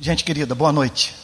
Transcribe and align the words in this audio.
Gente 0.00 0.24
querida, 0.24 0.56
boa 0.56 0.72
noite. 0.72 1.14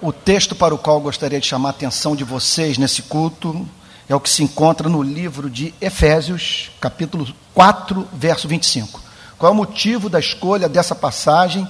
O 0.00 0.10
texto 0.10 0.54
para 0.54 0.74
o 0.74 0.78
qual 0.78 0.98
gostaria 1.00 1.38
de 1.38 1.46
chamar 1.46 1.68
a 1.68 1.72
atenção 1.72 2.16
de 2.16 2.24
vocês 2.24 2.78
nesse 2.78 3.02
culto 3.02 3.68
é 4.08 4.14
o 4.14 4.20
que 4.20 4.30
se 4.30 4.42
encontra 4.42 4.88
no 4.88 5.02
livro 5.02 5.50
de 5.50 5.74
Efésios, 5.82 6.70
capítulo 6.80 7.28
4, 7.52 8.08
verso 8.14 8.48
25. 8.48 9.02
Qual 9.38 9.50
é 9.50 9.52
o 9.52 9.56
motivo 9.56 10.08
da 10.08 10.18
escolha 10.18 10.66
dessa 10.66 10.94
passagem? 10.94 11.68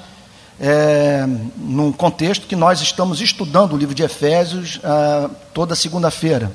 É, 0.61 1.27
num 1.57 1.91
contexto 1.91 2.47
que 2.47 2.55
nós 2.55 2.81
estamos 2.81 3.21
estudando 3.21 3.73
o 3.73 3.77
livro 3.77 3.95
de 3.95 4.05
Efésios 4.05 4.79
ah, 4.85 5.29
toda 5.53 5.75
segunda-feira, 5.75 6.53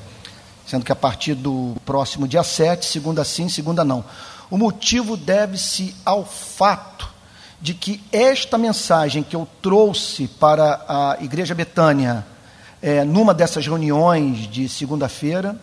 sendo 0.66 0.86
que 0.86 0.92
a 0.92 0.96
partir 0.96 1.34
do 1.34 1.76
próximo 1.84 2.26
dia 2.26 2.42
7, 2.42 2.86
segunda 2.86 3.22
sim, 3.24 3.50
segunda 3.50 3.84
não. 3.84 4.02
O 4.50 4.56
motivo 4.56 5.18
deve-se 5.18 5.94
ao 6.04 6.24
fato 6.24 7.15
de 7.66 7.74
que 7.74 8.00
esta 8.12 8.56
mensagem 8.56 9.24
que 9.24 9.34
eu 9.34 9.44
trouxe 9.60 10.28
para 10.28 10.84
a 10.88 11.16
Igreja 11.20 11.52
Betânia, 11.52 12.24
é, 12.80 13.02
numa 13.02 13.34
dessas 13.34 13.66
reuniões 13.66 14.48
de 14.48 14.68
segunda-feira, 14.68 15.60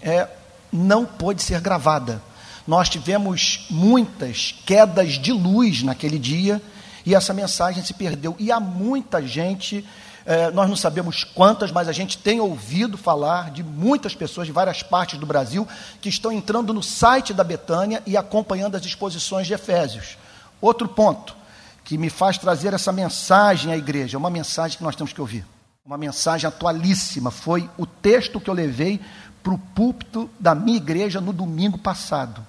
é, 0.00 0.26
não 0.72 1.04
pôde 1.04 1.42
ser 1.42 1.60
gravada. 1.60 2.22
Nós 2.66 2.88
tivemos 2.88 3.66
muitas 3.68 4.54
quedas 4.64 5.18
de 5.18 5.30
luz 5.30 5.82
naquele 5.82 6.18
dia 6.18 6.58
e 7.04 7.14
essa 7.14 7.34
mensagem 7.34 7.84
se 7.84 7.92
perdeu. 7.92 8.34
E 8.38 8.50
há 8.50 8.58
muita 8.58 9.20
gente, 9.20 9.86
é, 10.24 10.50
nós 10.52 10.70
não 10.70 10.76
sabemos 10.76 11.22
quantas, 11.22 11.70
mas 11.70 11.86
a 11.86 11.92
gente 11.92 12.16
tem 12.16 12.40
ouvido 12.40 12.96
falar 12.96 13.50
de 13.50 13.62
muitas 13.62 14.14
pessoas 14.14 14.46
de 14.46 14.54
várias 14.54 14.82
partes 14.82 15.18
do 15.18 15.26
Brasil 15.26 15.68
que 16.00 16.08
estão 16.08 16.32
entrando 16.32 16.72
no 16.72 16.82
site 16.82 17.34
da 17.34 17.44
Betânia 17.44 18.02
e 18.06 18.16
acompanhando 18.16 18.74
as 18.74 18.86
exposições 18.86 19.46
de 19.46 19.52
Efésios. 19.52 20.16
Outro 20.62 20.88
ponto 20.88 21.41
que 21.84 21.98
me 21.98 22.08
faz 22.08 22.38
trazer 22.38 22.72
essa 22.74 22.92
mensagem 22.92 23.72
à 23.72 23.76
igreja, 23.76 24.16
é 24.16 24.18
uma 24.18 24.30
mensagem 24.30 24.78
que 24.78 24.84
nós 24.84 24.96
temos 24.96 25.12
que 25.12 25.20
ouvir. 25.20 25.44
Uma 25.84 25.98
mensagem 25.98 26.46
atualíssima. 26.46 27.30
Foi 27.30 27.68
o 27.76 27.84
texto 27.84 28.40
que 28.40 28.48
eu 28.48 28.54
levei 28.54 29.00
para 29.42 29.52
o 29.52 29.58
púlpito 29.58 30.30
da 30.38 30.54
minha 30.54 30.76
igreja 30.76 31.20
no 31.20 31.32
domingo 31.32 31.76
passado, 31.76 32.46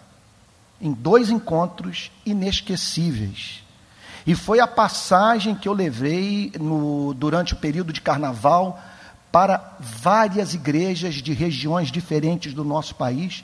em 0.79 0.93
dois 0.93 1.29
encontros 1.29 2.11
inesquecíveis. 2.25 3.63
E 4.25 4.35
foi 4.35 4.59
a 4.59 4.67
passagem 4.67 5.55
que 5.55 5.67
eu 5.67 5.73
levei 5.73 6.51
no, 6.59 7.13
durante 7.13 7.53
o 7.53 7.57
período 7.57 7.91
de 7.91 8.01
carnaval 8.01 8.79
para 9.31 9.75
várias 9.79 10.53
igrejas 10.53 11.15
de 11.15 11.33
regiões 11.33 11.91
diferentes 11.91 12.53
do 12.53 12.63
nosso 12.63 12.93
país, 12.93 13.43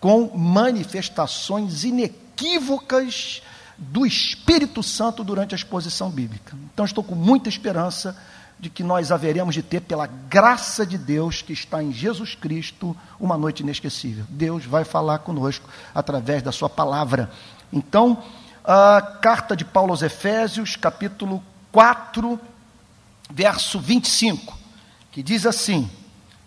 com 0.00 0.36
manifestações 0.36 1.84
inequívocas 1.84 3.42
do 3.78 4.06
Espírito 4.06 4.82
Santo 4.82 5.22
durante 5.22 5.54
a 5.54 5.56
exposição 5.56 6.10
bíblica. 6.10 6.56
Então, 6.72 6.84
estou 6.84 7.04
com 7.04 7.14
muita 7.14 7.48
esperança 7.48 8.16
de 8.58 8.70
que 8.70 8.82
nós 8.82 9.12
haveremos 9.12 9.54
de 9.54 9.62
ter, 9.62 9.80
pela 9.80 10.06
graça 10.06 10.86
de 10.86 10.96
Deus 10.96 11.42
que 11.42 11.52
está 11.52 11.82
em 11.82 11.92
Jesus 11.92 12.34
Cristo, 12.34 12.96
uma 13.20 13.36
noite 13.36 13.62
inesquecível. 13.62 14.24
Deus 14.30 14.64
vai 14.64 14.84
falar 14.84 15.18
conosco 15.18 15.68
através 15.94 16.42
da 16.42 16.52
Sua 16.52 16.70
palavra. 16.70 17.30
Então, 17.70 18.22
a 18.64 19.00
carta 19.20 19.54
de 19.54 19.64
Paulo 19.64 19.90
aos 19.90 20.02
Efésios, 20.02 20.74
capítulo 20.74 21.42
4, 21.70 22.40
verso 23.30 23.78
25, 23.78 24.58
que 25.12 25.22
diz 25.22 25.44
assim: 25.44 25.90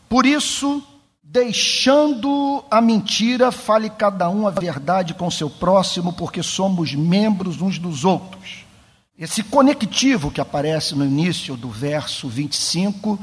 Por 0.07 0.25
isso 0.25 0.83
Deixando 1.31 2.65
a 2.71 2.81
mentira, 2.81 3.51
fale 3.51 3.87
cada 3.87 4.27
um 4.31 4.47
a 4.47 4.49
verdade 4.49 5.13
com 5.13 5.29
seu 5.29 5.47
próximo, 5.47 6.11
porque 6.11 6.41
somos 6.41 6.95
membros 6.95 7.61
uns 7.61 7.77
dos 7.77 8.03
outros. 8.03 8.65
Esse 9.15 9.43
conectivo 9.43 10.31
que 10.31 10.41
aparece 10.41 10.95
no 10.95 11.05
início 11.05 11.55
do 11.55 11.69
verso 11.69 12.27
25 12.27 13.19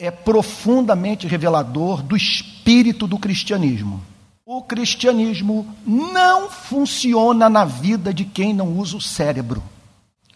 é 0.00 0.10
profundamente 0.10 1.28
revelador 1.28 2.02
do 2.02 2.16
espírito 2.16 3.06
do 3.06 3.20
cristianismo. 3.20 4.02
O 4.44 4.60
cristianismo 4.60 5.64
não 5.86 6.50
funciona 6.50 7.48
na 7.48 7.64
vida 7.64 8.12
de 8.12 8.24
quem 8.24 8.52
não 8.52 8.76
usa 8.76 8.96
o 8.96 9.00
cérebro. 9.00 9.62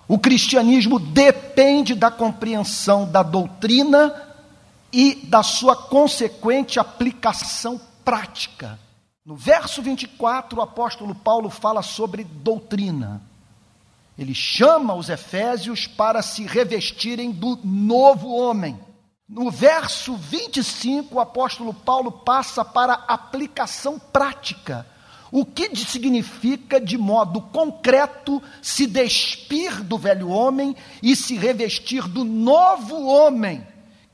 O 0.06 0.20
cristianismo 0.20 1.00
depende 1.00 1.96
da 1.96 2.12
compreensão 2.12 3.10
da 3.10 3.24
doutrina 3.24 4.27
e 4.93 5.15
da 5.26 5.43
sua 5.43 5.76
consequente 5.76 6.81
aplicação 6.81 7.81
prática. 8.04 8.78
No 9.25 9.37
verso 9.37 9.82
24, 9.82 10.59
o 10.59 10.62
apóstolo 10.62 11.15
Paulo 11.15 11.50
fala 11.50 11.82
sobre 11.82 12.25
doutrina. 12.25 13.21
Ele 14.16 14.34
chama 14.34 14.94
os 14.94 15.10
efésios 15.10 15.87
para 15.87 16.22
se 16.22 16.44
revestirem 16.44 17.31
do 17.31 17.59
novo 17.62 18.34
homem. 18.34 18.81
No 19.28 19.50
verso 19.50 20.16
25, 20.16 21.16
o 21.16 21.20
apóstolo 21.20 21.75
Paulo 21.75 22.10
passa 22.10 22.65
para 22.65 22.94
aplicação 22.94 23.99
prática. 23.99 24.87
O 25.31 25.44
que 25.44 25.76
significa, 25.76 26.81
de 26.81 26.97
modo 26.97 27.43
concreto, 27.43 28.43
se 28.62 28.87
despir 28.87 29.84
do 29.84 29.99
velho 29.99 30.31
homem 30.31 30.75
e 31.03 31.15
se 31.15 31.37
revestir 31.37 32.09
do 32.09 32.25
novo 32.25 33.05
homem 33.05 33.65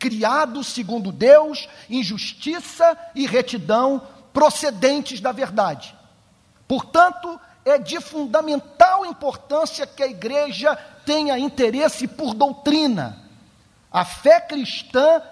criados 0.05 0.67
segundo 0.67 1.11
Deus, 1.11 1.67
em 1.89 2.03
justiça 2.03 2.95
e 3.15 3.27
retidão, 3.27 4.07
procedentes 4.35 5.19
da 5.19 5.33
verdade. 5.33 5.97
Portanto, 6.69 7.41
é 7.65 7.79
de 7.79 7.99
fundamental 8.03 9.07
importância 9.07 9.87
que 9.87 10.03
a 10.03 10.07
igreja 10.07 10.77
tenha 11.07 11.39
interesse 11.39 12.07
por 12.07 12.35
doutrina. 12.35 13.19
A 13.91 14.05
fé 14.05 14.43
cristã 14.43 15.23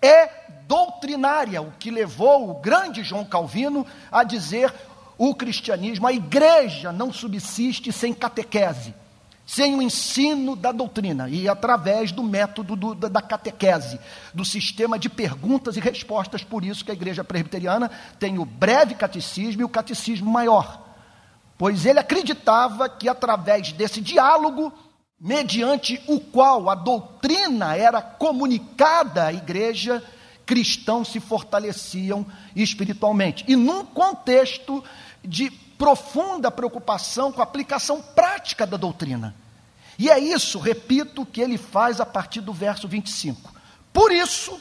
é 0.00 0.28
doutrinária, 0.68 1.60
o 1.60 1.72
que 1.72 1.90
levou 1.90 2.50
o 2.50 2.54
grande 2.54 3.02
João 3.02 3.24
Calvino 3.24 3.84
a 4.12 4.22
dizer 4.22 4.72
o 5.18 5.34
cristianismo, 5.34 6.06
a 6.06 6.12
igreja 6.12 6.92
não 6.92 7.12
subsiste 7.12 7.90
sem 7.90 8.14
catequese 8.14 8.94
sem 9.46 9.74
o 9.74 9.82
ensino 9.82 10.54
da 10.54 10.70
doutrina 10.70 11.28
e 11.28 11.48
através 11.48 12.12
do 12.12 12.22
método 12.22 12.76
do, 12.76 12.94
da 12.94 13.20
catequese, 13.20 13.98
do 14.32 14.44
sistema 14.44 14.98
de 14.98 15.08
perguntas 15.08 15.76
e 15.76 15.80
respostas. 15.80 16.44
Por 16.44 16.64
isso 16.64 16.84
que 16.84 16.90
a 16.90 16.94
igreja 16.94 17.24
presbiteriana 17.24 17.90
tem 18.18 18.38
o 18.38 18.44
breve 18.44 18.94
catecismo 18.94 19.62
e 19.62 19.64
o 19.64 19.68
catecismo 19.68 20.30
maior. 20.30 20.86
Pois 21.58 21.84
ele 21.84 21.98
acreditava 21.98 22.88
que 22.88 23.08
através 23.08 23.72
desse 23.72 24.00
diálogo, 24.00 24.72
mediante 25.20 26.02
o 26.06 26.20
qual 26.20 26.70
a 26.70 26.74
doutrina 26.74 27.76
era 27.76 28.00
comunicada 28.00 29.26
à 29.26 29.32
igreja, 29.32 30.02
cristãos 30.46 31.08
se 31.08 31.20
fortaleciam 31.20 32.24
espiritualmente. 32.56 33.44
E 33.46 33.56
num 33.56 33.84
contexto 33.84 34.82
de 35.22 35.52
profunda 35.80 36.50
preocupação 36.50 37.32
com 37.32 37.40
a 37.40 37.44
aplicação 37.44 38.02
prática 38.02 38.66
da 38.66 38.76
doutrina. 38.76 39.34
E 39.98 40.10
é 40.10 40.18
isso, 40.18 40.58
repito, 40.58 41.24
que 41.24 41.40
ele 41.40 41.56
faz 41.56 42.02
a 42.02 42.04
partir 42.04 42.42
do 42.42 42.52
verso 42.52 42.86
25. 42.86 43.50
Por 43.90 44.12
isso, 44.12 44.60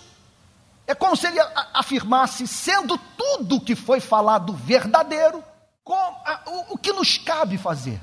é 0.88 0.96
como 0.96 1.18
se 1.18 1.28
ele 1.28 1.38
afirmasse, 1.74 2.48
sendo 2.48 2.98
tudo 3.18 3.58
o 3.58 3.62
que 3.62 3.76
foi 3.76 4.00
falado 4.00 4.54
verdadeiro, 4.54 5.44
o, 6.70 6.78
que 6.78 6.94
nos 6.94 7.18
cabe 7.18 7.58
fazer, 7.58 8.00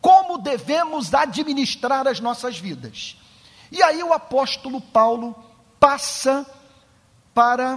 como 0.00 0.38
devemos 0.38 1.14
administrar 1.14 2.06
as 2.06 2.20
nossas 2.20 2.56
vidas. 2.56 3.16
E 3.72 3.82
aí 3.82 4.04
o 4.04 4.12
apóstolo 4.12 4.80
Paulo 4.80 5.34
passa 5.80 6.46
para 7.34 7.76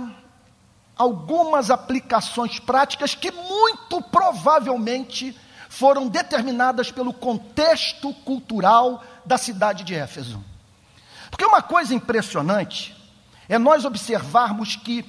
algumas 0.99 1.71
aplicações 1.71 2.59
práticas 2.59 3.15
que 3.15 3.31
muito 3.31 4.01
provavelmente 4.01 5.33
foram 5.69 6.09
determinadas 6.09 6.91
pelo 6.91 7.13
contexto 7.13 8.13
cultural 8.25 9.01
da 9.25 9.37
cidade 9.37 9.85
de 9.85 9.95
Éfeso. 9.95 10.43
Porque 11.31 11.45
uma 11.45 11.61
coisa 11.61 11.93
impressionante 11.93 12.93
é 13.47 13.57
nós 13.57 13.85
observarmos 13.85 14.75
que 14.75 15.05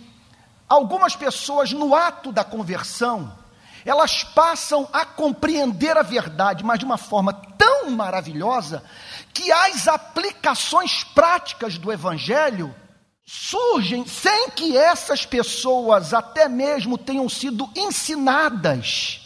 algumas 0.68 1.16
pessoas, 1.16 1.72
no 1.72 1.92
ato 1.92 2.30
da 2.30 2.44
conversão, 2.44 3.36
elas 3.84 4.22
passam 4.22 4.88
a 4.92 5.04
compreender 5.04 5.96
a 5.96 6.02
verdade, 6.02 6.62
mas 6.62 6.78
de 6.78 6.84
uma 6.84 6.98
forma 6.98 7.32
tão 7.32 7.90
maravilhosa, 7.90 8.84
que 9.34 9.50
as 9.50 9.88
aplicações 9.88 11.02
práticas 11.02 11.78
do 11.78 11.90
Evangelho 11.90 12.72
surgem 13.26 14.06
sem 14.06 14.50
que 14.50 14.76
essas 14.76 15.24
pessoas 15.24 16.12
até 16.12 16.48
mesmo 16.48 16.98
tenham 16.98 17.28
sido 17.28 17.70
ensinadas 17.76 19.20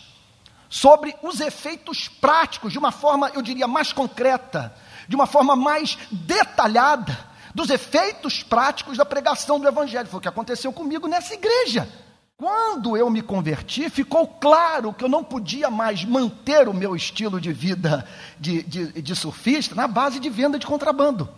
sobre 0.69 1.15
os 1.23 1.41
efeitos 1.41 2.09
práticos, 2.09 2.73
de 2.73 2.79
uma 2.79 2.91
forma, 2.91 3.31
eu 3.33 3.41
diria, 3.41 3.69
mais 3.69 3.93
concreta, 3.93 4.75
de 5.09 5.15
uma 5.15 5.27
forma 5.27 5.55
mais 5.55 5.97
detalhada, 6.11 7.17
dos 7.55 7.71
efeitos 7.71 8.43
práticos 8.43 8.97
da 8.99 9.05
pregação 9.05 9.61
do 9.61 9.69
Evangelho. 9.69 10.09
Foi 10.09 10.19
o 10.19 10.21
que 10.21 10.29
aconteceu 10.29 10.73
comigo 10.73 11.07
nessa 11.07 11.35
igreja. 11.35 11.89
Quando 12.37 12.97
eu 12.97 13.09
me 13.09 13.23
converti, 13.23 13.89
ficou 13.89 14.27
claro 14.27 14.93
que 14.93 15.05
eu 15.05 15.09
não 15.09 15.23
podia 15.23 15.71
mais 15.71 16.05
manter 16.05 16.69
o 16.69 16.75
meu 16.75 16.97
estilo 16.97 17.41
de 17.41 17.53
vida 17.53 18.05
de, 18.41 18.65
de, 18.65 19.01
de 19.01 19.15
surfista 19.15 19.77
na 19.77 19.87
base 19.87 20.19
de 20.19 20.29
venda 20.29 20.59
de 20.59 20.67
contrabando. 20.67 21.29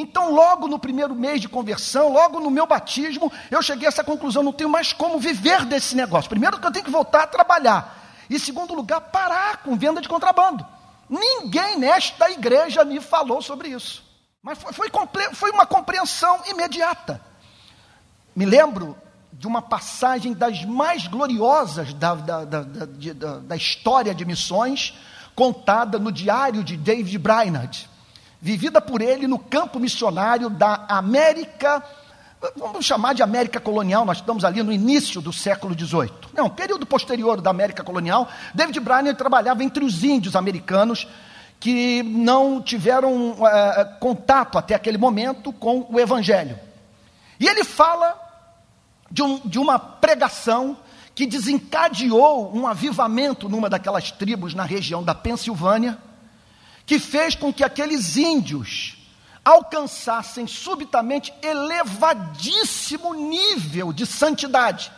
Então, 0.00 0.32
logo 0.32 0.68
no 0.68 0.78
primeiro 0.78 1.12
mês 1.12 1.40
de 1.40 1.48
conversão, 1.48 2.12
logo 2.12 2.38
no 2.38 2.52
meu 2.52 2.66
batismo, 2.68 3.32
eu 3.50 3.60
cheguei 3.60 3.86
a 3.86 3.88
essa 3.88 4.04
conclusão: 4.04 4.44
não 4.44 4.52
tenho 4.52 4.70
mais 4.70 4.92
como 4.92 5.18
viver 5.18 5.64
desse 5.64 5.96
negócio. 5.96 6.30
Primeiro, 6.30 6.60
que 6.60 6.66
eu 6.66 6.70
tenho 6.70 6.84
que 6.84 6.90
voltar 6.90 7.24
a 7.24 7.26
trabalhar. 7.26 7.98
E, 8.30 8.38
segundo 8.38 8.74
lugar, 8.74 9.00
parar 9.00 9.56
com 9.56 9.76
venda 9.76 10.00
de 10.00 10.08
contrabando. 10.08 10.64
Ninguém 11.10 11.78
nesta 11.78 12.30
igreja 12.30 12.84
me 12.84 13.00
falou 13.00 13.42
sobre 13.42 13.70
isso. 13.70 14.04
Mas 14.40 14.58
foi, 14.58 14.72
foi, 14.72 15.34
foi 15.34 15.50
uma 15.50 15.66
compreensão 15.66 16.42
imediata. 16.46 17.20
Me 18.36 18.44
lembro 18.44 18.96
de 19.32 19.48
uma 19.48 19.62
passagem 19.62 20.32
das 20.32 20.64
mais 20.64 21.08
gloriosas 21.08 21.92
da, 21.92 22.14
da, 22.14 22.44
da, 22.44 22.62
da, 22.62 23.38
da 23.38 23.56
história 23.56 24.14
de 24.14 24.24
missões, 24.24 24.94
contada 25.34 25.98
no 25.98 26.12
diário 26.12 26.62
de 26.62 26.76
David 26.76 27.18
Brainerd, 27.18 27.88
vivida 28.40 28.80
por 28.80 29.00
ele 29.00 29.26
no 29.26 29.38
campo 29.38 29.80
missionário 29.80 30.48
da 30.48 30.86
América, 30.88 31.82
vamos 32.56 32.86
chamar 32.86 33.14
de 33.14 33.22
América 33.22 33.60
colonial, 33.60 34.04
nós 34.04 34.18
estamos 34.18 34.44
ali 34.44 34.62
no 34.62 34.72
início 34.72 35.20
do 35.20 35.32
século 35.32 35.74
XVIII. 35.74 36.12
Não, 36.34 36.48
período 36.48 36.86
posterior 36.86 37.40
da 37.40 37.50
América 37.50 37.82
colonial, 37.82 38.28
David 38.54 38.78
Brainerd 38.80 39.18
trabalhava 39.18 39.64
entre 39.64 39.84
os 39.84 40.04
índios 40.04 40.36
americanos 40.36 41.06
que 41.60 42.02
não 42.04 42.62
tiveram 42.62 43.32
uh, 43.32 43.98
contato 43.98 44.56
até 44.56 44.74
aquele 44.74 44.96
momento 44.96 45.52
com 45.52 45.86
o 45.90 45.98
Evangelho. 45.98 46.58
E 47.40 47.48
ele 47.48 47.64
fala 47.64 48.16
de, 49.10 49.22
um, 49.22 49.40
de 49.44 49.58
uma 49.58 49.78
pregação 49.78 50.76
que 51.14 51.26
desencadeou 51.26 52.54
um 52.54 52.66
avivamento 52.66 53.48
numa 53.48 53.68
daquelas 53.68 54.12
tribos 54.12 54.54
na 54.54 54.62
região 54.62 55.02
da 55.02 55.16
Pensilvânia, 55.16 55.98
que 56.88 56.98
fez 56.98 57.34
com 57.34 57.52
que 57.52 57.62
aqueles 57.62 58.16
índios 58.16 58.96
alcançassem 59.44 60.46
subitamente 60.46 61.30
elevadíssimo 61.42 63.12
nível 63.12 63.92
de 63.92 64.06
santidade, 64.06 64.90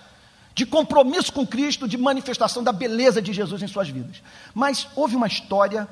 de 0.55 0.65
compromisso 0.65 1.33
com 1.33 1.45
Cristo, 1.45 1.89
de 1.89 1.99
manifestação 1.99 2.63
da 2.63 2.71
beleza 2.71 3.21
de 3.21 3.33
Jesus 3.33 3.61
em 3.61 3.67
suas 3.67 3.89
vidas. 3.89 4.23
Mas 4.55 4.87
houve 4.95 5.17
uma 5.17 5.27
história 5.27 5.89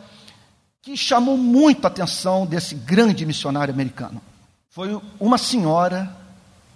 que 0.82 0.96
chamou 0.96 1.36
muito 1.36 1.84
a 1.84 1.88
atenção 1.88 2.46
desse 2.46 2.76
grande 2.76 3.26
missionário 3.26 3.74
americano. 3.74 4.22
Foi 4.70 5.00
uma 5.18 5.36
senhora, 5.36 6.16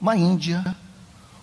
uma 0.00 0.16
índia, 0.16 0.64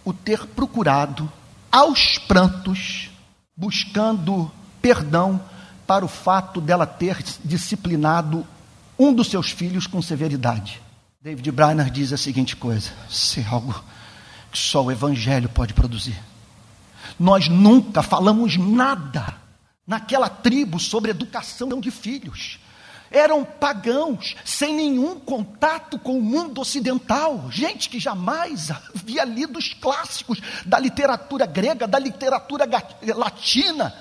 o 0.04 0.12
ter 0.12 0.46
procurado 0.48 1.32
aos 1.72 2.18
prantos, 2.18 3.10
buscando 3.56 4.52
perdão 4.82 5.42
para 5.90 6.06
o 6.06 6.08
fato 6.08 6.62
dela 6.62 6.86
ter 6.86 7.18
disciplinado 7.44 8.46
um 8.98 9.12
dos 9.12 9.28
seus 9.28 9.50
filhos 9.50 9.88
com 9.88 10.04
severidade. 10.04 10.80
David 11.20 11.52
Brainerd 11.52 11.90
diz 11.90 12.14
a 12.14 12.18
seguinte 12.18 12.56
coisa: 12.56 12.92
isso 13.10 13.40
é 13.40 13.46
algo 13.50 13.74
que 14.52 14.58
só 14.60 14.84
o 14.84 14.92
Evangelho 14.92 15.50
pode 15.50 15.74
produzir. 15.74 16.16
Nós 17.20 17.50
nunca 17.50 18.04
falamos 18.04 18.56
nada 18.56 19.36
naquela 19.88 20.30
tribo 20.30 20.80
sobre 20.80 21.10
educação 21.10 21.82
de 21.82 21.90
filhos 21.90 22.60
eram 23.12 23.44
pagãos, 23.44 24.36
sem 24.46 24.76
nenhum 24.76 25.20
contato 25.20 25.98
com 25.98 26.20
o 26.20 26.22
mundo 26.22 26.62
ocidental, 26.62 27.50
gente 27.50 27.90
que 27.90 28.00
jamais 28.00 28.70
havia 28.70 29.26
lido 29.26 29.58
os 29.58 29.74
clássicos 29.74 30.40
da 30.64 30.78
literatura 30.78 31.48
grega, 31.48 31.88
da 31.88 31.98
literatura 31.98 32.66
latina, 33.16 33.92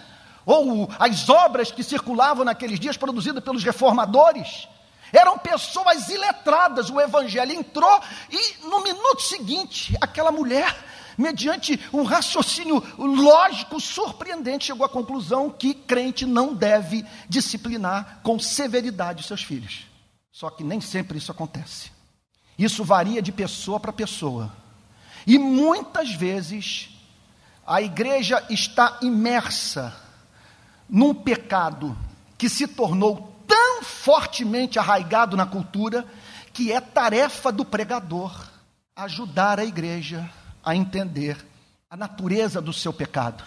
ou 0.49 0.89
as 0.99 1.29
obras 1.29 1.71
que 1.71 1.83
circulavam 1.83 2.43
naqueles 2.43 2.81
dias 2.81 2.97
produzidas 2.97 3.45
pelos 3.45 3.63
reformadores. 3.63 4.67
Eram 5.13 5.37
pessoas 5.39 6.09
iletradas, 6.09 6.89
o 6.89 6.99
evangelho 6.99 7.53
entrou 7.53 8.01
e 8.31 8.67
no 8.67 8.83
minuto 8.83 9.21
seguinte, 9.21 9.95
aquela 10.01 10.33
mulher 10.33 10.75
mediante 11.19 11.79
um 11.93 12.03
raciocínio 12.03 12.83
lógico 12.97 13.79
surpreendente, 13.79 14.67
chegou 14.67 14.87
à 14.87 14.89
conclusão 14.89 15.51
que 15.51 15.75
crente 15.75 16.25
não 16.25 16.55
deve 16.55 17.05
disciplinar 17.29 18.21
com 18.23 18.39
severidade 18.39 19.25
seus 19.25 19.43
filhos. 19.43 19.87
Só 20.33 20.49
que 20.49 20.65
nem 20.65 20.81
sempre 20.81 21.19
isso 21.19 21.33
acontece. 21.33 21.91
Isso 22.57 22.85
varia 22.85 23.21
de 23.21 23.33
pessoa 23.33 23.79
para 23.79 23.93
pessoa. 23.93 24.51
E 25.27 25.39
muitas 25.39 26.15
vezes 26.15 26.89
a 27.67 27.83
igreja 27.83 28.43
está 28.49 28.99
imersa 29.03 30.08
num 30.89 31.15
pecado 31.15 31.97
que 32.37 32.49
se 32.49 32.67
tornou 32.67 33.35
tão 33.47 33.83
fortemente 33.83 34.79
arraigado 34.79 35.37
na 35.37 35.47
cultura 35.47 36.05
que 36.53 36.73
é 36.73 36.81
tarefa 36.81 37.53
do 37.53 37.65
pregador 37.65 38.49
ajudar 38.97 39.61
a 39.61 39.65
igreja 39.65 40.29
a 40.65 40.75
entender 40.75 41.37
a 41.91 41.97
natureza 41.97 42.61
do 42.61 42.73
seu 42.73 42.93
pecado 42.93 43.45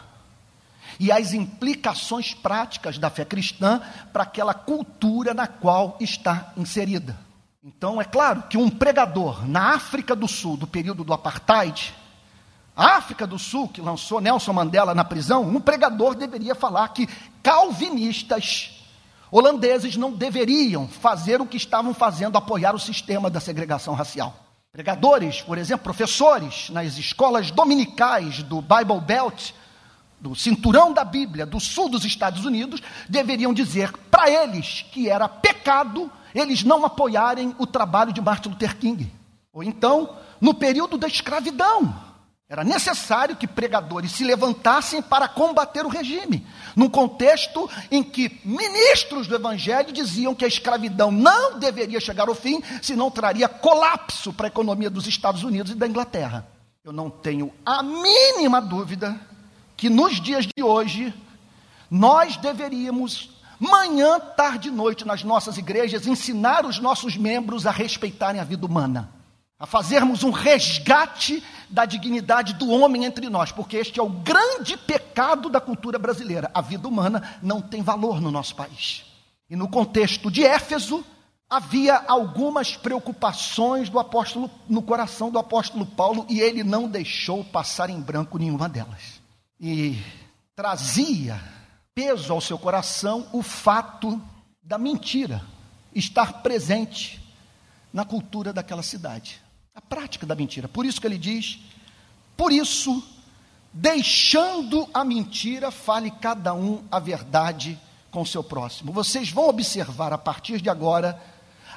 e 1.00 1.12
as 1.12 1.34
implicações 1.34 2.34
práticas 2.34 2.98
da 2.98 3.10
fé 3.10 3.26
cristã 3.26 3.82
para 4.12 4.24
aquela 4.24 4.54
cultura 4.54 5.34
na 5.34 5.48
qual 5.48 5.98
está 6.00 6.54
inserida. 6.58 7.18
Então, 7.64 8.02
é 8.02 8.06
claro 8.06 8.44
que 8.44 8.58
um 8.58 8.70
pregador 8.70 9.48
na 9.48 9.76
África 9.76 10.16
do 10.16 10.28
Sul, 10.28 10.58
do 10.58 10.66
período 10.66 11.04
do 11.04 11.14
apartheid, 11.14 11.94
a 12.76 12.96
África 12.96 13.28
do 13.28 13.38
Sul, 13.38 13.68
que 13.68 13.82
lançou 13.82 14.22
Nelson 14.22 14.54
Mandela 14.54 14.96
na 14.96 15.04
prisão, 15.04 15.44
um 15.44 15.60
pregador 15.60 16.16
deveria 16.16 16.56
falar 16.56 16.88
que 16.90 17.08
calvinistas 17.42 18.82
holandeses 19.32 19.96
não 19.96 20.12
deveriam 20.12 20.88
fazer 20.88 21.40
o 21.40 21.46
que 21.46 21.58
estavam 21.58 21.94
fazendo, 21.94 22.38
apoiar 22.38 22.76
o 22.76 22.80
sistema 22.80 23.30
da 23.30 23.40
segregação 23.40 23.94
racial. 23.94 24.36
Pregadores, 24.72 25.42
por 25.42 25.58
exemplo, 25.58 25.84
professores 25.84 26.70
nas 26.70 26.98
escolas 26.98 27.52
dominicais 27.52 28.44
do 28.44 28.62
Bible 28.62 29.02
Belt, 29.02 29.52
do 30.20 30.36
cinturão 30.36 30.94
da 30.94 31.04
Bíblia 31.04 31.46
do 31.46 31.60
sul 31.60 31.90
dos 31.90 32.06
Estados 32.06 32.46
Unidos, 32.46 32.82
deveriam 33.10 33.54
dizer 33.54 33.92
para 34.10 34.30
eles 34.30 34.86
que 34.92 35.10
era 35.10 35.28
pecado 35.28 36.12
eles 36.34 36.64
não 36.64 36.86
apoiarem 36.86 37.56
o 37.58 37.68
trabalho 37.68 38.14
de 38.14 38.22
Martin 38.22 38.50
Luther 38.50 38.78
King. 38.78 39.12
Ou 39.52 39.64
então, 39.64 40.16
no 40.40 40.54
período 40.54 40.98
da 40.98 41.08
escravidão, 41.08 41.94
era 42.52 42.66
necessário 42.66 43.38
que 43.38 43.48
pregadores 43.48 44.12
se 44.12 44.26
levantassem 44.26 45.02
para 45.02 45.26
combater 45.26 45.86
o 45.86 45.90
regime, 45.90 46.46
num 46.76 46.90
contexto 46.90 47.70
em 47.90 48.04
que 48.04 48.42
ministros 48.44 49.26
do 49.26 49.36
evangelho 49.36 49.94
diziam 49.94 50.36
que 50.36 50.44
a 50.44 50.50
escravidão 50.50 51.14
não 51.14 51.58
deveria 51.58 52.02
chegar 52.02 52.28
ao 52.28 52.36
fim, 52.36 52.62
senão 52.82 53.10
traria 53.10 53.48
colapso 53.48 54.34
para 54.34 54.48
a 54.48 54.50
economia 54.50 54.90
dos 54.90 55.08
Estados 55.08 55.44
Unidos 55.44 55.72
e 55.72 55.76
da 55.76 55.88
Inglaterra. 55.88 56.46
Eu 56.84 56.92
não 56.92 57.10
tenho 57.10 57.54
a 57.66 57.82
mínima 57.82 58.60
dúvida 58.60 59.18
que 59.78 59.90
nos 59.90 60.20
dias 60.20 60.46
de 60.46 60.62
hoje 60.62 61.14
nós 61.90 62.36
deveríamos 62.36 63.30
manhã, 63.58 64.20
tarde 64.20 64.68
e 64.68 64.72
noite 64.72 65.08
nas 65.08 65.24
nossas 65.24 65.58
igrejas 65.58 66.06
ensinar 66.06 66.66
os 66.66 66.80
nossos 66.80 67.16
membros 67.16 67.66
a 67.66 67.72
respeitarem 67.72 68.42
a 68.42 68.44
vida 68.44 68.66
humana 68.66 69.21
a 69.62 69.68
fazermos 69.68 70.24
um 70.24 70.32
resgate 70.32 71.44
da 71.70 71.86
dignidade 71.86 72.56
do 72.56 72.72
homem 72.72 73.06
entre 73.06 73.30
nós, 73.30 73.52
porque 73.52 73.78
este 73.78 74.00
é 74.00 74.04
o 74.04 74.10
grande 74.10 74.76
pecado 74.76 75.50
da 75.50 75.62
cultura 75.62 76.00
brasileira. 76.00 76.50
A 76.52 76.62
vida 76.62 76.88
humana 76.88 77.38
não 77.44 77.62
tem 77.62 77.84
valor 77.84 78.20
no 78.20 78.32
nosso 78.32 78.56
país. 78.56 79.06
E 79.48 79.56
no 79.56 79.70
contexto 79.70 80.32
de 80.32 80.44
Éfeso, 80.44 81.06
havia 81.48 81.96
algumas 82.08 82.76
preocupações 82.76 83.88
do 83.88 84.00
apóstolo 84.00 84.50
no 84.68 84.82
coração 84.82 85.30
do 85.30 85.38
apóstolo 85.38 85.86
Paulo 85.86 86.26
e 86.28 86.42
ele 86.42 86.64
não 86.64 86.90
deixou 86.90 87.44
passar 87.44 87.92
em 87.92 88.02
branco 88.02 88.40
nenhuma 88.40 88.68
delas. 88.68 89.22
E 89.60 89.96
trazia 90.56 91.40
peso 91.94 92.34
ao 92.34 92.42
seu 92.42 92.58
coração 92.58 93.28
o 93.32 93.44
fato 93.44 94.20
da 94.64 94.80
mentira 94.80 95.40
estar 95.94 96.42
presente 96.42 97.22
na 97.94 98.04
cultura 98.04 98.52
daquela 98.52 98.82
cidade 98.82 99.40
a 99.74 99.82
prática 99.82 100.26
da 100.26 100.36
mentira. 100.36 100.68
Por 100.68 100.86
isso 100.86 101.00
que 101.00 101.08
ele 101.08 101.18
diz: 101.18 101.60
por 102.36 102.52
isso, 102.52 103.04
deixando 103.74 104.88
a 104.94 105.04
mentira, 105.04 105.72
fale 105.72 106.12
cada 106.12 106.54
um 106.54 106.84
a 106.92 107.00
verdade 107.00 107.80
com 108.10 108.26
seu 108.26 108.44
próximo. 108.44 108.92
Vocês 108.92 109.32
vão 109.32 109.48
observar 109.48 110.12
a 110.12 110.18
partir 110.18 110.62
de 110.62 110.70
agora 110.70 111.22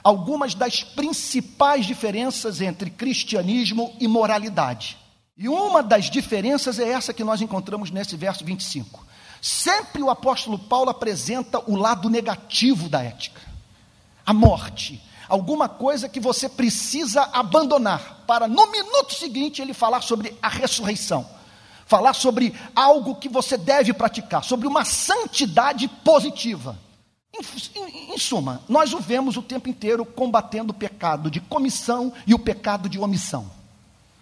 algumas 0.03 0.55
das 0.55 0.83
principais 0.83 1.87
diferenças 1.87 2.61
entre 2.61 2.91
cristianismo 2.91 3.95
e 4.01 4.09
moralidade. 4.09 4.99
E 5.37 5.49
uma 5.49 5.83
das 5.83 6.11
diferenças 6.11 6.79
é 6.79 6.89
essa 6.89 7.15
que 7.15 7.25
nós 7.25 7.41
encontramos 7.41 7.91
nesse 7.91 8.17
verso 8.17 8.45
25. 8.45 9.05
Sempre 9.41 10.03
o 10.03 10.11
apóstolo 10.11 10.59
Paulo 10.59 10.91
apresenta 10.91 11.59
o 11.71 11.77
lado 11.77 12.09
negativo 12.09 12.89
da 12.89 13.03
ética, 13.03 13.41
a 14.25 14.33
morte, 14.33 15.03
alguma 15.29 15.69
coisa 15.69 16.09
que 16.09 16.21
você 16.21 16.49
precisa 16.49 17.23
abandonar, 17.33 18.25
para 18.27 18.49
no 18.49 18.71
minuto 18.71 19.15
seguinte 19.15 19.61
ele 19.63 19.75
falar 19.75 20.03
sobre 20.03 20.37
a 20.43 20.49
ressurreição. 20.49 21.27
falar 21.87 22.15
sobre 22.15 22.55
algo 22.75 23.15
que 23.17 23.29
você 23.29 23.59
deve 23.59 23.93
praticar, 23.93 24.43
sobre 24.43 24.67
uma 24.67 24.87
santidade 24.87 25.87
positiva. 25.87 26.79
Em, 27.35 27.79
em, 27.79 28.15
em, 28.15 28.19
suma, 28.19 28.63
nós 28.69 28.93
o 28.95 29.01
vemos 29.01 29.37
o 29.37 29.43
tempo 29.43 29.69
inteiro 29.69 30.05
combatendo 30.05 30.71
o 30.71 30.75
pecado 30.75 31.31
de 31.31 31.41
comissão 31.41 32.13
e 32.27 32.33
o 32.33 32.39
pecado 32.39 32.89
de 32.89 32.99
omissão. 32.99 33.51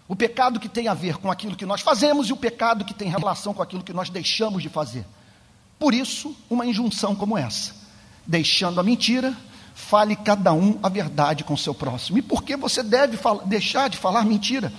O 0.08 0.16
pecado 0.16 0.58
que 0.58 0.68
tem 0.68 0.88
a 0.88 0.94
ver 0.94 1.18
com 1.18 1.30
aquilo 1.30 1.56
que 1.56 1.64
nós 1.64 1.80
fazemos 1.80 2.28
e 2.28 2.32
o 2.32 2.36
pecado 2.36 2.84
que 2.84 2.94
tem 2.94 3.08
relação 3.08 3.54
com 3.54 3.62
aquilo 3.62 3.84
que 3.84 3.92
nós 3.92 4.10
deixamos 4.10 4.62
de 4.62 4.68
fazer. 4.68 5.06
Por 5.78 5.94
isso, 5.94 6.34
uma 6.50 6.66
injunção 6.66 7.14
como 7.14 7.36
essa: 7.36 7.74
deixando 8.26 8.80
a 8.80 8.82
mentira, 8.82 9.36
fale 9.74 10.16
cada 10.16 10.52
um 10.52 10.78
a 10.82 10.88
verdade 10.88 11.44
com 11.44 11.54
o 11.54 11.58
seu 11.58 11.74
próximo. 11.74 12.18
E 12.18 12.22
por 12.22 12.42
que 12.42 12.56
você 12.56 12.82
deve 12.82 13.18
deixar 13.46 13.88
de 13.88 13.96
falar 13.96 14.24
mentira? 14.24 14.72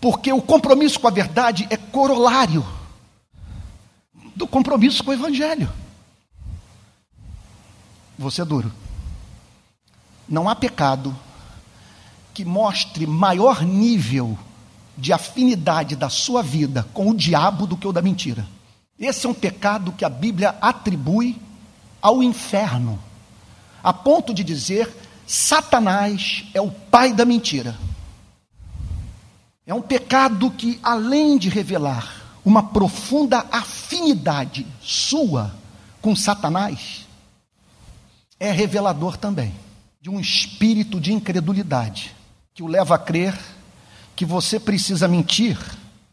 Porque 0.00 0.32
o 0.32 0.40
compromisso 0.40 1.00
com 1.00 1.08
a 1.08 1.12
verdade 1.12 1.66
é 1.70 1.76
corolário 1.76 2.64
do 4.36 4.46
compromisso 4.46 5.02
com 5.02 5.10
o 5.10 5.14
Evangelho. 5.14 5.68
Você 8.18 8.42
é 8.42 8.44
duro. 8.44 8.72
Não 10.28 10.48
há 10.48 10.54
pecado 10.54 11.16
que 12.32 12.44
mostre 12.44 13.06
maior 13.06 13.62
nível 13.62 14.38
de 14.96 15.12
afinidade 15.12 15.96
da 15.96 16.08
sua 16.08 16.42
vida 16.42 16.86
com 16.92 17.10
o 17.10 17.14
diabo 17.16 17.66
do 17.66 17.76
que 17.76 17.86
o 17.86 17.92
da 17.92 18.02
mentira. 18.02 18.46
Esse 18.98 19.26
é 19.26 19.28
um 19.28 19.34
pecado 19.34 19.92
que 19.92 20.04
a 20.04 20.08
Bíblia 20.08 20.56
atribui 20.60 21.40
ao 22.02 22.22
inferno, 22.22 22.98
a 23.82 23.92
ponto 23.92 24.32
de 24.32 24.42
dizer: 24.44 24.94
Satanás 25.26 26.44
é 26.54 26.60
o 26.60 26.70
pai 26.70 27.12
da 27.12 27.24
mentira. 27.24 27.76
É 29.66 29.74
um 29.74 29.82
pecado 29.82 30.50
que, 30.50 30.78
além 30.82 31.36
de 31.36 31.48
revelar 31.48 32.24
uma 32.44 32.62
profunda 32.62 33.44
afinidade 33.52 34.66
sua 34.80 35.54
com 36.00 36.16
Satanás, 36.16 37.06
é 38.40 38.50
revelador 38.50 39.16
também 39.16 39.54
de 40.00 40.08
um 40.08 40.18
espírito 40.18 41.00
de 41.00 41.12
incredulidade 41.12 42.14
que 42.54 42.62
o 42.62 42.66
leva 42.66 42.94
a 42.94 42.98
crer 42.98 43.38
que 44.16 44.24
você 44.24 44.58
precisa 44.58 45.06
mentir 45.06 45.58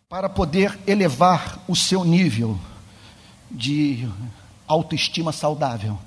para 0.10 0.30
poder 0.30 0.78
elevar 0.86 1.60
o 1.68 1.76
seu 1.76 2.04
nível 2.04 2.60
de 3.50 4.08
autoestima 4.68 5.32
saudável. 5.32 5.98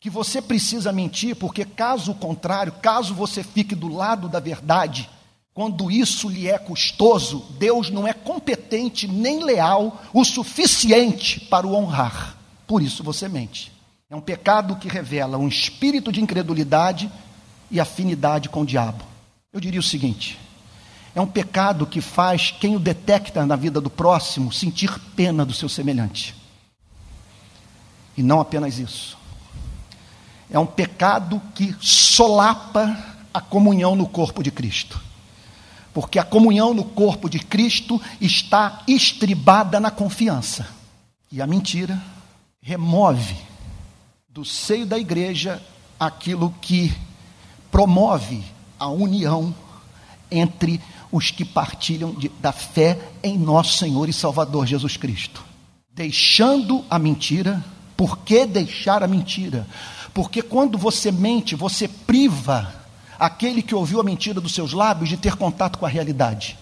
Que 0.00 0.10
você 0.10 0.40
precisa 0.42 0.92
mentir 0.92 1.36
porque, 1.36 1.64
caso 1.64 2.14
contrário, 2.14 2.72
caso 2.82 3.14
você 3.14 3.42
fique 3.42 3.74
do 3.74 3.88
lado 3.88 4.28
da 4.28 4.38
verdade, 4.38 5.08
quando 5.56 5.90
isso 5.90 6.28
lhe 6.28 6.46
é 6.46 6.58
custoso, 6.58 7.46
Deus 7.58 7.88
não 7.88 8.06
é 8.06 8.12
competente 8.12 9.08
nem 9.08 9.42
leal 9.42 10.02
o 10.12 10.22
suficiente 10.22 11.40
para 11.40 11.66
o 11.66 11.74
honrar. 11.74 12.36
Por 12.66 12.82
isso 12.82 13.02
você 13.02 13.26
mente. 13.26 13.72
É 14.10 14.14
um 14.14 14.20
pecado 14.20 14.76
que 14.76 14.86
revela 14.86 15.38
um 15.38 15.48
espírito 15.48 16.12
de 16.12 16.20
incredulidade 16.20 17.10
e 17.70 17.80
afinidade 17.80 18.48
com 18.48 18.60
o 18.60 18.66
diabo. 18.66 19.02
Eu 19.52 19.58
diria 19.58 19.80
o 19.80 19.82
seguinte: 19.82 20.38
é 21.14 21.20
um 21.22 21.26
pecado 21.26 21.86
que 21.86 22.02
faz 22.02 22.50
quem 22.50 22.76
o 22.76 22.78
detecta 22.78 23.46
na 23.46 23.56
vida 23.56 23.80
do 23.80 23.88
próximo 23.88 24.52
sentir 24.52 25.00
pena 25.16 25.46
do 25.46 25.54
seu 25.54 25.70
semelhante. 25.70 26.34
E 28.14 28.22
não 28.22 28.40
apenas 28.40 28.78
isso. 28.78 29.15
É 30.50 30.58
um 30.58 30.66
pecado 30.66 31.40
que 31.54 31.74
solapa 31.80 32.96
a 33.32 33.40
comunhão 33.40 33.96
no 33.96 34.06
corpo 34.06 34.42
de 34.42 34.50
Cristo 34.50 35.06
porque 35.96 36.18
a 36.18 36.24
comunhão 36.24 36.74
no 36.74 36.84
corpo 36.84 37.26
de 37.26 37.38
Cristo 37.38 37.98
está 38.20 38.82
estribada 38.86 39.80
na 39.80 39.90
confiança. 39.90 40.68
E 41.32 41.40
a 41.40 41.46
mentira 41.46 41.98
remove 42.60 43.34
do 44.28 44.44
seio 44.44 44.84
da 44.84 44.98
igreja 44.98 45.58
aquilo 45.98 46.54
que 46.60 46.94
promove 47.70 48.44
a 48.78 48.88
união 48.88 49.54
entre 50.30 50.82
os 51.10 51.30
que 51.30 51.46
partilham 51.46 52.12
de, 52.12 52.28
da 52.28 52.52
fé 52.52 53.00
em 53.22 53.38
nosso 53.38 53.78
Senhor 53.78 54.06
e 54.06 54.12
Salvador 54.12 54.66
Jesus 54.66 54.98
Cristo. 54.98 55.42
Deixando 55.90 56.84
a 56.90 56.98
mentira, 56.98 57.64
por 57.96 58.18
que 58.18 58.44
deixar 58.44 59.02
a 59.02 59.08
mentira? 59.08 59.66
Porque 60.16 60.40
quando 60.40 60.78
você 60.78 61.12
mente, 61.12 61.54
você 61.54 61.86
priva 61.86 62.74
aquele 63.18 63.60
que 63.60 63.74
ouviu 63.74 64.00
a 64.00 64.02
mentira 64.02 64.40
dos 64.40 64.54
seus 64.54 64.72
lábios 64.72 65.10
de 65.10 65.18
ter 65.18 65.36
contato 65.36 65.78
com 65.78 65.84
a 65.84 65.90
realidade. 65.90 66.56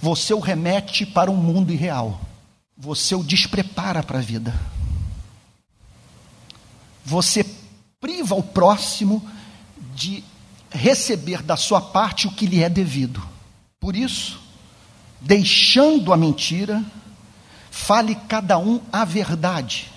Você 0.00 0.32
o 0.32 0.40
remete 0.40 1.04
para 1.04 1.30
um 1.30 1.36
mundo 1.36 1.70
irreal. 1.70 2.18
Você 2.74 3.14
o 3.14 3.22
desprepara 3.22 4.02
para 4.02 4.20
a 4.20 4.22
vida. 4.22 4.58
Você 7.04 7.44
priva 8.00 8.34
o 8.34 8.42
próximo 8.42 9.22
de 9.94 10.24
receber 10.70 11.42
da 11.42 11.58
sua 11.58 11.82
parte 11.82 12.26
o 12.26 12.32
que 12.32 12.46
lhe 12.46 12.62
é 12.62 12.68
devido. 12.70 13.22
Por 13.78 13.94
isso, 13.94 14.40
deixando 15.20 16.14
a 16.14 16.16
mentira, 16.16 16.82
fale 17.70 18.14
cada 18.14 18.56
um 18.56 18.80
a 18.90 19.04
verdade 19.04 19.94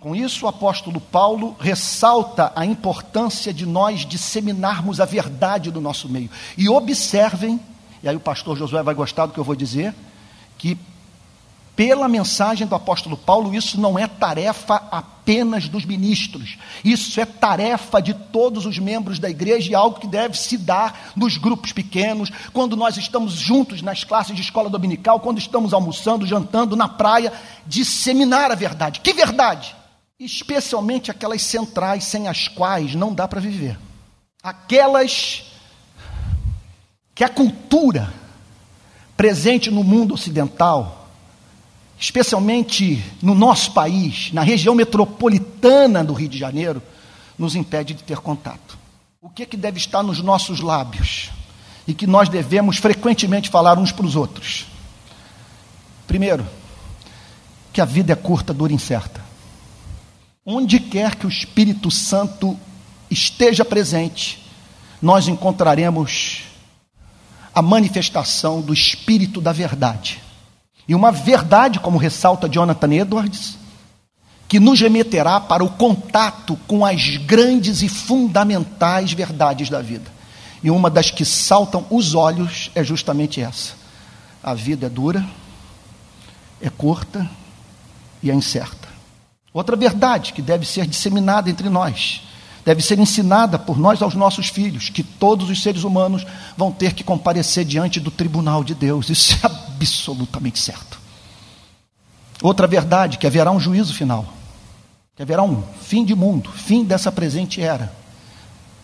com 0.00 0.16
isso, 0.16 0.46
o 0.46 0.48
apóstolo 0.48 0.98
Paulo 0.98 1.54
ressalta 1.60 2.50
a 2.56 2.64
importância 2.64 3.52
de 3.52 3.66
nós 3.66 4.06
disseminarmos 4.06 4.98
a 4.98 5.04
verdade 5.04 5.70
do 5.70 5.78
nosso 5.78 6.08
meio. 6.08 6.30
E 6.56 6.70
observem, 6.70 7.60
e 8.02 8.08
aí 8.08 8.16
o 8.16 8.20
pastor 8.20 8.56
Josué 8.56 8.82
vai 8.82 8.94
gostar 8.94 9.26
do 9.26 9.34
que 9.34 9.38
eu 9.38 9.44
vou 9.44 9.54
dizer, 9.54 9.94
que 10.56 10.78
pela 11.76 12.08
mensagem 12.08 12.66
do 12.66 12.74
apóstolo 12.74 13.14
Paulo, 13.14 13.54
isso 13.54 13.78
não 13.78 13.98
é 13.98 14.06
tarefa 14.06 14.82
apenas 14.90 15.68
dos 15.68 15.84
ministros, 15.84 16.56
isso 16.82 17.20
é 17.20 17.26
tarefa 17.26 18.00
de 18.00 18.14
todos 18.14 18.64
os 18.64 18.78
membros 18.78 19.18
da 19.18 19.28
igreja 19.28 19.70
e 19.70 19.74
algo 19.74 20.00
que 20.00 20.06
deve 20.06 20.36
se 20.36 20.56
dar 20.56 21.12
nos 21.14 21.36
grupos 21.36 21.72
pequenos, 21.72 22.30
quando 22.54 22.74
nós 22.74 22.96
estamos 22.96 23.34
juntos 23.34 23.82
nas 23.82 24.02
classes 24.02 24.34
de 24.34 24.40
escola 24.40 24.70
dominical, 24.70 25.20
quando 25.20 25.38
estamos 25.38 25.74
almoçando, 25.74 26.26
jantando 26.26 26.74
na 26.74 26.88
praia, 26.88 27.32
disseminar 27.66 28.50
a 28.50 28.54
verdade. 28.54 29.00
Que 29.00 29.12
verdade? 29.12 29.79
Especialmente 30.20 31.10
aquelas 31.10 31.40
centrais 31.40 32.04
sem 32.04 32.28
as 32.28 32.46
quais 32.46 32.94
não 32.94 33.14
dá 33.14 33.26
para 33.26 33.40
viver. 33.40 33.78
Aquelas 34.42 35.44
que 37.14 37.24
a 37.24 37.28
cultura 37.28 38.12
presente 39.16 39.70
no 39.70 39.82
mundo 39.82 40.14
ocidental, 40.14 41.08
especialmente 41.98 43.02
no 43.22 43.34
nosso 43.34 43.72
país, 43.72 44.30
na 44.32 44.42
região 44.42 44.74
metropolitana 44.74 46.04
do 46.04 46.12
Rio 46.12 46.28
de 46.28 46.38
Janeiro, 46.38 46.82
nos 47.38 47.54
impede 47.54 47.94
de 47.94 48.02
ter 48.02 48.18
contato. 48.18 48.78
O 49.22 49.30
que, 49.30 49.46
que 49.46 49.56
deve 49.56 49.78
estar 49.78 50.02
nos 50.02 50.22
nossos 50.22 50.60
lábios 50.60 51.30
e 51.86 51.94
que 51.94 52.06
nós 52.06 52.28
devemos 52.28 52.76
frequentemente 52.76 53.50
falar 53.50 53.78
uns 53.78 53.92
para 53.92 54.06
os 54.06 54.16
outros? 54.16 54.66
Primeiro, 56.06 56.46
que 57.72 57.80
a 57.80 57.84
vida 57.84 58.12
é 58.12 58.16
curta, 58.16 58.52
dura 58.52 58.72
e 58.72 58.76
incerta. 58.76 59.19
Onde 60.52 60.80
quer 60.80 61.14
que 61.14 61.26
o 61.26 61.28
Espírito 61.28 61.92
Santo 61.92 62.58
esteja 63.08 63.64
presente, 63.64 64.44
nós 65.00 65.28
encontraremos 65.28 66.40
a 67.54 67.62
manifestação 67.62 68.60
do 68.60 68.74
Espírito 68.74 69.40
da 69.40 69.52
verdade. 69.52 70.20
E 70.88 70.94
uma 70.94 71.12
verdade, 71.12 71.78
como 71.78 71.98
ressalta 71.98 72.48
Jonathan 72.48 72.92
Edwards, 72.92 73.56
que 74.48 74.58
nos 74.58 74.80
remeterá 74.80 75.38
para 75.38 75.62
o 75.62 75.70
contato 75.70 76.58
com 76.66 76.84
as 76.84 77.16
grandes 77.18 77.80
e 77.82 77.88
fundamentais 77.88 79.12
verdades 79.12 79.70
da 79.70 79.80
vida. 79.80 80.10
E 80.64 80.68
uma 80.68 80.90
das 80.90 81.12
que 81.12 81.24
saltam 81.24 81.86
os 81.88 82.16
olhos 82.16 82.72
é 82.74 82.82
justamente 82.82 83.40
essa: 83.40 83.74
a 84.42 84.52
vida 84.52 84.86
é 84.86 84.90
dura, 84.90 85.24
é 86.60 86.68
curta 86.68 87.30
e 88.20 88.32
é 88.32 88.34
incerta. 88.34 88.79
Outra 89.52 89.76
verdade 89.76 90.32
que 90.32 90.42
deve 90.42 90.64
ser 90.64 90.86
disseminada 90.86 91.50
entre 91.50 91.68
nós, 91.68 92.22
deve 92.64 92.82
ser 92.82 92.98
ensinada 92.98 93.58
por 93.58 93.78
nós 93.78 94.00
aos 94.00 94.14
nossos 94.14 94.48
filhos, 94.48 94.90
que 94.90 95.02
todos 95.02 95.50
os 95.50 95.62
seres 95.62 95.82
humanos 95.82 96.24
vão 96.56 96.70
ter 96.70 96.92
que 96.92 97.02
comparecer 97.02 97.64
diante 97.64 97.98
do 97.98 98.10
tribunal 98.10 98.62
de 98.62 98.74
Deus. 98.74 99.08
Isso 99.08 99.34
é 99.42 99.46
absolutamente 99.46 100.58
certo. 100.58 101.00
Outra 102.42 102.66
verdade, 102.66 103.18
que 103.18 103.26
haverá 103.26 103.50
um 103.50 103.60
juízo 103.60 103.92
final, 103.92 104.24
que 105.16 105.22
haverá 105.22 105.42
um 105.42 105.62
fim 105.82 106.04
de 106.04 106.14
mundo, 106.14 106.50
fim 106.50 106.84
dessa 106.84 107.10
presente 107.10 107.60
era. 107.60 107.92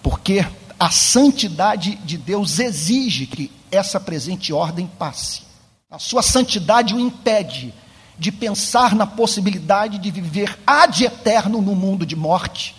Porque 0.03 0.45
a 0.79 0.91
santidade 0.91 1.97
de 2.05 2.19
Deus 2.19 2.59
exige 2.59 3.27
que 3.27 3.51
essa 3.71 3.99
presente 3.99 4.53
ordem 4.53 4.87
passe. 4.99 5.43
A 5.91 5.99
sua 5.99 6.23
santidade 6.23 6.95
o 6.95 7.01
impede 7.01 7.73
de 8.19 8.33
pensar 8.33 8.95
na 8.95 9.07
possibilidade 9.07 9.99
de 9.99 10.11
viver 10.11 10.59
ad 10.67 11.05
eterno 11.05 11.61
no 11.61 11.75
mundo 11.75 12.07
de 12.07 12.17
morte, 12.17 12.75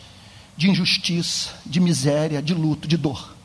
de 0.55 0.69
injustiça, 0.69 1.51
de 1.65 1.79
miséria, 1.79 2.41
de 2.41 2.53
luto, 2.53 2.87
de 2.87 2.97
dor. 2.97 3.35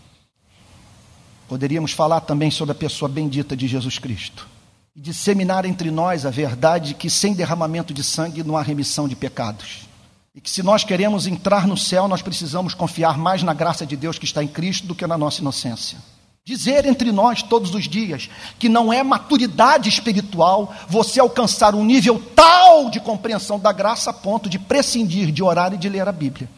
Poderíamos 1.49 1.93
falar 1.93 2.21
também 2.21 2.51
sobre 2.51 2.73
a 2.73 2.75
pessoa 2.75 3.09
bendita 3.09 3.55
de 3.55 3.69
Jesus 3.69 3.99
Cristo, 3.99 4.49
e 4.97 5.01
disseminar 5.01 5.65
entre 5.65 5.91
nós 5.91 6.25
a 6.25 6.31
verdade 6.31 6.95
que 6.95 7.11
sem 7.11 7.35
derramamento 7.35 7.93
de 7.93 8.03
sangue 8.03 8.43
não 8.43 8.57
há 8.57 8.63
remissão 8.63 9.07
de 9.07 9.15
pecados. 9.15 9.89
E 10.35 10.41
que 10.41 10.49
se 10.49 10.63
nós 10.63 10.83
queremos 10.83 11.27
entrar 11.27 11.67
no 11.67 11.77
céu, 11.77 12.09
nós 12.09 12.23
precisamos 12.23 12.73
confiar 12.73 13.19
mais 13.19 13.43
na 13.43 13.53
graça 13.53 13.85
de 13.85 13.97
Deus 13.97 14.19
que 14.19 14.25
está 14.25 14.43
em 14.43 14.49
Cristo 14.49 14.87
do 14.87 14.95
que 14.95 15.07
na 15.07 15.19
nossa 15.19 15.43
inocência. 15.43 15.99
Dizer 16.45 16.87
entre 16.87 17.13
nós 17.13 17.41
todos 17.41 17.73
os 17.73 17.85
dias 17.85 18.29
que 18.59 18.69
não 18.69 18.93
é 18.93 19.01
maturidade 19.05 19.89
espiritual 19.89 20.75
você 20.89 21.21
alcançar 21.21 21.73
um 21.73 21.85
nível 21.85 22.21
tal 22.35 22.91
de 22.91 22.99
compreensão 22.99 23.61
da 23.61 23.71
graça 23.71 24.11
a 24.11 24.13
ponto 24.13 24.49
de 24.49 24.59
prescindir 24.59 25.31
de 25.31 25.41
orar 25.41 25.73
e 25.73 25.77
de 25.77 25.89
ler 25.89 26.09
a 26.09 26.13
Bíblia. 26.13 26.51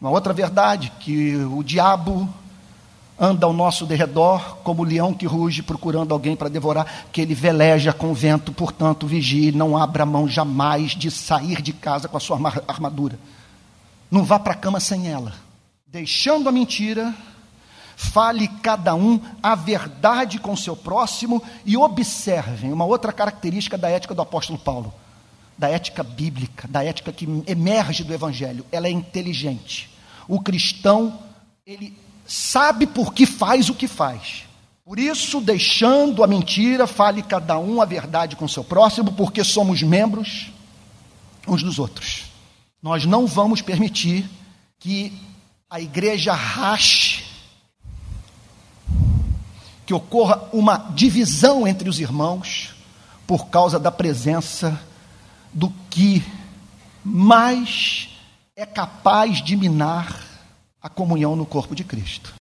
Uma 0.00 0.10
outra 0.10 0.32
verdade 0.32 0.92
que 1.00 1.34
o 1.34 1.64
diabo 1.64 2.28
anda 3.18 3.44
ao 3.44 3.52
nosso 3.52 3.86
derredor 3.86 4.58
como 4.58 4.82
o 4.82 4.84
leão 4.84 5.12
que 5.12 5.26
ruge 5.26 5.60
procurando 5.60 6.12
alguém 6.12 6.36
para 6.36 6.48
devorar, 6.48 7.06
que 7.12 7.20
ele 7.20 7.34
veleja 7.34 7.92
com 7.92 8.12
o 8.12 8.14
vento, 8.14 8.52
portanto, 8.52 9.06
vigie, 9.06 9.50
não 9.50 9.76
abra 9.76 10.06
mão 10.06 10.28
jamais 10.28 10.92
de 10.92 11.10
sair 11.10 11.60
de 11.60 11.72
casa 11.72 12.06
com 12.06 12.16
a 12.16 12.20
sua 12.20 12.38
armadura. 12.68 13.18
Não 14.08 14.22
vá 14.22 14.38
para 14.38 14.52
a 14.52 14.56
cama 14.56 14.78
sem 14.78 15.08
ela. 15.08 15.32
Deixando 15.86 16.48
a 16.48 16.52
mentira, 16.52 17.14
fale 17.96 18.48
cada 18.62 18.94
um 18.94 19.20
a 19.42 19.54
verdade 19.54 20.38
com 20.38 20.56
seu 20.56 20.76
próximo 20.76 21.42
e 21.64 21.76
observem 21.76 22.72
uma 22.72 22.84
outra 22.84 23.12
característica 23.12 23.78
da 23.78 23.88
ética 23.88 24.14
do 24.14 24.22
apóstolo 24.22 24.58
Paulo, 24.58 24.92
da 25.56 25.68
ética 25.68 26.02
bíblica, 26.02 26.66
da 26.68 26.84
ética 26.84 27.12
que 27.12 27.26
emerge 27.46 28.04
do 28.04 28.12
evangelho, 28.12 28.66
ela 28.72 28.86
é 28.86 28.90
inteligente. 28.90 29.90
O 30.26 30.40
cristão, 30.40 31.18
ele 31.66 31.96
sabe 32.26 32.86
por 32.86 33.12
que 33.12 33.26
faz 33.26 33.68
o 33.68 33.74
que 33.74 33.86
faz. 33.86 34.44
Por 34.84 34.98
isso, 34.98 35.40
deixando 35.40 36.22
a 36.22 36.26
mentira, 36.26 36.86
fale 36.86 37.22
cada 37.22 37.58
um 37.58 37.80
a 37.80 37.84
verdade 37.84 38.36
com 38.36 38.46
seu 38.46 38.62
próximo, 38.62 39.12
porque 39.12 39.42
somos 39.42 39.82
membros 39.82 40.50
uns 41.46 41.62
dos 41.62 41.78
outros. 41.78 42.24
Nós 42.82 43.04
não 43.04 43.26
vamos 43.26 43.62
permitir 43.62 44.28
que 44.78 45.12
a 45.70 45.80
igreja 45.80 46.34
rache, 46.34 47.13
que 49.86 49.94
ocorra 49.94 50.48
uma 50.52 50.76
divisão 50.94 51.66
entre 51.66 51.88
os 51.88 52.00
irmãos 52.00 52.74
por 53.26 53.46
causa 53.46 53.78
da 53.78 53.90
presença 53.90 54.80
do 55.52 55.72
que 55.90 56.24
mais 57.04 58.08
é 58.56 58.64
capaz 58.64 59.42
de 59.42 59.56
minar 59.56 60.22
a 60.80 60.88
comunhão 60.88 61.34
no 61.36 61.46
corpo 61.46 61.74
de 61.74 61.84
Cristo, 61.84 62.34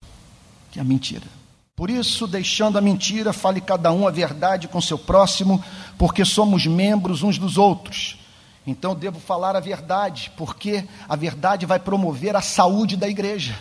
que 0.71 0.79
é 0.79 0.83
a 0.83 0.85
mentira. 0.85 1.27
Por 1.75 1.91
isso, 1.91 2.27
deixando 2.27 2.77
a 2.77 2.81
mentira, 2.81 3.33
fale 3.33 3.61
cada 3.61 3.91
um 3.93 4.07
a 4.07 4.11
verdade 4.11 4.69
com 4.69 4.81
seu 4.81 4.99
próximo, 4.99 5.63
porque 5.97 6.25
somos 6.25 6.67
membros 6.67 7.23
uns 7.23 7.39
dos 7.39 7.57
outros. 7.57 8.19
Então, 8.67 8.95
devo 8.95 9.19
falar 9.19 9.57
a 9.57 9.61
verdade, 9.61 10.31
porque 10.37 10.85
a 11.09 11.17
verdade 11.17 11.67
vai 11.67 11.79
promover 11.79 12.37
a 12.37 12.43
saúde 12.43 12.97
da 12.97 13.09
igreja. 13.09 13.59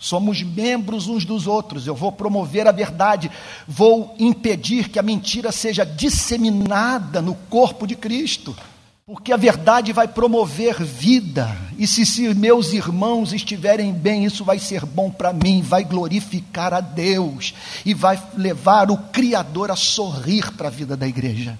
Somos 0.00 0.42
membros 0.42 1.06
uns 1.08 1.26
dos 1.26 1.46
outros. 1.46 1.86
Eu 1.86 1.94
vou 1.94 2.10
promover 2.10 2.66
a 2.66 2.72
verdade, 2.72 3.30
vou 3.68 4.14
impedir 4.18 4.88
que 4.88 4.98
a 4.98 5.02
mentira 5.02 5.52
seja 5.52 5.84
disseminada 5.84 7.20
no 7.20 7.34
corpo 7.34 7.86
de 7.86 7.94
Cristo. 7.94 8.56
Porque 9.04 9.30
a 9.30 9.36
verdade 9.36 9.92
vai 9.92 10.06
promover 10.08 10.82
vida, 10.84 11.54
e 11.76 11.84
se, 11.84 12.06
se 12.06 12.32
meus 12.32 12.72
irmãos 12.72 13.32
estiverem 13.32 13.92
bem, 13.92 14.24
isso 14.24 14.44
vai 14.44 14.56
ser 14.58 14.86
bom 14.86 15.10
para 15.10 15.32
mim, 15.32 15.62
vai 15.62 15.82
glorificar 15.84 16.72
a 16.72 16.80
Deus 16.80 17.52
e 17.84 17.92
vai 17.92 18.22
levar 18.36 18.88
o 18.88 18.96
Criador 18.96 19.72
a 19.72 19.76
sorrir 19.76 20.52
para 20.52 20.68
a 20.68 20.70
vida 20.70 20.96
da 20.96 21.08
igreja. 21.08 21.58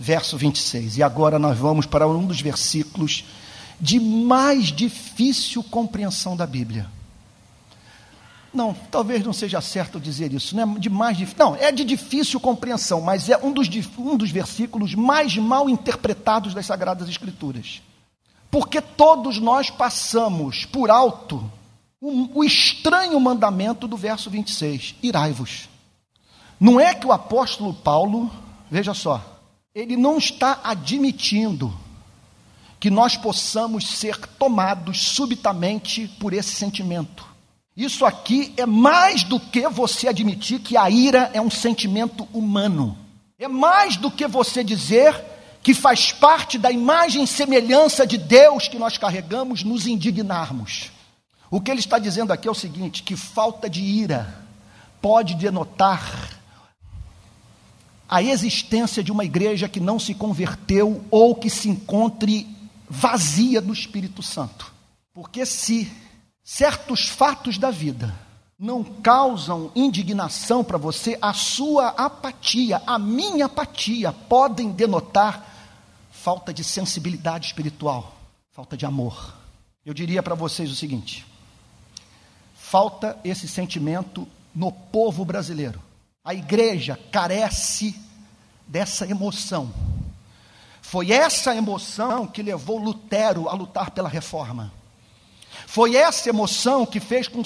Verso 0.00 0.38
26. 0.38 0.96
E 0.96 1.02
agora 1.02 1.38
nós 1.38 1.58
vamos 1.58 1.84
para 1.84 2.08
um 2.08 2.24
dos 2.24 2.40
versículos 2.40 3.24
de 3.78 4.00
mais 4.00 4.72
difícil 4.72 5.62
compreensão 5.62 6.34
da 6.34 6.46
Bíblia. 6.46 6.88
Não, 8.52 8.74
talvez 8.90 9.24
não 9.24 9.32
seja 9.32 9.60
certo 9.60 9.98
dizer 9.98 10.32
isso, 10.32 10.54
não 10.54 10.76
é 10.76 10.78
de 10.78 10.90
mais 10.90 11.18
não, 11.34 11.56
é 11.56 11.72
de 11.72 11.84
difícil 11.84 12.38
compreensão, 12.38 13.00
mas 13.00 13.30
é 13.30 13.38
um 13.38 13.50
dos, 13.50 13.68
um 13.96 14.16
dos 14.16 14.30
versículos 14.30 14.94
mais 14.94 15.36
mal 15.36 15.70
interpretados 15.70 16.52
das 16.52 16.66
Sagradas 16.66 17.08
Escrituras. 17.08 17.80
Porque 18.50 18.82
todos 18.82 19.38
nós 19.38 19.70
passamos 19.70 20.66
por 20.66 20.90
alto 20.90 21.50
o 22.02 22.42
estranho 22.42 23.18
mandamento 23.20 23.86
do 23.86 23.96
verso 23.96 24.28
26, 24.28 24.96
irai-vos. 25.02 25.68
Não 26.58 26.80
é 26.80 26.94
que 26.94 27.06
o 27.06 27.12
apóstolo 27.12 27.72
Paulo, 27.72 28.30
veja 28.68 28.92
só, 28.92 29.24
ele 29.74 29.96
não 29.96 30.18
está 30.18 30.60
admitindo 30.64 31.72
que 32.78 32.90
nós 32.90 33.16
possamos 33.16 33.86
ser 33.98 34.18
tomados 34.36 35.00
subitamente 35.00 36.08
por 36.18 36.32
esse 36.32 36.50
sentimento. 36.50 37.31
Isso 37.76 38.04
aqui 38.04 38.52
é 38.56 38.66
mais 38.66 39.24
do 39.24 39.40
que 39.40 39.66
você 39.68 40.08
admitir 40.08 40.60
que 40.60 40.76
a 40.76 40.90
ira 40.90 41.30
é 41.32 41.40
um 41.40 41.50
sentimento 41.50 42.28
humano. 42.32 42.96
É 43.38 43.48
mais 43.48 43.96
do 43.96 44.10
que 44.10 44.26
você 44.26 44.62
dizer 44.62 45.18
que 45.62 45.72
faz 45.72 46.12
parte 46.12 46.58
da 46.58 46.70
imagem 46.70 47.22
e 47.22 47.26
semelhança 47.26 48.06
de 48.06 48.18
Deus 48.18 48.68
que 48.68 48.78
nós 48.78 48.98
carregamos 48.98 49.62
nos 49.62 49.86
indignarmos. 49.86 50.90
O 51.50 51.60
que 51.60 51.70
ele 51.70 51.80
está 51.80 51.98
dizendo 51.98 52.32
aqui 52.32 52.46
é 52.46 52.50
o 52.50 52.54
seguinte: 52.54 53.02
que 53.02 53.16
falta 53.16 53.70
de 53.70 53.80
ira 53.80 54.42
pode 55.00 55.34
denotar 55.34 56.40
a 58.08 58.22
existência 58.22 59.02
de 59.02 59.10
uma 59.10 59.24
igreja 59.24 59.68
que 59.68 59.80
não 59.80 59.98
se 59.98 60.14
converteu 60.14 61.02
ou 61.10 61.34
que 61.34 61.48
se 61.48 61.68
encontre 61.68 62.46
vazia 62.88 63.60
do 63.60 63.72
Espírito 63.72 64.22
Santo. 64.22 64.70
Porque 65.14 65.46
se 65.46 65.90
certos 66.44 67.08
fatos 67.08 67.58
da 67.58 67.70
vida 67.70 68.14
não 68.58 68.84
causam 68.84 69.72
indignação 69.74 70.62
para 70.62 70.78
você, 70.78 71.18
a 71.20 71.32
sua 71.32 71.88
apatia, 71.88 72.80
a 72.86 72.96
minha 72.96 73.46
apatia, 73.46 74.12
podem 74.12 74.70
denotar 74.70 75.44
falta 76.12 76.54
de 76.54 76.62
sensibilidade 76.62 77.46
espiritual, 77.46 78.14
falta 78.52 78.76
de 78.76 78.86
amor. 78.86 79.34
Eu 79.84 79.92
diria 79.92 80.22
para 80.22 80.36
vocês 80.36 80.70
o 80.70 80.76
seguinte: 80.76 81.26
falta 82.54 83.18
esse 83.24 83.48
sentimento 83.48 84.28
no 84.54 84.70
povo 84.70 85.24
brasileiro. 85.24 85.82
A 86.24 86.32
igreja 86.32 86.96
carece 87.10 88.00
dessa 88.64 89.04
emoção. 89.10 89.72
Foi 90.80 91.10
essa 91.10 91.54
emoção 91.56 92.28
que 92.28 92.42
levou 92.42 92.78
Lutero 92.78 93.48
a 93.48 93.54
lutar 93.54 93.90
pela 93.90 94.08
reforma. 94.08 94.72
Foi 95.72 95.96
essa 95.96 96.28
emoção 96.28 96.84
que 96.84 97.00
fez 97.00 97.26
com, 97.26 97.42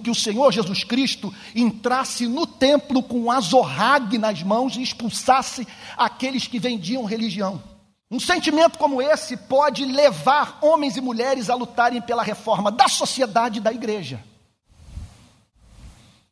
que 0.00 0.08
o 0.08 0.14
Senhor 0.14 0.50
Jesus 0.50 0.82
Cristo 0.82 1.30
entrasse 1.54 2.26
no 2.26 2.46
templo 2.46 3.02
com 3.02 3.20
um 3.20 3.30
azorrague 3.30 4.16
nas 4.16 4.42
mãos 4.42 4.76
e 4.76 4.82
expulsasse 4.82 5.68
aqueles 5.94 6.46
que 6.46 6.58
vendiam 6.58 7.04
religião. 7.04 7.62
Um 8.10 8.18
sentimento 8.18 8.78
como 8.78 9.02
esse 9.02 9.36
pode 9.36 9.84
levar 9.84 10.56
homens 10.62 10.96
e 10.96 11.02
mulheres 11.02 11.50
a 11.50 11.54
lutarem 11.54 12.00
pela 12.00 12.22
reforma 12.22 12.72
da 12.72 12.88
sociedade 12.88 13.58
e 13.58 13.62
da 13.62 13.74
igreja. 13.74 14.24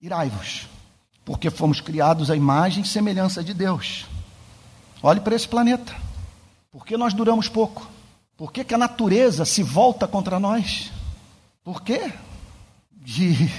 Irai-vos, 0.01 0.67
porque 1.27 1.51
fomos 1.51 1.79
criados 1.79 2.31
à 2.31 2.37
imagem 2.37 2.85
e 2.85 2.89
semelhança 2.89 3.45
de 3.45 3.53
Deus. 3.53 4.07
Olhe 5.03 5.21
para 5.21 5.37
esse 5.37 5.47
planeta. 5.47 5.95
Por 6.73 6.87
que 6.87 6.97
nós 6.97 7.13
duramos 7.13 7.51
pouco? 7.51 7.87
Por 8.35 8.51
que, 8.51 8.65
que 8.65 8.75
a 8.75 8.79
natureza 8.79 9.45
se 9.45 9.63
volta 9.63 10.09
contra 10.09 10.41
nós? 10.41 10.91
Por 11.65 11.81
quê? 11.81 12.13
De 12.95 13.51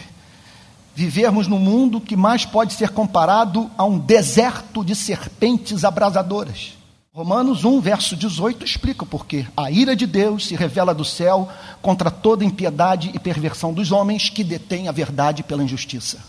vivermos 0.93 1.47
num 1.47 1.57
mundo 1.57 1.99
que 1.99 2.15
mais 2.15 2.45
pode 2.45 2.73
ser 2.73 2.89
comparado 2.89 3.69
a 3.75 3.83
um 3.83 3.97
deserto 3.97 4.85
de 4.85 4.95
serpentes 4.95 5.83
abrasadoras. 5.83 6.73
Romanos 7.11 7.65
1, 7.65 7.81
verso 7.81 8.15
18 8.15 8.63
explica 8.63 9.03
o 9.03 9.07
porquê. 9.07 9.47
A 9.57 9.71
ira 9.71 9.95
de 9.95 10.05
Deus 10.05 10.45
se 10.45 10.55
revela 10.55 10.93
do 10.93 11.03
céu 11.03 11.49
contra 11.81 12.11
toda 12.11 12.45
impiedade 12.45 13.09
e 13.11 13.17
perversão 13.17 13.73
dos 13.73 13.91
homens 13.91 14.29
que 14.29 14.43
detêm 14.43 14.87
a 14.87 14.91
verdade 14.91 15.41
pela 15.41 15.63
injustiça. 15.63 16.19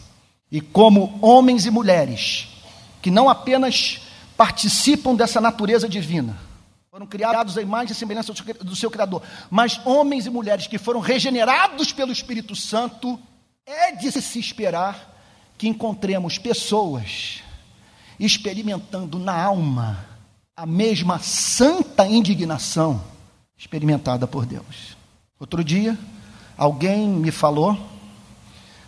E 0.51 0.63
como 0.63 1.19
homens 1.21 1.67
e 1.67 1.71
mulheres 1.71 2.49
que 3.03 3.11
não 3.11 3.29
apenas 3.29 4.01
participam 4.35 5.15
dessa 5.15 5.43
natureza 5.43 5.87
divina, 5.87 6.46
foram 6.97 7.07
criados 7.07 7.59
à 7.59 7.61
imagem 7.61 7.93
e 7.93 7.95
semelhança 7.95 8.33
do 8.33 8.75
seu 8.75 8.91
Criador. 8.91 9.23
Mas 9.51 9.79
homens 9.85 10.25
e 10.25 10.31
mulheres 10.31 10.67
que 10.67 10.79
foram 10.79 10.99
regenerados 10.99 11.93
pelo 11.93 12.11
Espírito 12.11 12.57
Santo, 12.57 13.21
é 13.67 13.93
de 13.93 14.11
se 14.11 14.39
esperar 14.39 15.15
que 15.59 15.69
encontremos 15.69 16.39
pessoas 16.39 17.43
experimentando 18.19 19.19
na 19.19 19.39
alma 19.39 20.07
a 20.57 20.65
mesma 20.65 21.19
santa 21.19 22.07
indignação 22.07 23.05
experimentada 23.59 24.27
por 24.27 24.47
Deus. 24.47 24.97
Outro 25.39 25.63
dia, 25.63 25.99
alguém 26.57 27.07
me 27.07 27.31
falou 27.31 27.79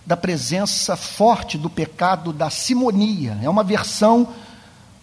da 0.07 0.16
presença 0.16 0.97
forte 0.97 1.59
do 1.59 1.68
pecado 1.68 2.33
da 2.33 2.49
simonia. 2.49 3.38
É 3.42 3.51
uma 3.51 3.62
versão 3.62 4.33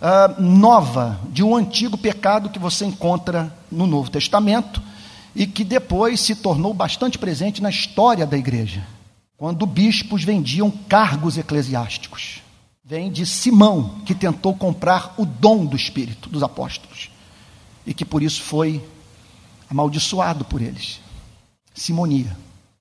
uh, 0.01 0.41
nova 0.41 1.19
de 1.29 1.43
um 1.43 1.55
antigo 1.55 1.97
pecado 1.97 2.49
que 2.49 2.59
você 2.59 2.85
encontra 2.85 3.55
no 3.71 3.87
Novo 3.87 4.09
Testamento 4.09 4.81
e 5.35 5.45
que 5.45 5.63
depois 5.63 6.19
se 6.21 6.35
tornou 6.35 6.73
bastante 6.73 7.17
presente 7.17 7.61
na 7.61 7.69
história 7.69 8.25
da 8.25 8.37
igreja, 8.37 8.85
quando 9.37 9.65
bispos 9.65 10.23
vendiam 10.23 10.71
cargos 10.71 11.37
eclesiásticos. 11.37 12.41
Vem 12.83 13.11
de 13.11 13.25
Simão, 13.25 14.01
que 14.05 14.13
tentou 14.13 14.53
comprar 14.55 15.13
o 15.17 15.25
dom 15.25 15.65
do 15.65 15.75
Espírito 15.75 16.29
dos 16.29 16.43
apóstolos 16.43 17.09
e 17.85 17.93
que 17.93 18.05
por 18.05 18.21
isso 18.23 18.41
foi 18.41 18.83
amaldiçoado 19.69 20.45
por 20.45 20.61
eles. 20.61 20.99
Simonia. 21.73 22.35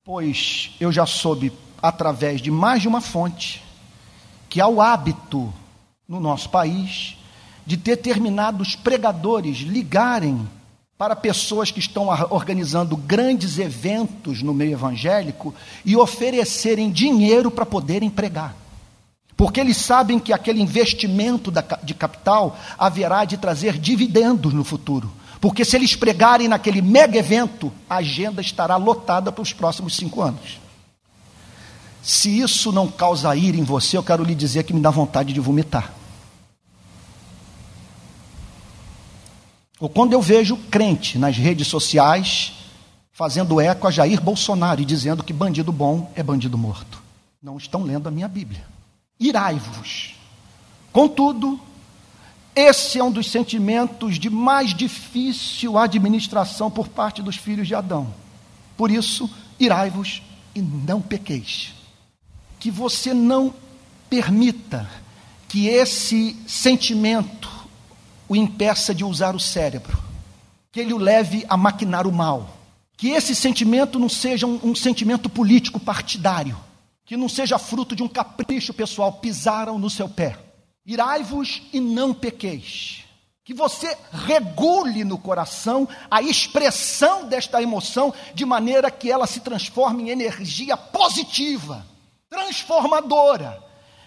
Pois 0.04 0.70
eu 0.78 0.92
já 0.92 1.06
soube 1.06 1.52
através 1.82 2.40
de 2.40 2.50
mais 2.50 2.82
de 2.82 2.88
uma 2.88 3.00
fonte, 3.00 3.62
que 4.48 4.60
há 4.60 4.68
o 4.68 4.80
hábito 4.80 5.52
no 6.08 6.20
nosso 6.20 6.48
país 6.50 7.16
de 7.66 7.76
determinados 7.76 8.76
pregadores 8.76 9.58
ligarem 9.58 10.46
para 10.96 11.16
pessoas 11.16 11.70
que 11.70 11.80
estão 11.80 12.06
organizando 12.30 12.96
grandes 12.96 13.58
eventos 13.58 14.42
no 14.42 14.54
meio 14.54 14.72
evangélico 14.72 15.54
e 15.84 15.96
oferecerem 15.96 16.90
dinheiro 16.90 17.50
para 17.50 17.66
poderem 17.66 18.08
pregar. 18.08 18.54
Porque 19.36 19.58
eles 19.58 19.76
sabem 19.76 20.18
que 20.18 20.32
aquele 20.32 20.62
investimento 20.62 21.52
de 21.82 21.94
capital 21.94 22.56
haverá 22.78 23.24
de 23.24 23.36
trazer 23.36 23.76
dividendos 23.78 24.52
no 24.52 24.62
futuro. 24.62 25.10
Porque 25.40 25.64
se 25.64 25.76
eles 25.76 25.96
pregarem 25.96 26.46
naquele 26.46 26.80
mega 26.80 27.18
evento, 27.18 27.72
a 27.90 27.96
agenda 27.96 28.40
estará 28.40 28.76
lotada 28.76 29.32
para 29.32 29.42
os 29.42 29.52
próximos 29.52 29.96
cinco 29.96 30.22
anos. 30.22 30.63
Se 32.04 32.38
isso 32.38 32.70
não 32.70 32.86
causa 32.86 33.34
ira 33.34 33.56
em 33.56 33.64
você, 33.64 33.96
eu 33.96 34.02
quero 34.02 34.22
lhe 34.22 34.34
dizer 34.34 34.64
que 34.64 34.74
me 34.74 34.80
dá 34.80 34.90
vontade 34.90 35.32
de 35.32 35.40
vomitar. 35.40 35.90
Ou 39.80 39.88
quando 39.88 40.12
eu 40.12 40.20
vejo 40.20 40.54
crente 40.70 41.16
nas 41.16 41.38
redes 41.38 41.66
sociais 41.66 42.52
fazendo 43.10 43.58
eco 43.58 43.88
a 43.88 43.90
Jair 43.90 44.20
Bolsonaro 44.20 44.82
e 44.82 44.84
dizendo 44.84 45.24
que 45.24 45.32
bandido 45.32 45.72
bom 45.72 46.12
é 46.14 46.22
bandido 46.22 46.58
morto. 46.58 47.02
Não 47.42 47.56
estão 47.56 47.82
lendo 47.82 48.06
a 48.06 48.10
minha 48.10 48.28
Bíblia. 48.28 48.66
Irai-vos. 49.18 50.14
Contudo, 50.92 51.58
esse 52.54 52.98
é 52.98 53.04
um 53.04 53.10
dos 53.10 53.30
sentimentos 53.30 54.18
de 54.18 54.28
mais 54.28 54.74
difícil 54.74 55.78
administração 55.78 56.70
por 56.70 56.86
parte 56.86 57.22
dos 57.22 57.36
filhos 57.36 57.66
de 57.66 57.74
Adão. 57.74 58.12
Por 58.76 58.90
isso, 58.90 59.30
irai-vos 59.58 60.22
e 60.54 60.60
não 60.60 61.00
pequeis 61.00 61.72
que 62.64 62.70
você 62.70 63.12
não 63.12 63.52
permita 64.08 64.88
que 65.50 65.68
esse 65.68 66.34
sentimento 66.46 67.50
o 68.26 68.34
impeça 68.34 68.94
de 68.94 69.04
usar 69.04 69.36
o 69.36 69.38
cérebro, 69.38 70.02
que 70.72 70.80
ele 70.80 70.94
o 70.94 70.96
leve 70.96 71.44
a 71.46 71.58
maquinar 71.58 72.06
o 72.06 72.10
mal, 72.10 72.56
que 72.96 73.10
esse 73.10 73.34
sentimento 73.34 73.98
não 73.98 74.08
seja 74.08 74.46
um, 74.46 74.58
um 74.64 74.74
sentimento 74.74 75.28
político 75.28 75.78
partidário, 75.78 76.56
que 77.04 77.18
não 77.18 77.28
seja 77.28 77.58
fruto 77.58 77.94
de 77.94 78.02
um 78.02 78.08
capricho 78.08 78.72
pessoal, 78.72 79.12
pisaram 79.12 79.78
no 79.78 79.90
seu 79.90 80.08
pé. 80.08 80.38
Irai-vos 80.86 81.60
e 81.70 81.78
não 81.80 82.14
pequeis. 82.14 83.04
Que 83.44 83.52
você 83.52 83.94
regule 84.10 85.04
no 85.04 85.18
coração 85.18 85.86
a 86.10 86.22
expressão 86.22 87.28
desta 87.28 87.62
emoção 87.62 88.14
de 88.34 88.46
maneira 88.46 88.90
que 88.90 89.10
ela 89.10 89.26
se 89.26 89.40
transforme 89.40 90.04
em 90.04 90.08
energia 90.08 90.78
positiva 90.78 91.92
transformadora, 92.34 93.62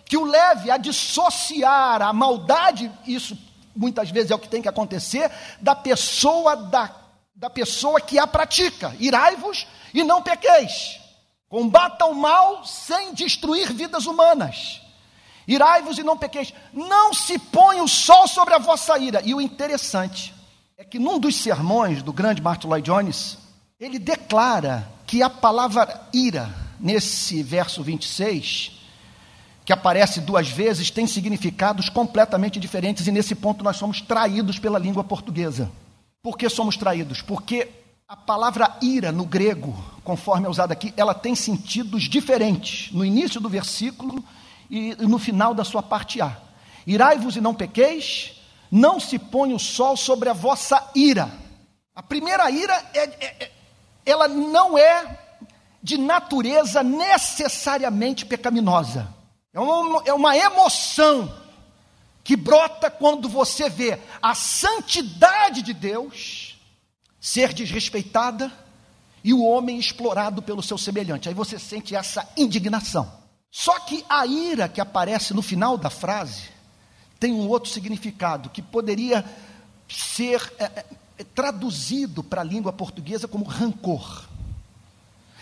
que 0.05 0.17
o 0.17 0.25
leve 0.25 0.69
a 0.69 0.77
dissociar 0.77 2.01
a 2.01 2.11
maldade, 2.11 2.91
isso 3.05 3.37
muitas 3.75 4.09
vezes 4.09 4.31
é 4.31 4.35
o 4.35 4.39
que 4.39 4.49
tem 4.49 4.61
que 4.61 4.67
acontecer, 4.67 5.31
da 5.61 5.75
pessoa 5.75 6.55
da, 6.55 6.93
da 7.35 7.49
pessoa 7.49 8.01
que 8.01 8.19
a 8.19 8.27
pratica. 8.27 8.93
Irai-vos 8.99 9.65
e 9.93 10.03
não 10.03 10.21
pequeis. 10.21 10.99
Combata 11.47 12.05
o 12.05 12.15
mal 12.15 12.65
sem 12.65 13.13
destruir 13.13 13.71
vidas 13.71 14.05
humanas. 14.05 14.81
Irai-vos 15.47 15.97
e 15.97 16.03
não 16.03 16.17
pequeis. 16.17 16.53
Não 16.73 17.13
se 17.13 17.39
põe 17.39 17.79
o 17.79 17.87
sol 17.87 18.27
sobre 18.27 18.53
a 18.53 18.57
vossa 18.57 18.97
ira. 18.97 19.21
E 19.23 19.33
o 19.33 19.39
interessante 19.39 20.33
é 20.77 20.83
que 20.83 20.99
num 20.99 21.19
dos 21.19 21.37
sermões 21.37 22.03
do 22.03 22.11
grande 22.11 22.41
Martin 22.41 22.67
Lloyd 22.67 22.85
Jones, 22.85 23.37
ele 23.79 23.97
declara 23.97 24.89
que 25.05 25.23
a 25.23 25.29
palavra 25.29 26.09
ira 26.11 26.66
nesse 26.79 27.41
verso 27.43 27.83
26, 27.83 28.71
que 29.65 29.73
aparece 29.73 30.21
duas 30.21 30.47
vezes, 30.47 30.89
tem 30.89 31.05
significados 31.05 31.89
completamente 31.89 32.59
diferentes, 32.59 33.07
e 33.07 33.11
nesse 33.11 33.35
ponto 33.35 33.63
nós 33.63 33.77
somos 33.77 34.01
traídos 34.01 34.59
pela 34.59 34.79
língua 34.79 35.03
portuguesa. 35.03 35.69
Por 36.21 36.37
que 36.37 36.49
somos 36.49 36.77
traídos? 36.77 37.21
Porque 37.21 37.69
a 38.07 38.15
palavra 38.15 38.77
ira 38.81 39.11
no 39.11 39.25
grego, 39.25 39.75
conforme 40.03 40.47
é 40.47 40.49
usada 40.49 40.71
aqui, 40.71 40.93
ela 40.95 41.13
tem 41.13 41.35
sentidos 41.35 42.03
diferentes 42.03 42.91
no 42.93 43.03
início 43.03 43.41
do 43.41 43.49
versículo 43.49 44.23
e 44.69 44.95
no 44.99 45.19
final 45.19 45.53
da 45.53 45.65
sua 45.65 45.83
parte 45.83 46.21
A. 46.21 46.37
Irai-vos 46.85 47.35
e 47.35 47.41
não 47.41 47.53
pequeis, 47.53 48.41
não 48.71 48.99
se 48.99 49.19
põe 49.19 49.53
o 49.53 49.59
sol 49.59 49.97
sobre 49.97 50.29
a 50.29 50.33
vossa 50.33 50.81
ira. 50.95 51.29
A 51.93 52.01
primeira 52.01 52.49
ira, 52.49 52.73
é, 52.93 52.99
é, 52.99 53.35
é 53.43 53.51
ela 54.05 54.29
não 54.29 54.77
é 54.77 55.26
de 55.81 55.97
natureza 55.97 56.83
necessariamente 56.83 58.25
pecaminosa. 58.25 59.07
É 59.53 59.59
uma, 59.59 60.03
é 60.05 60.13
uma 60.13 60.35
emoção 60.35 61.33
que 62.23 62.35
brota 62.35 62.91
quando 62.91 63.29
você 63.29 63.69
vê 63.69 63.99
a 64.21 64.35
santidade 64.35 65.61
de 65.61 65.73
Deus 65.73 66.59
ser 67.19 67.53
desrespeitada 67.53 68.51
e 69.23 69.33
o 69.33 69.43
homem 69.43 69.79
explorado 69.79 70.41
pelo 70.41 70.61
seu 70.61 70.77
semelhante. 70.77 71.29
Aí 71.29 71.33
você 71.33 71.57
sente 71.57 71.95
essa 71.95 72.27
indignação. 72.35 73.11
Só 73.49 73.79
que 73.79 74.05
a 74.09 74.25
ira 74.25 74.67
que 74.67 74.81
aparece 74.81 75.33
no 75.33 75.41
final 75.41 75.77
da 75.77 75.89
frase 75.89 76.49
tem 77.19 77.33
um 77.33 77.47
outro 77.47 77.71
significado 77.71 78.49
que 78.49 78.61
poderia 78.61 79.25
ser 79.89 80.53
é, 80.59 80.85
é, 81.17 81.23
traduzido 81.23 82.23
para 82.23 82.41
a 82.41 82.43
língua 82.43 82.73
portuguesa 82.73 83.27
como 83.27 83.45
rancor 83.45 84.27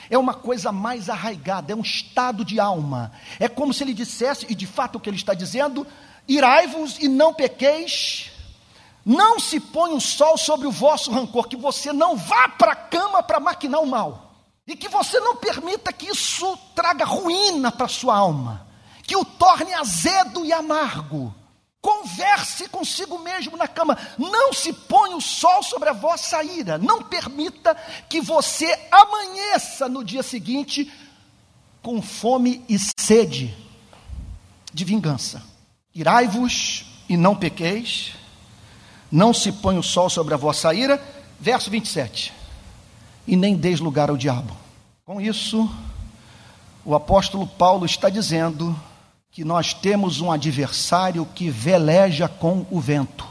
é 0.09 0.17
uma 0.17 0.33
coisa 0.33 0.71
mais 0.71 1.09
arraigada, 1.09 1.71
é 1.71 1.75
um 1.75 1.81
estado 1.81 2.43
de 2.45 2.59
alma. 2.59 3.11
É 3.39 3.47
como 3.47 3.73
se 3.73 3.83
ele 3.83 3.93
dissesse, 3.93 4.45
e 4.49 4.55
de 4.55 4.67
fato 4.67 4.97
o 4.97 4.99
que 4.99 5.09
ele 5.09 5.17
está 5.17 5.33
dizendo: 5.33 5.85
irai-vos 6.27 6.97
e 6.99 7.07
não 7.07 7.33
pequeis, 7.33 8.31
não 9.05 9.39
se 9.39 9.59
põe 9.59 9.93
o 9.93 10.01
sol 10.01 10.37
sobre 10.37 10.67
o 10.67 10.71
vosso 10.71 11.11
rancor, 11.11 11.47
que 11.47 11.55
você 11.55 11.93
não 11.93 12.15
vá 12.15 12.49
para 12.49 12.71
a 12.71 12.75
cama 12.75 13.21
para 13.21 13.39
maquinar 13.39 13.81
o 13.81 13.87
mal, 13.87 14.33
e 14.67 14.75
que 14.75 14.89
você 14.89 15.19
não 15.19 15.35
permita 15.35 15.93
que 15.93 16.07
isso 16.07 16.57
traga 16.73 17.05
ruína 17.05 17.71
para 17.71 17.85
a 17.85 17.89
sua 17.89 18.17
alma, 18.17 18.65
que 19.03 19.15
o 19.15 19.23
torne 19.23 19.73
azedo 19.73 20.45
e 20.45 20.51
amargo. 20.51 21.33
Converse 21.85 22.67
consigo 22.67 23.19
mesmo 23.19 23.55
na 23.55 23.67
cama. 23.67 23.95
Não 24.17 24.51
se 24.51 24.73
ponha 24.73 25.15
o 25.15 25.21
sol 25.21 25.61
sobre 25.61 25.87
a 25.87 25.93
vossa 25.93 26.43
ira. 26.43 26.79
Não 26.79 27.03
permita 27.03 27.77
que 28.09 28.19
você 28.19 28.75
amanheça 28.91 29.87
no 29.87 30.03
dia 30.03 30.23
seguinte 30.23 30.91
com 31.83 32.01
fome 32.01 32.65
e 32.67 32.79
sede 32.99 33.55
de 34.73 34.83
vingança. 34.83 35.43
Irai-vos 35.93 37.03
e 37.07 37.15
não 37.15 37.35
pequeis. 37.35 38.13
Não 39.11 39.31
se 39.31 39.51
ponha 39.51 39.79
o 39.79 39.83
sol 39.83 40.09
sobre 40.09 40.33
a 40.33 40.37
vossa 40.37 40.73
ira. 40.73 40.99
Verso 41.39 41.69
27. 41.69 42.33
E 43.27 43.35
nem 43.35 43.55
deis 43.55 43.79
lugar 43.79 44.09
ao 44.09 44.17
diabo. 44.17 44.57
Com 45.05 45.21
isso, 45.21 45.69
o 46.83 46.95
apóstolo 46.95 47.45
Paulo 47.45 47.85
está 47.85 48.09
dizendo 48.09 48.75
que 49.35 49.43
nós 49.43 49.73
temos 49.73 50.21
um 50.21 50.31
adversário 50.31 51.27
que 51.35 51.49
veleja 51.49 52.25
com 52.25 52.65
o 52.71 52.79
vento 52.79 53.27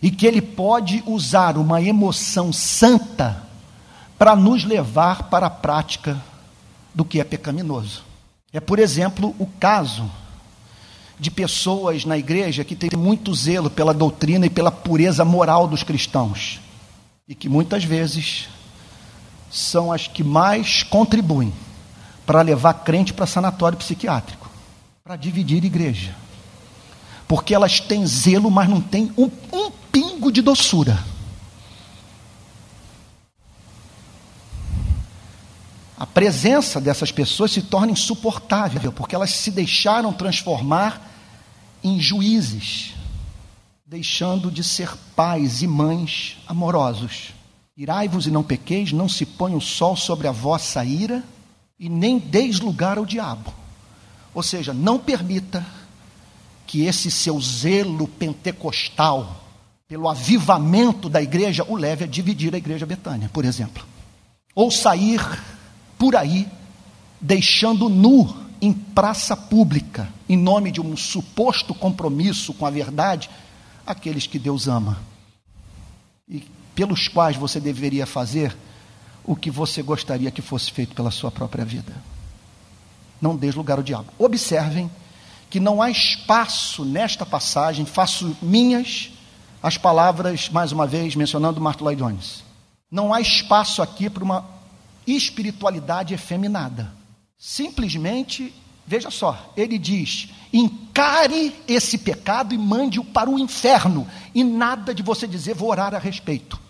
e 0.00 0.08
que 0.08 0.28
ele 0.28 0.40
pode 0.40 1.02
usar 1.04 1.58
uma 1.58 1.82
emoção 1.82 2.52
santa 2.52 3.42
para 4.16 4.36
nos 4.36 4.62
levar 4.62 5.24
para 5.24 5.46
a 5.46 5.50
prática 5.50 6.22
do 6.94 7.04
que 7.04 7.18
é 7.18 7.24
pecaminoso. 7.24 8.04
É, 8.52 8.60
por 8.60 8.78
exemplo, 8.78 9.34
o 9.36 9.46
caso 9.58 10.08
de 11.18 11.32
pessoas 11.32 12.04
na 12.04 12.16
igreja 12.16 12.62
que 12.62 12.76
têm 12.76 12.90
muito 12.96 13.34
zelo 13.34 13.68
pela 13.68 13.92
doutrina 13.92 14.46
e 14.46 14.50
pela 14.50 14.70
pureza 14.70 15.24
moral 15.24 15.66
dos 15.66 15.82
cristãos 15.82 16.60
e 17.26 17.34
que 17.34 17.48
muitas 17.48 17.82
vezes 17.82 18.48
são 19.50 19.92
as 19.92 20.06
que 20.06 20.22
mais 20.22 20.84
contribuem 20.84 21.52
para 22.24 22.40
levar 22.40 22.74
crente 22.84 23.12
para 23.12 23.26
sanatório 23.26 23.76
psiquiátrico 23.76 24.43
para 25.04 25.16
dividir 25.16 25.62
igreja. 25.62 26.16
Porque 27.28 27.54
elas 27.54 27.78
têm 27.78 28.06
zelo, 28.06 28.50
mas 28.50 28.70
não 28.70 28.80
têm 28.80 29.12
um, 29.18 29.30
um 29.52 29.70
pingo 29.92 30.32
de 30.32 30.40
doçura. 30.40 30.98
A 35.98 36.06
presença 36.06 36.80
dessas 36.80 37.12
pessoas 37.12 37.52
se 37.52 37.60
torna 37.60 37.92
insuportável, 37.92 38.90
porque 38.92 39.14
elas 39.14 39.32
se 39.32 39.50
deixaram 39.50 40.10
transformar 40.10 41.06
em 41.82 42.00
juízes, 42.00 42.94
deixando 43.84 44.50
de 44.50 44.64
ser 44.64 44.88
pais 45.14 45.60
e 45.60 45.66
mães 45.66 46.38
amorosos. 46.46 47.34
Irai-vos 47.76 48.26
e 48.26 48.30
não 48.30 48.42
pequeis, 48.42 48.90
não 48.90 49.10
se 49.10 49.26
ponha 49.26 49.58
o 49.58 49.60
sol 49.60 49.96
sobre 49.96 50.26
a 50.26 50.32
vossa 50.32 50.82
ira, 50.82 51.22
e 51.78 51.90
nem 51.90 52.18
deis 52.18 52.58
lugar 52.58 52.96
ao 52.96 53.04
diabo. 53.04 53.63
Ou 54.34 54.42
seja, 54.42 54.74
não 54.74 54.98
permita 54.98 55.64
que 56.66 56.82
esse 56.82 57.10
seu 57.10 57.40
zelo 57.40 58.08
pentecostal, 58.08 59.44
pelo 59.86 60.08
avivamento 60.08 61.08
da 61.08 61.22
igreja, 61.22 61.64
o 61.68 61.76
leve 61.76 62.04
a 62.04 62.06
dividir 62.06 62.54
a 62.54 62.58
igreja 62.58 62.84
Betânia, 62.84 63.30
por 63.32 63.44
exemplo. 63.44 63.84
Ou 64.54 64.70
sair 64.70 65.20
por 65.98 66.16
aí, 66.16 66.48
deixando 67.20 67.88
nu 67.88 68.44
em 68.60 68.72
praça 68.72 69.36
pública, 69.36 70.08
em 70.28 70.36
nome 70.36 70.70
de 70.70 70.80
um 70.80 70.96
suposto 70.96 71.74
compromisso 71.74 72.52
com 72.54 72.66
a 72.66 72.70
verdade, 72.70 73.30
aqueles 73.86 74.26
que 74.26 74.38
Deus 74.38 74.66
ama 74.66 74.98
e 76.28 76.42
pelos 76.74 77.08
quais 77.08 77.36
você 77.36 77.60
deveria 77.60 78.06
fazer 78.06 78.56
o 79.22 79.36
que 79.36 79.50
você 79.50 79.82
gostaria 79.82 80.30
que 80.30 80.42
fosse 80.42 80.70
feito 80.70 80.94
pela 80.94 81.10
sua 81.10 81.30
própria 81.30 81.64
vida. 81.64 81.94
Não 83.24 83.34
dê 83.34 83.50
lugar 83.52 83.78
ao 83.78 83.82
diabo. 83.82 84.12
Observem 84.18 84.90
que 85.48 85.58
não 85.58 85.80
há 85.80 85.90
espaço 85.90 86.84
nesta 86.84 87.24
passagem, 87.24 87.86
faço 87.86 88.36
minhas 88.42 89.12
as 89.62 89.78
palavras, 89.78 90.50
mais 90.50 90.72
uma 90.72 90.86
vez, 90.86 91.16
mencionando 91.16 91.58
Martin 91.58 91.84
Lloyd 91.84 92.02
Jones. 92.02 92.44
Não 92.90 93.14
há 93.14 93.22
espaço 93.22 93.80
aqui 93.80 94.10
para 94.10 94.22
uma 94.22 94.44
espiritualidade 95.06 96.12
efeminada. 96.12 96.92
Simplesmente, 97.38 98.54
veja 98.86 99.10
só, 99.10 99.54
ele 99.56 99.78
diz: 99.78 100.28
encare 100.52 101.56
esse 101.66 101.96
pecado 101.96 102.54
e 102.54 102.58
mande-o 102.58 103.02
para 103.06 103.30
o 103.30 103.38
inferno, 103.38 104.06
e 104.34 104.44
nada 104.44 104.94
de 104.94 105.02
você 105.02 105.26
dizer, 105.26 105.54
vou 105.54 105.70
orar 105.70 105.94
a 105.94 105.98
respeito. 105.98 106.60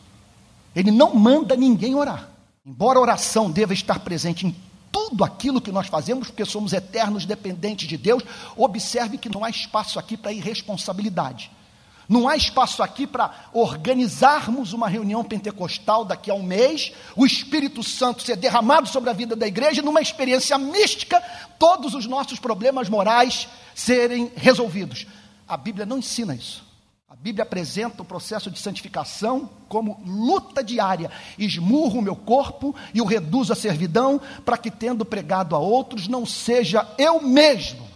Ele 0.72 0.92
não 0.92 1.16
manda 1.16 1.56
ninguém 1.56 1.96
orar. 1.96 2.28
Embora 2.64 3.00
a 3.00 3.02
oração 3.02 3.50
deva 3.50 3.74
estar 3.74 3.98
presente 3.98 4.46
em 4.46 4.54
tudo 4.94 5.24
aquilo 5.24 5.60
que 5.60 5.72
nós 5.72 5.88
fazemos, 5.88 6.28
porque 6.28 6.44
somos 6.44 6.72
eternos 6.72 7.26
dependentes 7.26 7.88
de 7.88 7.96
Deus, 7.96 8.22
observe 8.56 9.18
que 9.18 9.28
não 9.28 9.42
há 9.42 9.50
espaço 9.50 9.98
aqui 9.98 10.16
para 10.16 10.32
irresponsabilidade. 10.32 11.50
Não 12.08 12.28
há 12.28 12.36
espaço 12.36 12.80
aqui 12.80 13.04
para 13.04 13.48
organizarmos 13.52 14.72
uma 14.72 14.86
reunião 14.86 15.24
pentecostal 15.24 16.04
daqui 16.04 16.30
a 16.30 16.34
um 16.34 16.44
mês, 16.44 16.92
o 17.16 17.26
Espírito 17.26 17.82
Santo 17.82 18.22
ser 18.22 18.36
derramado 18.36 18.86
sobre 18.86 19.10
a 19.10 19.12
vida 19.12 19.34
da 19.34 19.48
igreja, 19.48 19.82
numa 19.82 20.00
experiência 20.00 20.56
mística, 20.56 21.20
todos 21.58 21.92
os 21.94 22.06
nossos 22.06 22.38
problemas 22.38 22.88
morais 22.88 23.48
serem 23.74 24.30
resolvidos. 24.36 25.06
A 25.48 25.56
Bíblia 25.56 25.84
não 25.84 25.98
ensina 25.98 26.36
isso. 26.36 26.64
A 27.14 27.16
Bíblia 27.24 27.44
apresenta 27.44 28.02
o 28.02 28.04
processo 28.04 28.50
de 28.50 28.58
santificação 28.58 29.48
como 29.68 30.02
luta 30.04 30.64
diária. 30.64 31.12
Esmurro 31.38 32.00
o 32.00 32.02
meu 32.02 32.16
corpo 32.16 32.74
e 32.92 33.00
o 33.00 33.04
reduzo 33.04 33.52
à 33.52 33.56
servidão, 33.56 34.20
para 34.44 34.58
que, 34.58 34.68
tendo 34.68 35.04
pregado 35.04 35.54
a 35.54 35.58
outros, 35.60 36.08
não 36.08 36.26
seja 36.26 36.86
eu 36.98 37.22
mesmo 37.22 37.88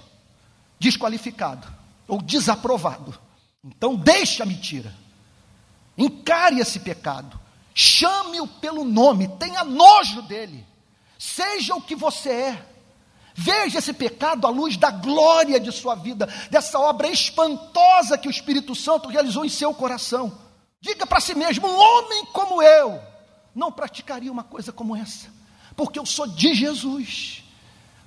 desqualificado 0.78 1.66
ou 2.06 2.22
desaprovado. 2.22 3.18
Então, 3.64 3.96
deixe 3.96 4.40
a 4.40 4.46
mentira, 4.46 4.94
encare 5.96 6.60
esse 6.60 6.78
pecado, 6.78 7.38
chame-o 7.74 8.46
pelo 8.46 8.84
nome, 8.84 9.26
tenha 9.36 9.64
nojo 9.64 10.22
dele, 10.22 10.64
seja 11.18 11.74
o 11.74 11.82
que 11.82 11.96
você 11.96 12.30
é. 12.30 12.66
Veja 13.40 13.78
esse 13.78 13.92
pecado 13.92 14.48
à 14.48 14.50
luz 14.50 14.76
da 14.76 14.90
glória 14.90 15.60
de 15.60 15.70
sua 15.70 15.94
vida, 15.94 16.28
dessa 16.50 16.76
obra 16.76 17.06
espantosa 17.06 18.18
que 18.18 18.26
o 18.26 18.30
Espírito 18.32 18.74
Santo 18.74 19.08
realizou 19.08 19.44
em 19.44 19.48
seu 19.48 19.72
coração. 19.72 20.36
Diga 20.80 21.06
para 21.06 21.20
si 21.20 21.36
mesmo: 21.36 21.68
um 21.68 21.78
homem 21.78 22.24
como 22.32 22.60
eu 22.60 23.00
não 23.54 23.70
praticaria 23.70 24.32
uma 24.32 24.42
coisa 24.42 24.72
como 24.72 24.96
essa, 24.96 25.28
porque 25.76 26.00
eu 26.00 26.04
sou 26.04 26.26
de 26.26 26.52
Jesus, 26.52 27.44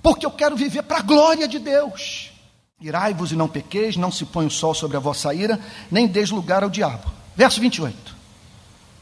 porque 0.02 0.26
eu 0.26 0.30
quero 0.30 0.54
viver 0.54 0.82
para 0.82 0.98
a 0.98 1.02
glória 1.02 1.48
de 1.48 1.58
Deus. 1.58 2.30
Irai-vos 2.78 3.32
e 3.32 3.34
não 3.34 3.48
pequeis, 3.48 3.96
não 3.96 4.12
se 4.12 4.26
põe 4.26 4.44
o 4.44 4.50
sol 4.50 4.74
sobre 4.74 4.98
a 4.98 5.00
vossa 5.00 5.32
ira, 5.32 5.58
nem 5.90 6.06
deis 6.06 6.30
lugar 6.30 6.62
ao 6.62 6.68
diabo. 6.68 7.10
Verso 7.34 7.58
28. 7.58 8.14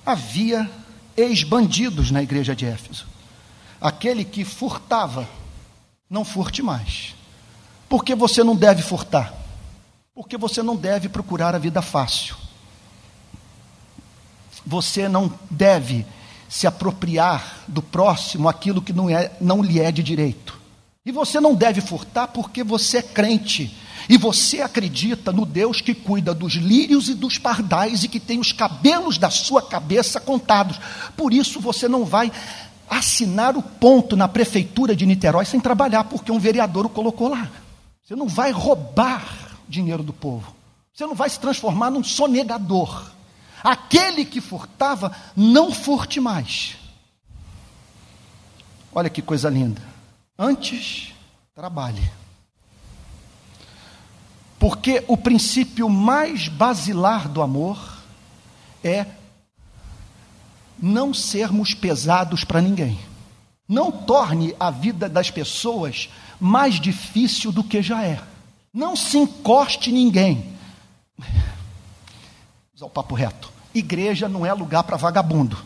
Havia 0.07 0.71
ex-bandidos 1.17 2.13
na 2.13 2.23
igreja 2.23 2.55
de 2.55 2.67
Éfeso. 2.67 3.09
Aquele 3.81 4.25
que 4.25 4.45
furtava 4.45 5.29
não 6.11 6.25
furte 6.25 6.61
mais. 6.61 7.15
Porque 7.89 8.17
você 8.17 8.43
não 8.43 8.57
deve 8.57 8.83
furtar. 8.83 9.33
Porque 10.13 10.37
você 10.37 10.63
não 10.63 10.75
deve 10.75 11.09
procurar 11.09 11.55
a 11.55 11.59
vida 11.59 11.81
fácil. 11.81 12.35
Você 14.67 15.09
não 15.09 15.33
deve 15.49 16.05
se 16.49 16.67
apropriar 16.67 17.61
do 17.69 17.81
próximo 17.81 18.49
aquilo 18.49 18.83
que 18.83 18.93
não, 18.93 19.09
é, 19.09 19.31
não 19.41 19.63
lhe 19.63 19.79
é 19.79 19.93
de 19.93 20.03
direito. 20.03 20.59
E 21.07 21.13
você 21.13 21.41
não 21.41 21.55
deve 21.55 21.81
furtar 21.81 22.29
porque 22.29 22.65
você 22.65 22.99
é 22.99 23.03
crente. 23.03 23.75
E 24.09 24.17
você 24.17 24.61
acredita 24.61 25.33
no 25.33 25.47
Deus 25.47 25.81
que 25.81 25.95
cuida 25.95 26.35
dos 26.35 26.55
lírios 26.55 27.09
e 27.09 27.15
dos 27.15 27.39
pardais 27.39 28.03
e 28.03 28.09
que 28.09 28.19
tem 28.19 28.41
os 28.41 28.53
cabelos 28.53 29.17
da 29.17 29.31
sua 29.31 29.63
cabeça 29.63 30.21
contados. 30.21 30.79
Por 31.17 31.33
isso 31.33 31.61
você 31.61 31.87
não 31.87 32.05
vai 32.05 32.33
assinar 32.91 33.57
o 33.57 33.63
ponto 33.63 34.17
na 34.17 34.27
prefeitura 34.27 34.97
de 34.97 35.07
Niterói 35.07 35.45
sem 35.45 35.61
trabalhar, 35.61 36.05
porque 36.05 36.33
um 36.33 36.41
vereador 36.41 36.87
o 36.87 36.91
colocou 36.91 37.29
lá. 37.29 37.49
Você 38.03 38.17
não 38.17 38.27
vai 38.27 38.51
roubar 38.51 39.57
dinheiro 39.69 40.03
do 40.03 40.13
povo. 40.13 40.53
Você 40.93 41.07
não 41.07 41.15
vai 41.15 41.31
se 41.31 41.39
transformar 41.39 41.91
num 41.91 42.03
sonegador. 42.03 43.13
Aquele 43.63 44.25
que 44.25 44.41
furtava, 44.41 45.15
não 45.37 45.71
furte 45.71 46.19
mais. 46.19 46.77
Olha 48.93 49.09
que 49.09 49.23
coisa 49.23 49.49
linda. 49.49 49.81
Antes, 50.37 51.13
trabalhe. 51.55 52.03
Porque 54.59 55.05
o 55.07 55.17
princípio 55.17 55.89
mais 55.89 56.49
basilar 56.49 57.29
do 57.29 57.41
amor 57.41 57.79
é 58.83 59.07
não 60.81 61.13
sermos 61.13 61.75
pesados 61.75 62.45
para 62.45 62.61
ninguém. 62.61 62.99
Não 63.69 63.93
torne 63.93 64.55
a 64.59 64.71
vida 64.71 65.09
das 65.09 65.31
pessoas 65.31 66.09
mais 66.41 66.81
difícil 66.81 67.53
do 67.53 67.63
que 67.63 67.83
já 67.83 68.05
é. 68.05 68.21
Não 68.73 68.97
se 68.97 69.19
encoste 69.19 69.93
ninguém. 69.93 70.45
Usar 72.75 72.87
o 72.87 72.91
papo 72.91 73.15
reto. 73.15 73.53
Igreja 73.75 74.29
não 74.29 74.45
é 74.45 74.53
lugar 74.53 74.83
para 74.83 74.97
vagabundo. 74.97 75.57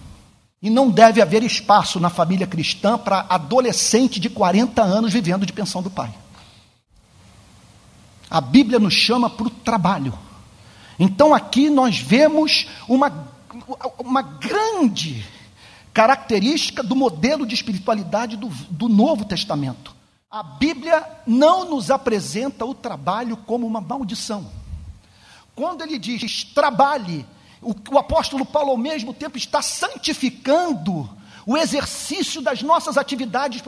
E 0.60 0.68
não 0.68 0.90
deve 0.90 1.22
haver 1.22 1.42
espaço 1.42 2.00
na 2.00 2.10
família 2.10 2.46
cristã 2.46 2.98
para 2.98 3.26
adolescente 3.28 4.18
de 4.18 4.30
40 4.30 4.82
anos 4.82 5.12
vivendo 5.12 5.46
de 5.46 5.52
pensão 5.52 5.82
do 5.82 5.90
pai. 5.90 6.12
A 8.30 8.40
Bíblia 8.40 8.78
nos 8.78 8.94
chama 8.94 9.30
para 9.30 9.46
o 9.46 9.50
trabalho. 9.50 10.18
Então 10.98 11.34
aqui 11.34 11.68
nós 11.70 11.98
vemos 11.98 12.66
uma 12.88 13.33
uma 13.98 14.22
grande 14.22 15.24
característica 15.92 16.82
do 16.82 16.96
modelo 16.96 17.46
de 17.46 17.54
espiritualidade 17.54 18.36
do, 18.36 18.48
do 18.48 18.88
Novo 18.88 19.24
Testamento. 19.24 19.94
A 20.30 20.42
Bíblia 20.42 21.06
não 21.24 21.64
nos 21.70 21.90
apresenta 21.90 22.64
o 22.64 22.74
trabalho 22.74 23.36
como 23.36 23.66
uma 23.66 23.80
maldição. 23.80 24.50
Quando 25.54 25.82
ele 25.82 25.98
diz 25.98 26.42
trabalhe, 26.42 27.24
o, 27.62 27.72
o 27.92 27.98
apóstolo 27.98 28.44
Paulo 28.44 28.70
ao 28.70 28.76
mesmo 28.76 29.14
tempo 29.14 29.38
está 29.38 29.62
santificando 29.62 31.08
o 31.46 31.56
exercício 31.56 32.40
das 32.40 32.62
nossas 32.62 32.96
atividades 32.96 33.62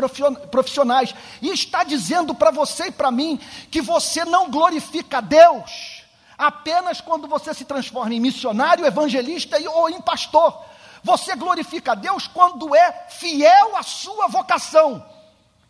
profissionais 0.50 1.14
e 1.40 1.50
está 1.50 1.84
dizendo 1.84 2.34
para 2.34 2.50
você 2.50 2.86
e 2.86 2.92
para 2.92 3.10
mim 3.10 3.38
que 3.70 3.80
você 3.80 4.24
não 4.24 4.50
glorifica 4.50 5.18
a 5.18 5.20
Deus 5.20 5.95
apenas 6.36 7.00
quando 7.00 7.26
você 7.26 7.54
se 7.54 7.64
transforma 7.64 8.14
em 8.14 8.20
missionário, 8.20 8.86
evangelista 8.86 9.58
ou 9.70 9.88
em 9.88 10.00
pastor. 10.00 10.64
Você 11.02 11.34
glorifica 11.36 11.92
a 11.92 11.94
Deus 11.94 12.26
quando 12.26 12.74
é 12.74 13.06
fiel 13.08 13.76
à 13.76 13.82
sua 13.82 14.26
vocação. 14.28 15.04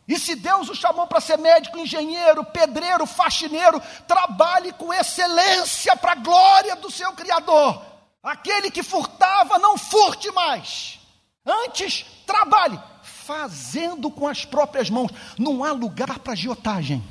E 0.08 0.18
se 0.18 0.36
Deus 0.36 0.68
o 0.68 0.74
chamou 0.74 1.06
para 1.06 1.20
ser 1.20 1.36
médico, 1.36 1.78
engenheiro, 1.78 2.44
pedreiro, 2.44 3.06
faxineiro, 3.06 3.82
trabalhe 4.06 4.72
com 4.72 4.94
excelência 4.94 5.96
para 5.96 6.12
a 6.12 6.16
glória 6.16 6.76
do 6.76 6.90
seu 6.90 7.12
Criador. 7.12 7.82
Aquele 8.22 8.70
que 8.70 8.82
furtava, 8.82 9.58
não 9.58 9.76
furte 9.76 10.30
mais. 10.30 11.00
Antes, 11.44 12.06
trabalhe, 12.24 12.80
fazendo 13.02 14.10
com 14.10 14.26
as 14.28 14.44
próprias 14.44 14.88
mãos. 14.90 15.10
Não 15.38 15.64
há 15.64 15.72
lugar 15.72 16.18
para 16.20 16.32
agiotagem. 16.32 17.02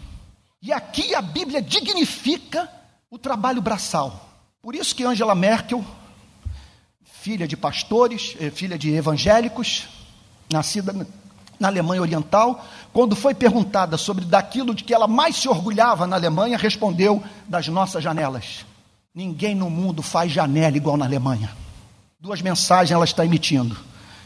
E 0.62 0.72
aqui 0.72 1.14
a 1.14 1.22
Bíblia 1.22 1.62
dignifica 1.62 2.72
o 3.16 3.18
trabalho 3.18 3.62
braçal. 3.62 4.30
Por 4.62 4.76
isso 4.76 4.94
que 4.94 5.06
Angela 5.06 5.34
Merkel, 5.34 5.84
filha 7.02 7.48
de 7.48 7.56
pastores, 7.56 8.36
eh, 8.42 8.52
filha 8.52 8.78
de 8.78 8.94
evangélicos, 8.94 9.88
nascida 10.52 10.94
na 11.58 11.70
Alemanha 11.70 12.02
Oriental, 12.02 12.66
quando 12.92 13.16
foi 13.16 13.34
perguntada 13.34 13.96
sobre 13.96 14.26
daquilo 14.26 14.76
de 14.76 14.84
que 14.84 14.94
ela 14.94 15.08
mais 15.08 15.38
se 15.38 15.48
orgulhava 15.48 16.06
na 16.06 16.18
Alemanha, 16.18 16.58
respondeu 16.58 17.24
das 17.48 17.70
nossas 17.70 18.04
janelas. 18.04 18.66
Ninguém 19.14 19.56
no 19.56 19.70
mundo 19.70 20.02
faz 20.02 20.30
janela 20.30 20.76
igual 20.76 20.98
na 20.98 21.06
Alemanha. 21.06 21.56
Duas 22.20 22.42
mensagens 22.42 22.92
ela 22.92 23.06
está 23.06 23.26
emitindo. 23.26 23.78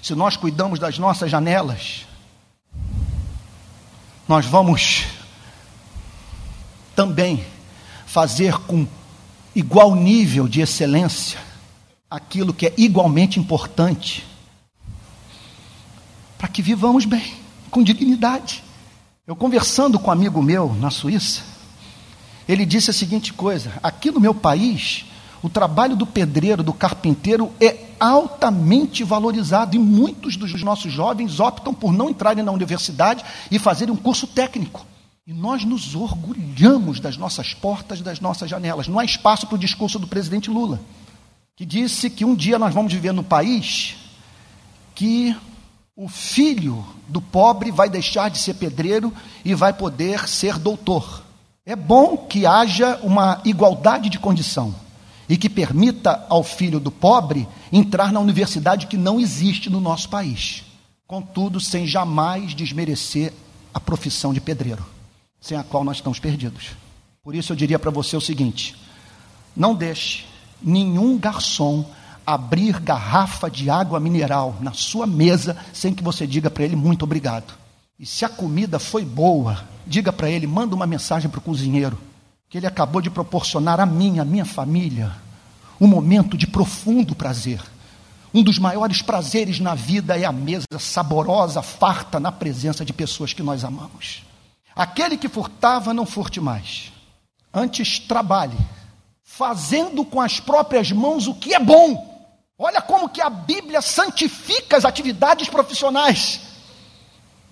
Se 0.01 0.15
nós 0.15 0.35
cuidamos 0.35 0.79
das 0.79 0.97
nossas 0.97 1.29
janelas, 1.29 2.07
nós 4.27 4.47
vamos 4.47 5.05
também 6.95 7.45
fazer 8.09 8.57
com 8.61 8.87
igual 9.55 9.93
nível 9.93 10.47
de 10.47 10.61
excelência 10.61 11.39
aquilo 12.09 12.51
que 12.51 12.65
é 12.65 12.73
igualmente 12.75 13.39
importante 13.39 14.25
para 16.35 16.47
que 16.47 16.59
vivamos 16.59 17.05
bem, 17.05 17.35
com 17.69 17.83
dignidade. 17.83 18.63
Eu 19.27 19.35
conversando 19.35 19.99
com 19.99 20.07
um 20.09 20.11
amigo 20.11 20.41
meu 20.41 20.73
na 20.73 20.89
Suíça, 20.89 21.43
ele 22.47 22.65
disse 22.65 22.89
a 22.89 22.93
seguinte 22.93 23.31
coisa: 23.31 23.73
aqui 23.83 24.09
no 24.09 24.19
meu 24.19 24.33
país, 24.33 25.05
o 25.43 25.49
trabalho 25.49 25.95
do 25.95 26.07
pedreiro, 26.07 26.63
do 26.63 26.73
carpinteiro 26.73 27.51
é 27.61 27.89
altamente 27.99 29.03
valorizado 29.03 29.75
e 29.75 29.79
muitos 29.79 30.35
dos 30.35 30.63
nossos 30.63 30.91
jovens 30.91 31.39
optam 31.39 31.75
por 31.75 31.93
não 31.93 32.09
entrarem 32.09 32.43
na 32.43 32.51
universidade 32.51 33.23
e 33.51 33.59
fazerem 33.59 33.93
um 33.93 33.97
curso 33.97 34.25
técnico. 34.25 34.88
E 35.29 35.33
nós 35.33 35.63
nos 35.63 35.93
orgulhamos 35.93 36.99
das 36.99 37.15
nossas 37.15 37.53
portas, 37.53 38.01
das 38.01 38.19
nossas 38.19 38.49
janelas. 38.49 38.87
Não 38.87 38.97
há 38.97 39.05
espaço 39.05 39.45
para 39.45 39.57
o 39.57 39.59
discurso 39.59 39.99
do 39.99 40.07
presidente 40.07 40.49
Lula, 40.49 40.81
que 41.55 41.67
disse 41.67 42.09
que 42.09 42.25
um 42.25 42.33
dia 42.33 42.57
nós 42.57 42.73
vamos 42.73 42.91
viver 42.91 43.11
no 43.11 43.23
país 43.23 43.95
que 44.95 45.35
o 45.95 46.09
filho 46.09 46.83
do 47.07 47.21
pobre 47.21 47.69
vai 47.69 47.91
deixar 47.91 48.29
de 48.29 48.39
ser 48.39 48.55
pedreiro 48.55 49.13
e 49.45 49.53
vai 49.53 49.71
poder 49.71 50.27
ser 50.27 50.57
doutor. 50.57 51.23
É 51.63 51.75
bom 51.75 52.17
que 52.17 52.47
haja 52.47 52.99
uma 53.03 53.39
igualdade 53.45 54.09
de 54.09 54.17
condição 54.17 54.73
e 55.29 55.37
que 55.37 55.47
permita 55.47 56.25
ao 56.27 56.43
filho 56.43 56.79
do 56.79 56.89
pobre 56.89 57.47
entrar 57.71 58.11
na 58.11 58.19
universidade 58.19 58.87
que 58.87 58.97
não 58.97 59.19
existe 59.19 59.69
no 59.69 59.79
nosso 59.79 60.09
país. 60.09 60.63
Contudo, 61.05 61.59
sem 61.59 61.85
jamais 61.85 62.55
desmerecer 62.55 63.31
a 63.71 63.79
profissão 63.79 64.33
de 64.33 64.41
pedreiro, 64.41 64.83
sem 65.39 65.57
a 65.57 65.63
qual 65.63 65.83
nós 65.83 65.97
estamos 65.97 66.19
perdidos. 66.19 66.71
Por 67.23 67.35
isso 67.35 67.51
eu 67.51 67.57
diria 67.57 67.79
para 67.79 67.91
você 67.91 68.15
o 68.15 68.21
seguinte: 68.21 68.75
não 69.55 69.75
deixe 69.75 70.25
nenhum 70.61 71.17
garçom 71.17 71.85
abrir 72.25 72.79
garrafa 72.79 73.49
de 73.49 73.69
água 73.69 73.99
mineral 73.99 74.55
na 74.61 74.71
sua 74.73 75.07
mesa 75.07 75.57
sem 75.73 75.93
que 75.93 76.03
você 76.03 76.27
diga 76.27 76.49
para 76.49 76.63
ele 76.63 76.75
muito 76.75 77.03
obrigado. 77.03 77.53
E 77.99 78.05
se 78.05 78.23
a 78.23 78.29
comida 78.29 78.79
foi 78.79 79.03
boa, 79.03 79.63
diga 79.85 80.13
para 80.13 80.29
ele, 80.29 80.47
manda 80.47 80.75
uma 80.75 80.87
mensagem 80.87 81.29
para 81.29 81.39
o 81.39 81.41
cozinheiro, 81.41 81.99
que 82.49 82.57
ele 82.57 82.67
acabou 82.67 83.01
de 83.01 83.09
proporcionar 83.09 83.79
a 83.79 83.85
mim, 83.85 84.19
a 84.19 84.25
minha 84.25 84.45
família, 84.45 85.11
um 85.81 85.87
momento 85.87 86.37
de 86.37 86.47
profundo 86.47 87.15
prazer. 87.15 87.61
Um 88.33 88.43
dos 88.43 88.59
maiores 88.59 89.01
prazeres 89.01 89.59
na 89.59 89.73
vida 89.73 90.17
é 90.17 90.23
a 90.23 90.31
mesa 90.31 90.65
saborosa, 90.77 91.61
farta, 91.61 92.19
na 92.19 92.31
presença 92.31 92.85
de 92.85 92.93
pessoas 92.93 93.33
que 93.33 93.41
nós 93.43 93.63
amamos. 93.63 94.23
Aquele 94.79 95.17
que 95.17 95.27
furtava, 95.27 95.93
não 95.93 96.05
furte 96.05 96.39
mais. 96.39 96.91
Antes, 97.53 97.99
trabalhe, 97.99 98.57
fazendo 99.23 100.05
com 100.05 100.21
as 100.21 100.39
próprias 100.39 100.91
mãos 100.91 101.27
o 101.27 101.35
que 101.35 101.53
é 101.53 101.59
bom 101.59 102.09
Olha 102.61 102.81
como 102.81 103.07
que 103.07 103.21
a 103.21 103.29
Bíblia 103.29 103.81
santifica 103.81 104.75
as 104.75 104.83
atividades 104.83 105.47
profissionais. 105.47 106.41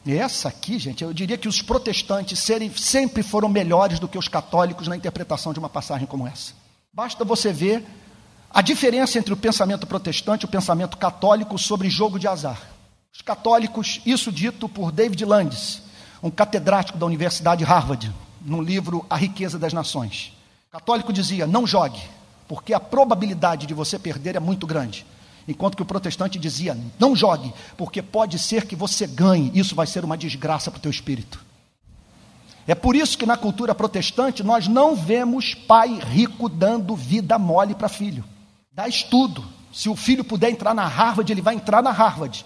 E 0.05 0.13
essa 0.13 0.49
aqui, 0.49 0.77
gente, 0.77 1.01
eu 1.01 1.13
diria 1.13 1.37
que 1.37 1.47
os 1.47 1.61
protestantes 1.61 2.39
serem, 2.39 2.69
sempre 2.75 3.23
foram 3.23 3.47
melhores 3.47 3.99
do 3.99 4.07
que 4.07 4.17
os 4.17 4.27
católicos 4.27 4.85
na 4.85 4.97
interpretação 4.97 5.53
de 5.53 5.59
uma 5.59 5.69
passagem 5.69 6.05
como 6.05 6.27
essa. 6.27 6.51
Basta 6.91 7.23
você 7.23 7.53
ver 7.53 7.85
a 8.49 8.61
diferença 8.61 9.17
entre 9.17 9.31
o 9.33 9.37
pensamento 9.37 9.87
protestante 9.87 10.43
e 10.43 10.45
o 10.45 10.51
pensamento 10.51 10.97
católico 10.97 11.57
sobre 11.57 11.89
jogo 11.89 12.19
de 12.19 12.27
azar. 12.27 12.61
Os 13.13 13.21
católicos, 13.21 14.01
isso 14.05 14.29
dito 14.29 14.67
por 14.67 14.91
David 14.91 15.23
Landis, 15.23 15.81
um 16.21 16.29
catedrático 16.29 16.97
da 16.97 17.05
Universidade 17.05 17.63
Harvard, 17.63 18.13
no 18.41 18.61
livro 18.61 19.05
A 19.09 19.15
Riqueza 19.15 19.59
das 19.59 19.73
Nações. 19.73 20.33
Católico 20.71 21.13
dizia: 21.13 21.47
não 21.47 21.65
jogue, 21.65 22.01
porque 22.47 22.73
a 22.73 22.79
probabilidade 22.79 23.65
de 23.65 23.73
você 23.73 23.97
perder 23.99 24.35
é 24.35 24.39
muito 24.39 24.65
grande. 24.65 25.05
Enquanto 25.47 25.77
que 25.77 25.81
o 25.81 25.85
protestante 25.85 26.37
dizia: 26.37 26.77
não 26.99 27.15
jogue, 27.15 27.53
porque 27.75 28.01
pode 28.01 28.39
ser 28.39 28.65
que 28.65 28.75
você 28.75 29.07
ganhe, 29.07 29.51
isso 29.53 29.75
vai 29.75 29.87
ser 29.87 30.03
uma 30.03 30.17
desgraça 30.17 30.69
para 30.71 30.79
o 30.79 30.81
teu 30.81 30.91
espírito. 30.91 31.45
É 32.67 32.75
por 32.75 32.95
isso 32.97 33.17
que 33.17 33.25
na 33.25 33.37
cultura 33.37 33.73
protestante 33.73 34.43
nós 34.43 34.67
não 34.67 34.93
vemos 34.93 35.53
pai 35.53 35.99
rico 35.99 36.49
dando 36.49 36.95
vida 36.97 37.39
mole 37.39 37.73
para 37.73 37.87
filho. 37.87 38.25
Dá 38.73 38.87
estudo. 38.87 39.45
Se 39.71 39.87
o 39.87 39.95
filho 39.95 40.23
puder 40.23 40.49
entrar 40.49 40.73
na 40.73 40.85
Harvard, 40.85 41.31
ele 41.31 41.41
vai 41.41 41.55
entrar 41.55 41.81
na 41.81 41.91
Harvard 41.91 42.45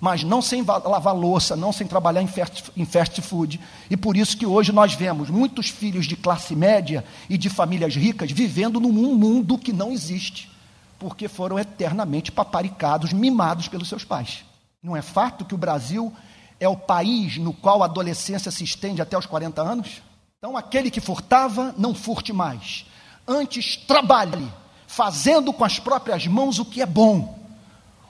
mas 0.00 0.22
não 0.22 0.42
sem 0.42 0.62
lavar 0.62 1.14
louça, 1.14 1.56
não 1.56 1.72
sem 1.72 1.86
trabalhar 1.86 2.22
em 2.22 2.26
fast, 2.26 2.70
em 2.76 2.84
fast 2.84 3.20
food. 3.22 3.60
E 3.90 3.96
por 3.96 4.16
isso 4.16 4.36
que 4.36 4.46
hoje 4.46 4.72
nós 4.72 4.94
vemos 4.94 5.30
muitos 5.30 5.68
filhos 5.68 6.06
de 6.06 6.16
classe 6.16 6.54
média 6.54 7.04
e 7.28 7.38
de 7.38 7.48
famílias 7.48 7.94
ricas 7.94 8.30
vivendo 8.30 8.78
num 8.78 8.92
mundo 8.92 9.58
que 9.58 9.72
não 9.72 9.90
existe, 9.90 10.50
porque 10.98 11.28
foram 11.28 11.58
eternamente 11.58 12.30
paparicados, 12.30 13.12
mimados 13.12 13.68
pelos 13.68 13.88
seus 13.88 14.04
pais. 14.04 14.44
Não 14.82 14.96
é 14.96 15.02
fato 15.02 15.44
que 15.44 15.54
o 15.54 15.58
Brasil 15.58 16.12
é 16.60 16.68
o 16.68 16.76
país 16.76 17.38
no 17.38 17.52
qual 17.52 17.82
a 17.82 17.86
adolescência 17.86 18.50
se 18.50 18.64
estende 18.64 19.02
até 19.02 19.16
os 19.16 19.26
40 19.26 19.62
anos? 19.62 20.02
Então, 20.38 20.56
aquele 20.56 20.90
que 20.90 21.00
furtava, 21.00 21.74
não 21.78 21.94
furte 21.94 22.32
mais. 22.32 22.86
Antes, 23.26 23.76
trabalhe, 23.76 24.46
fazendo 24.86 25.52
com 25.52 25.64
as 25.64 25.78
próprias 25.78 26.26
mãos 26.26 26.58
o 26.58 26.64
que 26.64 26.82
é 26.82 26.86
bom 26.86 27.45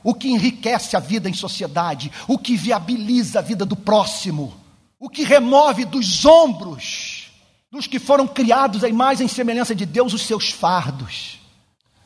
o 0.07 0.15
que 0.15 0.29
enriquece 0.29 0.97
a 0.97 1.01
vida 1.01 1.29
em 1.29 1.35
sociedade, 1.35 2.13
o 2.29 2.39
que 2.39 2.57
viabiliza 2.57 3.41
a 3.41 3.43
vida 3.43 3.67
do 3.67 3.75
próximo, 3.75 4.55
o 5.01 5.11
que 5.11 5.25
remove 5.25 5.85
dos 5.85 6.25
ombros 6.25 7.33
dos 7.73 7.89
que 7.89 7.99
foram 7.99 8.25
criados 8.29 8.85
à 8.85 8.89
imagem 8.89 9.27
e 9.27 9.29
semelhança 9.29 9.75
de 9.75 9.85
Deus 9.85 10.13
os 10.13 10.23
seus 10.23 10.53
fardos, 10.53 11.41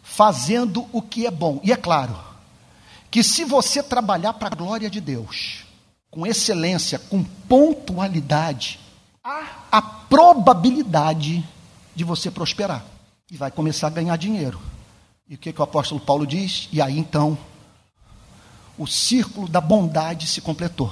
fazendo 0.02 0.88
o 0.92 1.02
que 1.02 1.26
é 1.26 1.30
bom. 1.30 1.60
E 1.62 1.72
é 1.72 1.76
claro 1.76 2.18
que 3.10 3.22
se 3.22 3.44
você 3.44 3.82
trabalhar 3.82 4.32
para 4.32 4.46
a 4.46 4.56
glória 4.56 4.88
de 4.88 4.98
Deus, 4.98 5.66
com 6.10 6.26
excelência, 6.26 6.98
com 6.98 7.22
pontualidade, 7.22 8.80
há 9.22 9.44
a 9.70 9.82
probabilidade 9.82 11.46
de 11.94 12.02
você 12.02 12.30
prosperar 12.30 12.82
e 13.30 13.36
vai 13.36 13.50
começar 13.50 13.88
a 13.88 13.90
ganhar 13.90 14.16
dinheiro. 14.16 14.58
E 15.28 15.34
o 15.34 15.38
que, 15.38 15.52
que 15.52 15.60
o 15.60 15.64
apóstolo 15.64 16.00
Paulo 16.00 16.26
diz? 16.26 16.66
E 16.72 16.80
aí 16.80 16.98
então 16.98 17.36
o 18.80 18.86
círculo 18.86 19.46
da 19.46 19.60
bondade 19.60 20.26
se 20.26 20.40
completou. 20.40 20.90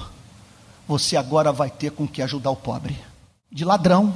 Você 0.87 1.17
agora 1.17 1.51
vai 1.51 1.71
ter 1.71 1.89
com 1.89 2.07
que 2.07 2.21
ajudar 2.21 2.51
o 2.51 2.55
pobre. 2.55 2.95
De 3.51 3.65
ladrão, 3.65 4.13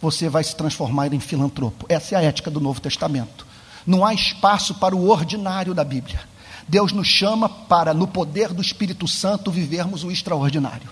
você 0.00 0.28
vai 0.28 0.44
se 0.44 0.54
transformar 0.54 1.12
em 1.12 1.18
filantropo. 1.18 1.86
Essa 1.88 2.14
é 2.14 2.18
a 2.18 2.22
ética 2.22 2.52
do 2.52 2.60
Novo 2.60 2.80
Testamento. 2.80 3.44
Não 3.84 4.06
há 4.06 4.14
espaço 4.14 4.76
para 4.76 4.94
o 4.94 5.08
ordinário 5.08 5.74
da 5.74 5.82
Bíblia. 5.82 6.20
Deus 6.68 6.92
nos 6.92 7.08
chama 7.08 7.48
para, 7.48 7.92
no 7.92 8.06
poder 8.06 8.54
do 8.54 8.62
Espírito 8.62 9.08
Santo, 9.08 9.50
vivermos 9.50 10.04
o 10.04 10.10
extraordinário. 10.12 10.88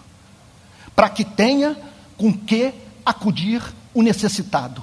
Para 0.96 1.08
que 1.08 1.24
tenha 1.24 1.76
com 2.16 2.32
que 2.32 2.74
acudir 3.04 3.62
o 3.94 4.02
necessitado. 4.02 4.82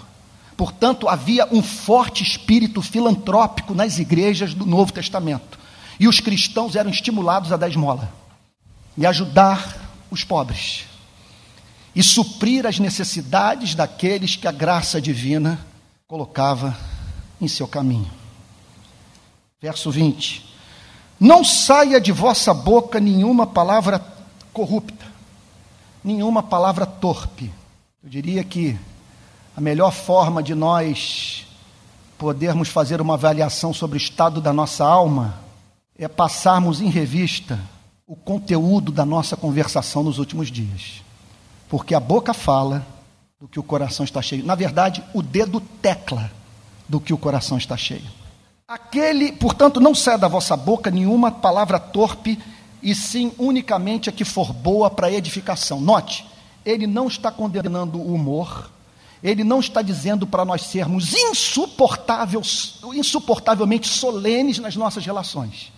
Portanto, 0.55 1.09
havia 1.09 1.49
um 1.51 1.61
forte 1.61 2.23
espírito 2.23 2.81
filantrópico 2.81 3.75
nas 3.75 3.99
igrejas 3.99 4.53
do 4.53 4.65
Novo 4.65 4.93
Testamento. 4.93 5.62
E 5.99 6.08
os 6.08 6.19
cristãos 6.19 6.75
eram 6.75 6.89
estimulados 6.89 7.51
a 7.51 7.58
dar 7.58 7.69
esmola 7.69 8.12
e 8.97 9.06
ajudar 9.06 9.79
os 10.10 10.23
pobres 10.23 10.86
e 11.95 12.01
suprir 12.01 12.65
as 12.65 12.79
necessidades 12.79 13.75
daqueles 13.75 14.36
que 14.36 14.47
a 14.47 14.51
graça 14.51 14.99
divina 14.99 15.60
colocava 16.08 16.75
em 17.39 17.47
seu 17.47 17.67
caminho. 17.67 18.10
Verso 19.62 19.91
20: 19.91 20.44
Não 21.19 21.44
saia 21.44 22.02
de 22.02 22.12
vossa 22.12 22.54
boca 22.54 23.00
nenhuma 23.00 23.46
palavra 23.46 24.04
corrupta, 24.52 25.06
nenhuma 26.04 26.41
palavra 26.41 26.85
torpe. 26.85 27.52
Eu 28.04 28.10
diria 28.10 28.44
que 28.44 28.77
a 29.56 29.62
melhor 29.62 29.91
forma 29.91 30.41
de 30.41 30.56
nós 30.56 31.46
podermos 32.17 32.69
fazer 32.69 33.02
uma 33.02 33.13
avaliação 33.13 33.73
sobre 33.73 33.98
o 33.98 34.02
estado 34.02 34.41
da 34.41 34.52
nossa 34.52 34.85
alma 34.85 35.42
é 36.04 36.08
passarmos 36.08 36.81
em 36.81 36.89
revista 36.89 37.60
o 38.06 38.15
conteúdo 38.15 38.91
da 38.91 39.06
nossa 39.06 39.35
conversação 39.35 40.04
nos 40.04 40.19
últimos 40.19 40.51
dias. 40.51 41.01
Porque 41.69 41.95
a 41.95 41.99
boca 41.99 42.33
fala 42.33 42.85
do 43.39 43.47
que 43.47 43.60
o 43.60 43.63
coração 43.63 44.04
está 44.04 44.21
cheio. 44.21 44.45
Na 44.45 44.56
verdade, 44.56 45.04
o 45.13 45.21
dedo 45.21 45.60
tecla 45.81 46.31
do 46.87 46.99
que 46.99 47.13
o 47.13 47.17
coração 47.17 47.58
está 47.58 47.75
cheio. 47.75 48.06
Aquele, 48.67 49.31
portanto, 49.31 49.79
não 49.79 49.95
saia 49.95 50.17
da 50.17 50.27
vossa 50.27 50.56
boca 50.56 50.91
nenhuma 50.91 51.31
palavra 51.31 51.79
torpe, 51.79 52.39
e 52.81 52.93
sim 52.93 53.31
unicamente 53.37 54.10
a 54.10 54.13
que 54.13 54.23
for 54.23 54.54
boa 54.54 54.89
para 54.89 55.12
edificação. 55.12 55.81
Note, 55.81 56.25
ele 56.65 56.85
não 56.85 57.08
está 57.08 57.31
condenando 57.31 57.97
o 57.97 58.13
humor, 58.13 58.69
ele 59.23 59.43
não 59.43 59.60
está 59.60 59.81
dizendo 59.81 60.27
para 60.27 60.45
nós 60.45 60.62
sermos 60.63 61.13
insuportáveis, 61.13 62.75
insuportavelmente 62.93 63.87
solenes 63.87 64.60
nas 64.60 64.75
nossas 64.75 65.06
relações. 65.06 65.73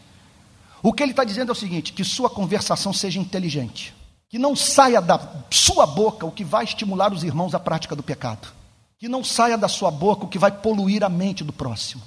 O 0.86 0.94
que 0.94 1.02
ele 1.02 1.14
está 1.14 1.24
dizendo 1.24 1.50
é 1.50 1.52
o 1.52 1.56
seguinte: 1.56 1.92
que 1.92 2.04
sua 2.04 2.30
conversação 2.30 2.94
seja 2.94 3.20
inteligente, 3.20 3.92
que 4.30 4.38
não 4.38 4.56
saia 4.56 5.02
da 5.02 5.20
sua 5.50 5.84
boca 5.88 6.28
o 6.28 6.32
que 6.32 6.44
vai 6.44 6.64
estimular 6.64 7.12
os 7.12 7.24
irmãos 7.24 7.56
à 7.56 7.60
prática 7.60 7.96
do 7.96 8.04
pecado, 8.04 8.50
que 9.00 9.10
não 9.10 9.24
saia 9.24 9.58
da 9.58 9.68
sua 9.68 9.90
boca 9.90 10.26
o 10.26 10.28
que 10.28 10.38
vai 10.38 10.52
poluir 10.52 11.04
a 11.04 11.10
mente 11.10 11.44
do 11.44 11.52
próximo, 11.52 12.04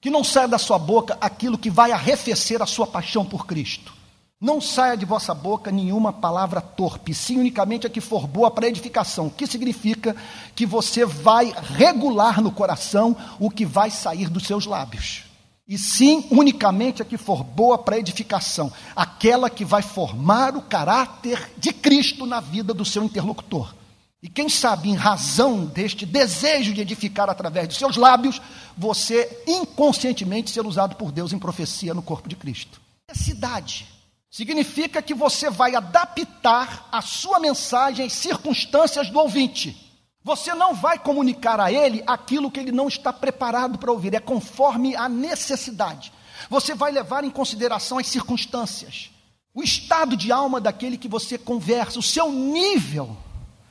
que 0.00 0.08
não 0.08 0.24
saia 0.24 0.48
da 0.48 0.56
sua 0.56 0.78
boca 0.78 1.18
aquilo 1.20 1.58
que 1.58 1.68
vai 1.68 1.92
arrefecer 1.92 2.62
a 2.62 2.66
sua 2.66 2.86
paixão 2.86 3.22
por 3.22 3.44
Cristo 3.44 3.92
não 4.40 4.60
saia 4.60 4.96
de 4.96 5.04
vossa 5.04 5.32
boca 5.32 5.70
nenhuma 5.70 6.12
palavra 6.12 6.60
torpe, 6.60 7.14
sim 7.14 7.38
unicamente 7.38 7.86
a 7.86 7.90
que 7.90 8.00
for 8.00 8.26
boa 8.26 8.50
para 8.50 8.66
edificação, 8.66 9.30
que 9.30 9.46
significa 9.46 10.16
que 10.52 10.66
você 10.66 11.06
vai 11.06 11.54
regular 11.76 12.42
no 12.42 12.50
coração 12.50 13.16
o 13.38 13.48
que 13.48 13.64
vai 13.64 13.88
sair 13.88 14.28
dos 14.28 14.44
seus 14.44 14.66
lábios. 14.66 15.31
E 15.66 15.78
sim 15.78 16.26
unicamente 16.30 17.00
a 17.00 17.04
que 17.04 17.16
for 17.16 17.44
boa 17.44 17.78
para 17.78 17.98
edificação, 17.98 18.72
aquela 18.96 19.48
que 19.48 19.64
vai 19.64 19.82
formar 19.82 20.56
o 20.56 20.62
caráter 20.62 21.50
de 21.56 21.72
Cristo 21.72 22.26
na 22.26 22.40
vida 22.40 22.74
do 22.74 22.84
seu 22.84 23.04
interlocutor. 23.04 23.74
E 24.22 24.28
quem 24.28 24.48
sabe, 24.48 24.88
em 24.88 24.94
razão 24.94 25.64
deste 25.64 26.06
desejo 26.06 26.72
de 26.72 26.80
edificar 26.80 27.28
através 27.28 27.68
dos 27.68 27.78
seus 27.78 27.96
lábios, 27.96 28.40
você 28.76 29.42
inconscientemente 29.46 30.50
ser 30.50 30.64
usado 30.66 30.96
por 30.96 31.10
Deus 31.10 31.32
em 31.32 31.38
profecia 31.38 31.94
no 31.94 32.02
corpo 32.02 32.28
de 32.28 32.36
Cristo. 32.36 32.80
Cidade 33.12 33.86
Significa 34.32 35.02
que 35.02 35.12
você 35.12 35.50
vai 35.50 35.74
adaptar 35.74 36.88
a 36.90 37.02
sua 37.02 37.38
mensagem 37.38 38.06
às 38.06 38.14
circunstâncias 38.14 39.10
do 39.10 39.18
ouvinte. 39.18 39.91
Você 40.24 40.54
não 40.54 40.72
vai 40.74 40.98
comunicar 40.98 41.58
a 41.58 41.72
ele 41.72 42.02
aquilo 42.06 42.50
que 42.50 42.60
ele 42.60 42.70
não 42.70 42.86
está 42.86 43.12
preparado 43.12 43.78
para 43.78 43.90
ouvir, 43.90 44.14
é 44.14 44.20
conforme 44.20 44.94
a 44.94 45.08
necessidade. 45.08 46.12
Você 46.48 46.74
vai 46.74 46.92
levar 46.92 47.24
em 47.24 47.30
consideração 47.30 47.98
as 47.98 48.06
circunstâncias, 48.06 49.10
o 49.54 49.62
estado 49.62 50.16
de 50.16 50.30
alma 50.30 50.60
daquele 50.60 50.96
que 50.96 51.08
você 51.08 51.36
conversa, 51.36 51.98
o 51.98 52.02
seu 52.02 52.30
nível 52.30 53.16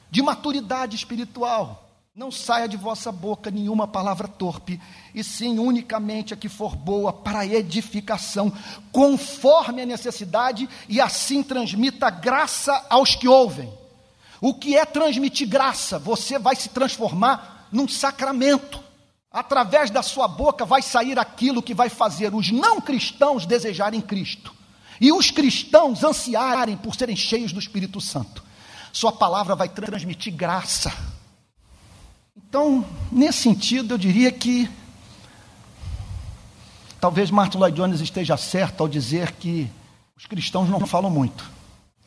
de 0.10 0.22
maturidade 0.22 0.96
espiritual. 0.96 1.90
Não 2.14 2.30
saia 2.30 2.68
de 2.68 2.76
vossa 2.76 3.10
boca 3.10 3.50
nenhuma 3.50 3.88
palavra 3.88 4.28
torpe, 4.28 4.82
e 5.16 5.24
sim 5.24 5.58
unicamente 5.58 6.34
a 6.34 6.38
que 6.38 6.50
for 6.50 6.76
boa 6.76 7.14
para 7.14 7.46
edificação, 7.46 8.52
conforme 8.92 9.82
a 9.82 9.86
necessidade, 9.86 10.68
e 10.90 11.00
assim 11.00 11.42
transmita 11.42 12.10
graça 12.10 12.86
aos 12.90 13.16
que 13.16 13.30
ouvem. 13.30 13.72
O 14.42 14.54
que 14.54 14.76
é 14.76 14.84
transmitir 14.84 15.48
graça? 15.48 15.98
Você 16.00 16.38
vai 16.38 16.56
se 16.56 16.68
transformar 16.70 17.70
num 17.72 17.88
sacramento. 17.88 18.84
Através 19.32 19.90
da 19.90 20.04
sua 20.04 20.28
boca 20.28 20.66
vai 20.66 20.82
sair 20.82 21.18
aquilo 21.18 21.62
que 21.62 21.74
vai 21.74 21.88
fazer 21.88 22.36
os 22.36 22.52
não 22.52 22.82
cristãos 22.82 23.46
desejarem 23.46 24.02
Cristo 24.02 24.54
e 25.00 25.14
os 25.14 25.32
cristãos 25.32 26.04
ansiarem 26.04 26.76
por 26.76 26.96
serem 26.96 27.16
cheios 27.16 27.54
do 27.54 27.60
Espírito 27.60 28.02
Santo. 28.02 28.44
Sua 28.92 29.14
palavra 29.14 29.56
vai 29.56 29.70
transmitir 29.70 30.34
graça 30.34 30.92
então, 32.52 32.86
nesse 33.12 33.44
sentido, 33.44 33.94
eu 33.94 33.98
diria 33.98 34.30
que 34.32 34.70
talvez 37.00 37.32
Martin 37.32 37.58
Lloyd 37.58 37.76
Jones 37.76 38.02
esteja 38.02 38.36
certo 38.36 38.82
ao 38.82 38.90
dizer 38.90 39.32
que 39.34 39.70
os 40.18 40.26
cristãos 40.26 40.70
não 40.70 40.86
falam 40.86 41.10
muito 41.10 41.50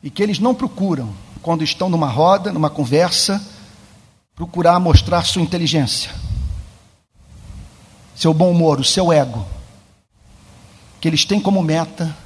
e 0.03 0.09
que 0.11 0.21
eles 0.21 0.37
não 0.37 0.53
procuram, 0.53 1.11
quando 1.45 1.63
estão 1.63 1.89
numa 1.89 2.07
roda, 2.07 2.51
numa 2.51 2.71
conversa, 2.71 3.39
procurar 4.35 4.79
mostrar 4.79 5.23
sua 5.23 5.43
inteligência, 5.43 6.09
seu 8.15 8.33
bom 8.33 8.49
humor, 8.49 8.79
o 8.79 8.83
seu 8.83 9.13
ego. 9.13 9.45
Que 10.99 11.07
eles 11.07 11.23
têm 11.23 11.39
como 11.39 11.61
meta 11.61 12.17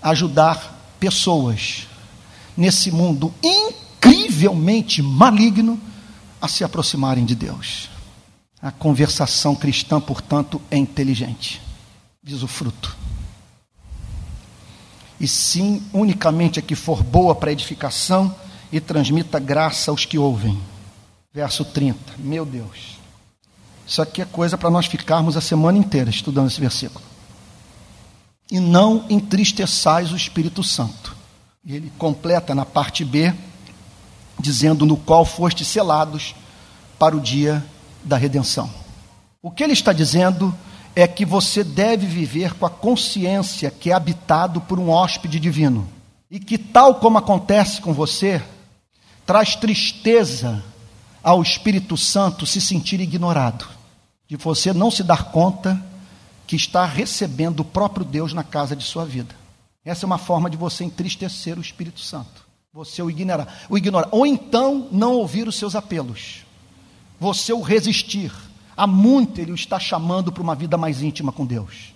ajudar 0.00 0.94
pessoas 1.00 1.88
nesse 2.56 2.92
mundo 2.92 3.34
incrivelmente 3.42 5.02
maligno 5.02 5.76
a 6.40 6.46
se 6.46 6.62
aproximarem 6.62 7.24
de 7.24 7.34
Deus. 7.34 7.90
A 8.62 8.70
conversação 8.70 9.56
cristã, 9.56 10.00
portanto, 10.00 10.62
é 10.70 10.76
inteligente, 10.76 11.60
diz 12.22 12.44
o 12.44 12.46
fruto. 12.46 12.95
E 15.18 15.26
sim, 15.26 15.82
unicamente 15.92 16.58
a 16.58 16.62
que 16.62 16.74
for 16.74 17.02
boa 17.02 17.34
para 17.34 17.52
edificação 17.52 18.34
e 18.70 18.80
transmita 18.80 19.38
graça 19.38 19.90
aos 19.90 20.04
que 20.04 20.18
ouvem. 20.18 20.60
Verso 21.32 21.64
30. 21.64 21.98
Meu 22.18 22.44
Deus. 22.44 22.96
Isso 23.86 24.02
aqui 24.02 24.20
é 24.20 24.24
coisa 24.24 24.58
para 24.58 24.70
nós 24.70 24.86
ficarmos 24.86 25.36
a 25.36 25.40
semana 25.40 25.78
inteira 25.78 26.10
estudando 26.10 26.48
esse 26.48 26.60
versículo. 26.60 27.04
E 28.50 28.60
não 28.60 29.04
entristeçais 29.08 30.12
o 30.12 30.16
Espírito 30.16 30.62
Santo. 30.62 31.16
E 31.64 31.74
ele 31.74 31.92
completa 31.98 32.54
na 32.54 32.64
parte 32.64 33.04
B 33.04 33.32
dizendo: 34.38 34.86
No 34.86 34.96
qual 34.96 35.24
foste 35.24 35.64
selados 35.64 36.34
para 36.98 37.16
o 37.16 37.20
dia 37.20 37.64
da 38.04 38.16
redenção. 38.16 38.70
O 39.42 39.50
que 39.50 39.62
ele 39.62 39.72
está 39.72 39.92
dizendo 39.92 40.54
é 40.98 41.06
que 41.06 41.26
você 41.26 41.62
deve 41.62 42.06
viver 42.06 42.54
com 42.54 42.64
a 42.64 42.70
consciência 42.70 43.70
que 43.70 43.90
é 43.90 43.92
habitado 43.92 44.62
por 44.62 44.78
um 44.80 44.88
hóspede 44.88 45.38
divino. 45.38 45.86
E 46.30 46.40
que, 46.40 46.56
tal 46.56 46.94
como 46.94 47.18
acontece 47.18 47.82
com 47.82 47.92
você, 47.92 48.42
traz 49.26 49.54
tristeza 49.54 50.64
ao 51.22 51.42
Espírito 51.42 51.98
Santo 51.98 52.46
se 52.46 52.62
sentir 52.62 52.98
ignorado, 52.98 53.68
de 54.26 54.36
você 54.36 54.72
não 54.72 54.90
se 54.90 55.02
dar 55.02 55.24
conta 55.24 55.80
que 56.46 56.56
está 56.56 56.86
recebendo 56.86 57.60
o 57.60 57.64
próprio 57.64 58.04
Deus 58.04 58.32
na 58.32 58.42
casa 58.42 58.74
de 58.74 58.82
sua 58.82 59.04
vida. 59.04 59.34
Essa 59.84 60.06
é 60.06 60.08
uma 60.08 60.18
forma 60.18 60.48
de 60.48 60.56
você 60.56 60.82
entristecer 60.82 61.58
o 61.58 61.60
Espírito 61.60 62.00
Santo. 62.00 62.46
Você 62.72 63.02
o 63.02 63.10
ignorar, 63.10 63.66
o. 63.68 63.76
Ou 64.10 64.26
então 64.26 64.88
não 64.90 65.12
ouvir 65.12 65.46
os 65.46 65.56
seus 65.56 65.76
apelos. 65.76 66.44
Você 67.20 67.52
o 67.52 67.60
resistir. 67.60 68.32
Há 68.76 68.86
muito 68.86 69.40
ele 69.40 69.52
o 69.52 69.54
está 69.54 69.78
chamando 69.78 70.30
para 70.30 70.42
uma 70.42 70.54
vida 70.54 70.76
mais 70.76 71.02
íntima 71.02 71.32
com 71.32 71.46
Deus. 71.46 71.94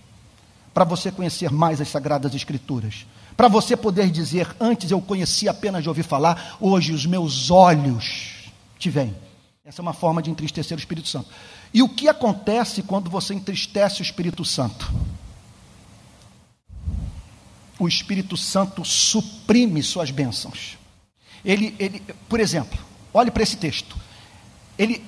Para 0.72 0.84
você 0.84 1.10
conhecer 1.10 1.50
mais 1.50 1.80
as 1.80 1.88
sagradas 1.88 2.34
escrituras. 2.34 3.06
Para 3.36 3.48
você 3.48 3.76
poder 3.76 4.10
dizer, 4.10 4.54
antes 4.58 4.90
eu 4.90 5.00
conhecia 5.00 5.50
apenas 5.50 5.82
de 5.82 5.88
ouvir 5.88 6.04
falar, 6.04 6.56
hoje 6.60 6.92
os 6.92 7.04
meus 7.04 7.50
olhos 7.50 8.50
te 8.78 8.88
veem. 8.88 9.14
Essa 9.64 9.80
é 9.80 9.82
uma 9.82 9.92
forma 9.92 10.22
de 10.22 10.30
entristecer 10.30 10.76
o 10.76 10.80
Espírito 10.80 11.08
Santo. 11.08 11.28
E 11.72 11.82
o 11.82 11.88
que 11.88 12.08
acontece 12.08 12.82
quando 12.82 13.10
você 13.10 13.34
entristece 13.34 14.00
o 14.00 14.02
Espírito 14.02 14.44
Santo? 14.44 14.90
o 17.80 17.88
Espírito 17.88 18.36
Santo 18.36 18.84
suprime 18.84 19.82
suas 19.82 20.10
bênçãos. 20.10 20.76
Ele, 21.42 21.74
ele, 21.78 22.02
por 22.28 22.38
exemplo, 22.38 22.78
olhe 23.12 23.30
para 23.30 23.42
esse 23.42 23.56
texto. 23.56 23.96
Ele, 24.78 25.02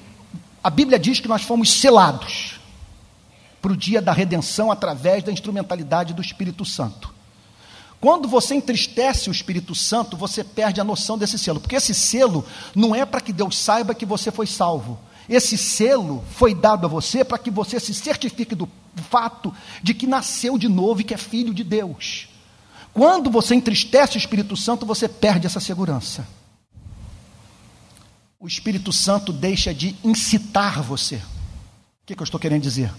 a 0.63 0.71
Bíblia 0.71 0.99
diz 0.99 1.21
que 1.21 1.29
nós 1.29 1.43
fomos 1.43 1.71
selados 1.73 2.61
para 3.61 3.73
o 3.73 3.77
dia 3.77 4.01
da 4.01 4.13
redenção 4.13 4.71
através 4.71 5.23
da 5.23 5.33
instrumentalidade 5.33 6.15
do 6.15 6.23
Espírito 6.23 6.65
Santo. 6.65 7.13
Quando 8.01 8.29
você 8.29 8.55
entristece 8.55 9.29
o 9.29 9.33
Espírito 9.33 9.75
Santo, 9.75 10.17
você 10.17 10.43
perde 10.43 10.81
a 10.81 10.85
noção 10.85 11.17
desse 11.17 11.39
selo, 11.39 11.61
porque 11.61 11.77
esse 11.77 11.95
selo 11.95 12.45
não 12.75 12.95
é 12.95 13.07
para 13.07 13.21
que 13.21 13.33
Deus 13.33 13.57
saiba 13.57 13.95
que 13.95 14.05
você 14.05 14.31
foi 14.31 14.47
salvo. 14.47 14.99
Esse 15.29 15.57
selo 15.57 16.25
foi 16.33 16.53
dado 16.53 16.85
a 16.85 16.89
você 16.89 17.25
para 17.25 17.39
que 17.39 17.51
você 17.51 17.79
se 17.79 17.95
certifique 17.95 18.57
do 18.57 18.69
fato 19.09 19.55
de 19.83 19.95
que 19.95 20.07
nasceu 20.07 20.59
de 20.59 20.69
novo 20.69 21.01
e 21.01 21.05
que 21.05 21.15
é 21.15 21.17
filho 21.17 21.55
de 21.55 21.63
Deus. 21.63 22.29
Quando 22.93 23.31
você 23.31 23.55
entristece 23.55 24.17
o 24.17 24.19
Espírito 24.19 24.57
Santo, 24.57 24.85
você 24.85 25.09
perde 25.09 25.47
essa 25.47 25.61
segurança. 25.61 26.27
O 28.43 28.49
Espírito 28.49 28.93
Santo 28.93 29.33
deixa 29.33 29.73
de 29.73 29.95
incitar 30.03 30.83
você. 30.83 31.15
O 31.15 31.21
que, 32.05 32.17
que 32.17 32.21
eu 32.21 32.25
estou 32.25 32.41
querendo 32.41 32.63
dizer? 32.63 32.93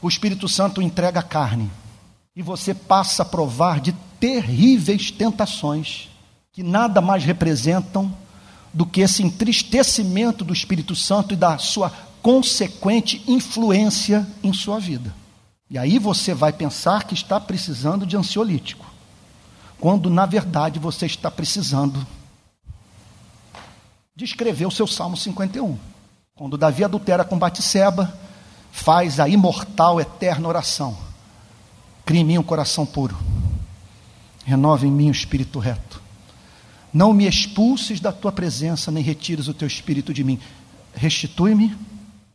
O 0.00 0.06
Espírito 0.06 0.48
Santo 0.48 0.80
entrega 0.80 1.18
a 1.18 1.22
carne 1.22 1.68
e 2.36 2.40
você 2.40 2.72
passa 2.72 3.24
a 3.24 3.26
provar 3.26 3.80
de 3.80 3.90
terríveis 4.20 5.10
tentações 5.10 6.08
que 6.52 6.62
nada 6.62 7.00
mais 7.00 7.24
representam 7.24 8.16
do 8.72 8.86
que 8.86 9.00
esse 9.00 9.20
entristecimento 9.20 10.44
do 10.44 10.52
Espírito 10.52 10.94
Santo 10.94 11.34
e 11.34 11.36
da 11.36 11.58
sua 11.58 11.90
consequente 12.22 13.20
influência 13.26 14.24
em 14.44 14.52
sua 14.52 14.78
vida. 14.78 15.12
E 15.68 15.76
aí 15.76 15.98
você 15.98 16.32
vai 16.32 16.52
pensar 16.52 17.02
que 17.02 17.14
está 17.14 17.40
precisando 17.40 18.06
de 18.06 18.16
ansiolítico 18.16 18.86
quando 19.80 20.08
na 20.08 20.24
verdade 20.24 20.78
você 20.78 21.04
está 21.04 21.32
precisando 21.32 22.06
de 24.16 24.24
escrever 24.24 24.66
o 24.66 24.70
seu 24.70 24.86
Salmo 24.86 25.16
51. 25.16 25.76
Quando 26.34 26.58
Davi 26.58 26.84
adultera 26.84 27.24
com 27.24 27.38
Batseba, 27.38 28.16
faz 28.70 29.20
a 29.20 29.28
imortal, 29.28 30.00
eterna 30.00 30.48
oração. 30.48 30.96
Crie 32.04 32.20
em 32.20 32.24
mim 32.24 32.38
um 32.38 32.42
coração 32.42 32.84
puro 32.84 33.16
renova 34.44 34.86
em 34.86 34.90
mim 34.90 35.08
o 35.08 35.12
espírito 35.12 35.58
reto. 35.58 36.02
Não 36.92 37.12
me 37.12 37.26
expulses 37.26 37.98
da 37.98 38.12
tua 38.12 38.30
presença, 38.30 38.90
nem 38.90 39.02
retires 39.02 39.48
o 39.48 39.54
teu 39.54 39.66
espírito 39.66 40.14
de 40.14 40.22
mim. 40.22 40.38
Restitui-me 40.94 41.76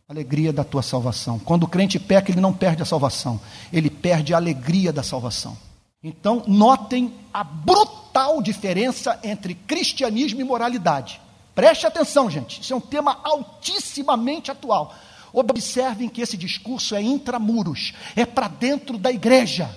a 0.08 0.12
alegria 0.12 0.52
da 0.52 0.64
tua 0.64 0.82
salvação. 0.82 1.40
Quando 1.40 1.64
o 1.64 1.68
crente 1.68 1.98
peca, 1.98 2.32
ele 2.32 2.42
não 2.42 2.52
perde 2.52 2.82
a 2.82 2.86
salvação, 2.86 3.40
ele 3.72 3.90
perde 3.90 4.34
a 4.34 4.38
alegria 4.38 4.92
da 4.92 5.04
salvação. 5.04 5.56
Então, 6.04 6.44
notem 6.48 7.14
a 7.34 7.44
brutal 7.44 8.42
diferença 8.42 9.20
entre 9.24 9.54
cristianismo 9.54 10.42
e 10.42 10.44
moralidade. 10.44 11.22
Preste 11.60 11.86
atenção, 11.86 12.30
gente, 12.30 12.62
isso 12.62 12.72
é 12.72 12.76
um 12.78 12.80
tema 12.80 13.20
altissimamente 13.22 14.50
atual. 14.50 14.96
Observem 15.34 16.08
que 16.08 16.22
esse 16.22 16.38
discurso 16.38 16.96
é 16.96 17.02
intramuros, 17.02 17.94
é 18.16 18.26
para 18.26 18.48
dentro 18.48 18.98
da 18.98 19.12
igreja. 19.12 19.70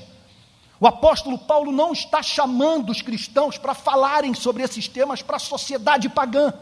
O 0.79 0.87
apóstolo 0.87 1.37
Paulo 1.37 1.73
não 1.73 1.93
está 1.93 2.23
chamando 2.23 2.91
os 2.91 3.03
cristãos 3.03 3.59
para 3.59 3.75
falarem 3.75 4.33
sobre 4.33 4.63
esses 4.63 4.87
temas 4.87 5.23
para 5.23 5.39
a 5.39 5.41
sociedade 5.41 6.09
pagã, 6.09 6.55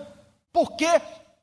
porque 0.50 0.88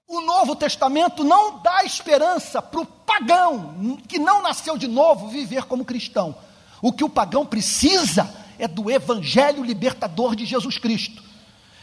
o 0.08 0.22
Novo 0.22 0.56
Testamento 0.56 1.24
não 1.24 1.60
dá 1.60 1.84
esperança 1.84 2.64
para 2.64 2.82
o 2.82 2.86
pagão 2.86 4.00
que 4.08 4.18
não 4.18 4.42
nasceu 4.42 4.76
de 4.76 4.88
novo 4.88 5.28
viver 5.28 5.66
como 5.66 5.86
cristão. 5.86 6.36
O 6.82 6.92
que 6.92 7.04
o 7.04 7.10
pagão 7.10 7.46
precisa 7.46 8.28
é 8.58 8.68
do 8.68 8.90
evangelho 8.90 9.64
libertador 9.64 10.36
de 10.36 10.48
Jesus 10.48 10.80
Cristo. 10.80 11.27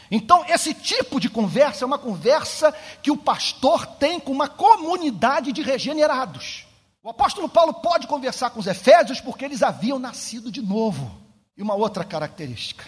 Então, 0.09 0.45
esse 0.47 0.73
tipo 0.73 1.19
de 1.19 1.29
conversa 1.29 1.83
é 1.83 1.87
uma 1.87 1.97
conversa 1.97 2.73
que 3.01 3.11
o 3.11 3.17
pastor 3.17 3.85
tem 3.85 4.19
com 4.19 4.31
uma 4.31 4.47
comunidade 4.47 5.51
de 5.51 5.61
regenerados. 5.61 6.65
O 7.03 7.09
apóstolo 7.09 7.47
Paulo 7.47 7.73
pode 7.73 8.07
conversar 8.07 8.49
com 8.49 8.59
os 8.59 8.67
efésios 8.67 9.19
porque 9.19 9.45
eles 9.45 9.61
haviam 9.61 9.99
nascido 9.99 10.51
de 10.51 10.61
novo. 10.61 11.11
E 11.57 11.61
uma 11.61 11.75
outra 11.75 12.03
característica: 12.03 12.85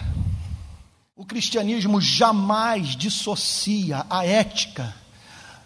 o 1.16 1.26
cristianismo 1.26 2.02
jamais 2.02 2.96
dissocia 2.96 4.06
a 4.10 4.26
ética 4.26 4.96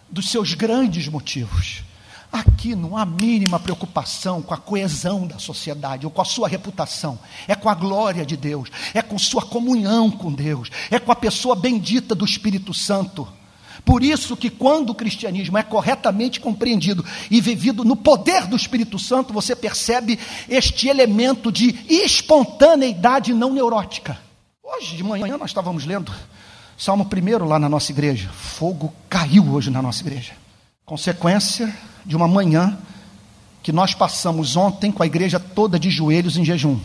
dos 0.08 0.30
seus 0.30 0.54
grandes 0.54 1.08
motivos. 1.08 1.82
Aqui 2.32 2.74
não 2.74 2.96
há 2.96 3.04
mínima 3.04 3.60
preocupação 3.60 4.40
com 4.40 4.54
a 4.54 4.56
coesão 4.56 5.26
da 5.26 5.38
sociedade 5.38 6.06
ou 6.06 6.10
com 6.10 6.22
a 6.22 6.24
sua 6.24 6.48
reputação. 6.48 7.18
É 7.46 7.54
com 7.54 7.68
a 7.68 7.74
glória 7.74 8.24
de 8.24 8.38
Deus, 8.38 8.70
é 8.94 9.02
com 9.02 9.18
sua 9.18 9.42
comunhão 9.42 10.10
com 10.10 10.32
Deus, 10.32 10.70
é 10.90 10.98
com 10.98 11.12
a 11.12 11.16
pessoa 11.16 11.54
bendita 11.54 12.14
do 12.14 12.24
Espírito 12.24 12.72
Santo. 12.72 13.28
Por 13.84 14.02
isso 14.02 14.36
que 14.36 14.48
quando 14.48 14.90
o 14.90 14.94
cristianismo 14.94 15.58
é 15.58 15.62
corretamente 15.62 16.40
compreendido 16.40 17.04
e 17.30 17.40
vivido 17.40 17.84
no 17.84 17.96
poder 17.96 18.46
do 18.46 18.56
Espírito 18.56 18.98
Santo, 18.98 19.32
você 19.32 19.54
percebe 19.54 20.18
este 20.48 20.88
elemento 20.88 21.52
de 21.52 21.84
espontaneidade 21.88 23.34
não 23.34 23.52
neurótica. 23.52 24.18
Hoje 24.62 24.96
de 24.96 25.02
manhã 25.02 25.36
nós 25.36 25.50
estávamos 25.50 25.84
lendo 25.84 26.14
Salmo 26.78 27.06
1 27.06 27.44
lá 27.44 27.58
na 27.58 27.68
nossa 27.68 27.92
igreja. 27.92 28.30
Fogo 28.30 28.92
caiu 29.08 29.52
hoje 29.52 29.70
na 29.70 29.82
nossa 29.82 30.00
igreja. 30.00 30.32
Consequência 30.84 31.74
de 32.04 32.16
uma 32.16 32.26
manhã 32.26 32.78
que 33.62 33.72
nós 33.72 33.94
passamos 33.94 34.56
ontem 34.56 34.90
com 34.90 35.02
a 35.02 35.06
igreja 35.06 35.38
toda 35.38 35.78
de 35.78 35.88
joelhos 35.88 36.36
em 36.36 36.44
jejum. 36.44 36.80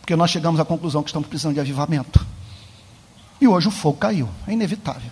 Porque 0.00 0.16
nós 0.16 0.30
chegamos 0.30 0.58
à 0.58 0.64
conclusão 0.64 1.02
que 1.02 1.10
estamos 1.10 1.28
precisando 1.28 1.54
de 1.54 1.60
avivamento. 1.60 2.26
E 3.40 3.46
hoje 3.46 3.68
o 3.68 3.70
fogo 3.70 3.98
caiu, 3.98 4.28
é 4.46 4.52
inevitável. 4.52 5.10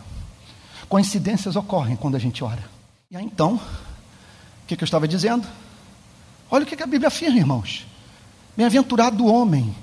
Coincidências 0.88 1.57
ocorrem 1.57 1.97
quando 1.97 2.16
a 2.16 2.18
gente 2.18 2.43
ora. 2.43 2.64
E 3.11 3.16
aí 3.16 3.24
então, 3.24 3.55
o 3.55 4.66
que, 4.66 4.74
eu 4.74 4.84
estava 4.84 5.07
dizendo? 5.07 5.47
Olha 6.51 6.64
o 6.64 6.66
que, 6.66 6.76
que 6.76 6.82
a 6.82 6.86
Bíblia 6.86 7.09
afirma, 7.09 7.38
irmãos. 7.38 7.86
Bem-aventurado 8.57 9.24
o 9.24 9.32
homem 9.32 9.74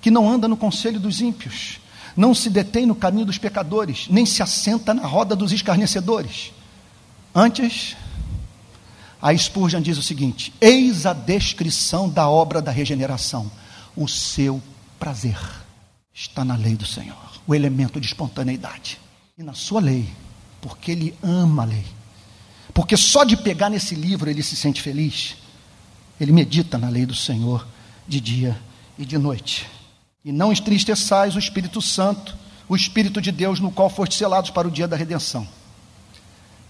que 0.00 0.10
não 0.10 0.30
anda 0.30 0.48
no 0.48 0.56
conselho 0.56 0.98
dos 0.98 1.20
ímpios, 1.20 1.80
não 2.16 2.34
se 2.34 2.50
detém 2.50 2.86
no 2.86 2.94
caminho 2.94 3.26
dos 3.26 3.38
pecadores, 3.38 4.08
nem 4.10 4.24
se 4.26 4.42
assenta 4.42 4.92
na 4.92 5.06
roda 5.06 5.36
dos 5.36 5.52
escarnecedores. 5.52 6.52
Antes, 7.34 7.96
a 9.22 9.36
Spurgeon 9.36 9.80
diz 9.80 9.98
o 9.98 10.02
seguinte: 10.02 10.52
Eis 10.60 11.06
a 11.06 11.12
descrição 11.12 12.08
da 12.08 12.28
obra 12.28 12.60
da 12.60 12.70
regeneração. 12.70 13.50
O 13.96 14.08
seu 14.08 14.62
prazer 14.98 15.38
está 16.12 16.44
na 16.44 16.56
lei 16.56 16.74
do 16.76 16.86
Senhor, 16.86 17.16
o 17.46 17.54
elemento 17.54 18.00
de 18.00 18.06
espontaneidade. 18.06 18.98
E 19.36 19.42
na 19.42 19.52
sua 19.52 19.80
lei, 19.80 20.08
porque 20.60 20.90
ele 20.92 21.14
ama 21.22 21.62
a 21.62 21.66
lei. 21.66 21.84
Porque 22.72 22.96
só 22.96 23.24
de 23.24 23.36
pegar 23.36 23.68
nesse 23.68 23.94
livro 23.94 24.30
ele 24.30 24.42
se 24.42 24.56
sente 24.56 24.80
feliz. 24.80 25.36
Ele 26.20 26.32
medita 26.32 26.78
na 26.78 26.88
lei 26.88 27.06
do 27.06 27.14
Senhor 27.14 27.66
de 28.06 28.20
dia 28.20 28.60
e 28.98 29.04
de 29.04 29.16
noite. 29.16 29.66
E 30.24 30.30
não 30.30 30.52
entristeçais 30.52 31.34
o 31.34 31.38
Espírito 31.38 31.80
Santo, 31.80 32.36
o 32.68 32.76
Espírito 32.76 33.20
de 33.20 33.32
Deus, 33.32 33.58
no 33.58 33.70
qual 33.70 33.88
foste 33.88 34.14
selados 34.14 34.50
para 34.50 34.68
o 34.68 34.70
dia 34.70 34.86
da 34.86 34.96
redenção. 34.96 35.48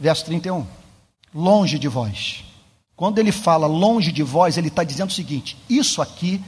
Verso 0.00 0.24
31 0.24 0.66
longe 1.34 1.78
de 1.78 1.88
vós. 1.88 2.44
Quando 2.96 3.18
ele 3.18 3.32
fala 3.32 3.66
longe 3.66 4.12
de 4.12 4.22
vós, 4.22 4.58
ele 4.58 4.68
está 4.68 4.84
dizendo 4.84 5.10
o 5.10 5.14
seguinte: 5.14 5.56
isso 5.68 6.02
aqui 6.02 6.40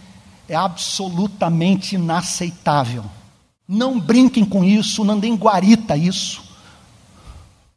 é 0.48 0.54
absolutamente 0.54 1.94
inaceitável. 1.94 3.04
Não 3.66 3.98
brinquem 3.98 4.44
com 4.44 4.64
isso, 4.64 5.04
não 5.04 5.18
deem 5.18 5.34
guarita 5.34 5.96
isso. 5.96 6.42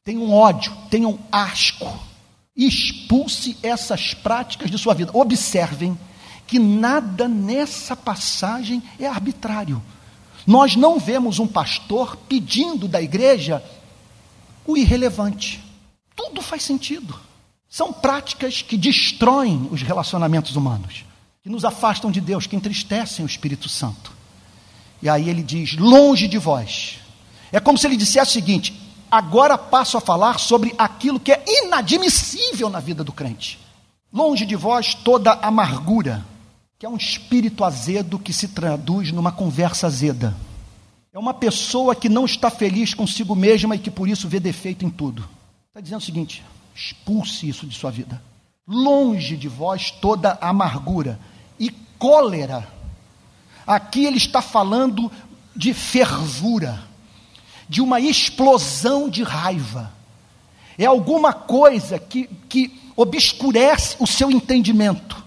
Tenham 0.03 0.31
ódio, 0.31 0.75
tenham 0.89 1.17
asco. 1.31 1.87
Expulse 2.55 3.57
essas 3.61 4.13
práticas 4.13 4.71
de 4.71 4.77
sua 4.77 4.93
vida. 4.93 5.11
Observem 5.13 5.97
que 6.47 6.59
nada 6.59 7.27
nessa 7.27 7.95
passagem 7.95 8.81
é 8.99 9.07
arbitrário. 9.07 9.81
Nós 10.45 10.75
não 10.75 10.99
vemos 10.99 11.39
um 11.39 11.47
pastor 11.47 12.15
pedindo 12.29 12.87
da 12.87 13.01
igreja 13.01 13.63
o 14.65 14.77
irrelevante. 14.77 15.64
Tudo 16.15 16.41
faz 16.41 16.63
sentido. 16.63 17.19
São 17.69 17.91
práticas 17.91 18.61
que 18.61 18.77
destroem 18.77 19.67
os 19.71 19.81
relacionamentos 19.81 20.55
humanos, 20.55 21.03
que 21.43 21.49
nos 21.49 21.65
afastam 21.65 22.09
de 22.09 22.21
Deus, 22.21 22.47
que 22.47 22.55
entristecem 22.55 23.25
o 23.25 23.27
Espírito 23.27 23.67
Santo. 23.67 24.11
E 25.01 25.09
aí 25.09 25.29
ele 25.29 25.43
diz: 25.43 25.75
longe 25.75 26.27
de 26.27 26.37
vós. 26.37 26.99
É 27.51 27.59
como 27.59 27.77
se 27.77 27.85
ele 27.85 27.97
dissesse 27.97 28.31
o 28.31 28.33
seguinte: 28.33 28.81
agora 29.11 29.57
passo 29.57 29.97
a 29.97 30.01
falar 30.01 30.39
sobre 30.39 30.73
aquilo 30.77 31.19
que 31.19 31.31
é 31.31 31.43
inadmissível 31.45 32.69
na 32.69 32.79
vida 32.79 33.03
do 33.03 33.11
crente. 33.11 33.59
Longe 34.11 34.45
de 34.45 34.55
vós 34.55 34.93
toda 34.93 35.33
amargura, 35.33 36.25
que 36.79 36.85
é 36.85 36.89
um 36.89 36.95
espírito 36.95 37.63
azedo 37.65 38.19
que 38.19 38.31
se 38.31 38.47
traduz 38.47 39.11
numa 39.11 39.31
conversa 39.31 39.87
azeda. 39.87 40.35
É 41.11 41.19
uma 41.19 41.33
pessoa 41.33 41.95
que 41.95 42.09
não 42.09 42.25
está 42.25 42.49
feliz 42.49 42.93
consigo 42.93 43.35
mesma 43.35 43.75
e 43.75 43.79
que 43.79 43.91
por 43.91 44.07
isso 44.07 44.27
vê 44.27 44.39
defeito 44.39 44.85
em 44.85 44.89
tudo. 44.89 45.27
Está 45.75 45.81
dizendo 45.81 45.99
o 45.99 46.05
seguinte: 46.05 46.41
expulse 46.73 47.49
isso 47.49 47.67
de 47.67 47.77
sua 47.77 47.91
vida. 47.91 48.23
Longe 48.65 49.35
de 49.35 49.49
vós 49.49 49.91
toda 49.91 50.37
amargura 50.39 51.19
e 51.59 51.69
cólera. 51.99 52.65
Aqui 53.67 54.05
ele 54.05 54.15
está 54.15 54.41
falando 54.41 55.11
de 55.53 55.73
fervura, 55.73 56.81
de 57.67 57.81
uma 57.81 57.99
explosão 57.99 59.09
de 59.09 59.21
raiva. 59.21 59.91
É 60.77 60.85
alguma 60.85 61.33
coisa 61.33 61.99
que, 61.99 62.27
que 62.47 62.81
obscurece 62.95 63.97
o 63.99 64.07
seu 64.07 64.31
entendimento, 64.31 65.21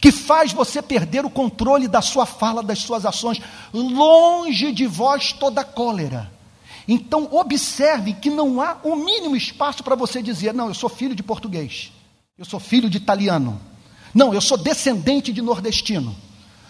que 0.00 0.10
faz 0.10 0.52
você 0.52 0.82
perder 0.82 1.24
o 1.24 1.30
controle 1.30 1.86
da 1.86 2.02
sua 2.02 2.26
fala, 2.26 2.60
das 2.60 2.80
suas 2.80 3.06
ações. 3.06 3.40
Longe 3.72 4.72
de 4.72 4.84
vós 4.84 5.32
toda 5.32 5.62
cólera 5.62 6.34
então, 6.88 7.28
observe 7.32 8.14
que 8.14 8.30
não 8.30 8.60
há 8.60 8.78
o 8.84 8.94
mínimo 8.96 9.36
espaço 9.36 9.82
para 9.82 9.96
você 9.96 10.22
dizer: 10.22 10.54
não, 10.54 10.68
eu 10.68 10.74
sou 10.74 10.88
filho 10.88 11.14
de 11.14 11.22
português, 11.22 11.92
eu 12.38 12.44
sou 12.44 12.60
filho 12.60 12.88
de 12.88 12.98
italiano, 12.98 13.60
não, 14.14 14.32
eu 14.32 14.40
sou 14.40 14.56
descendente 14.56 15.32
de 15.32 15.42
nordestino. 15.42 16.16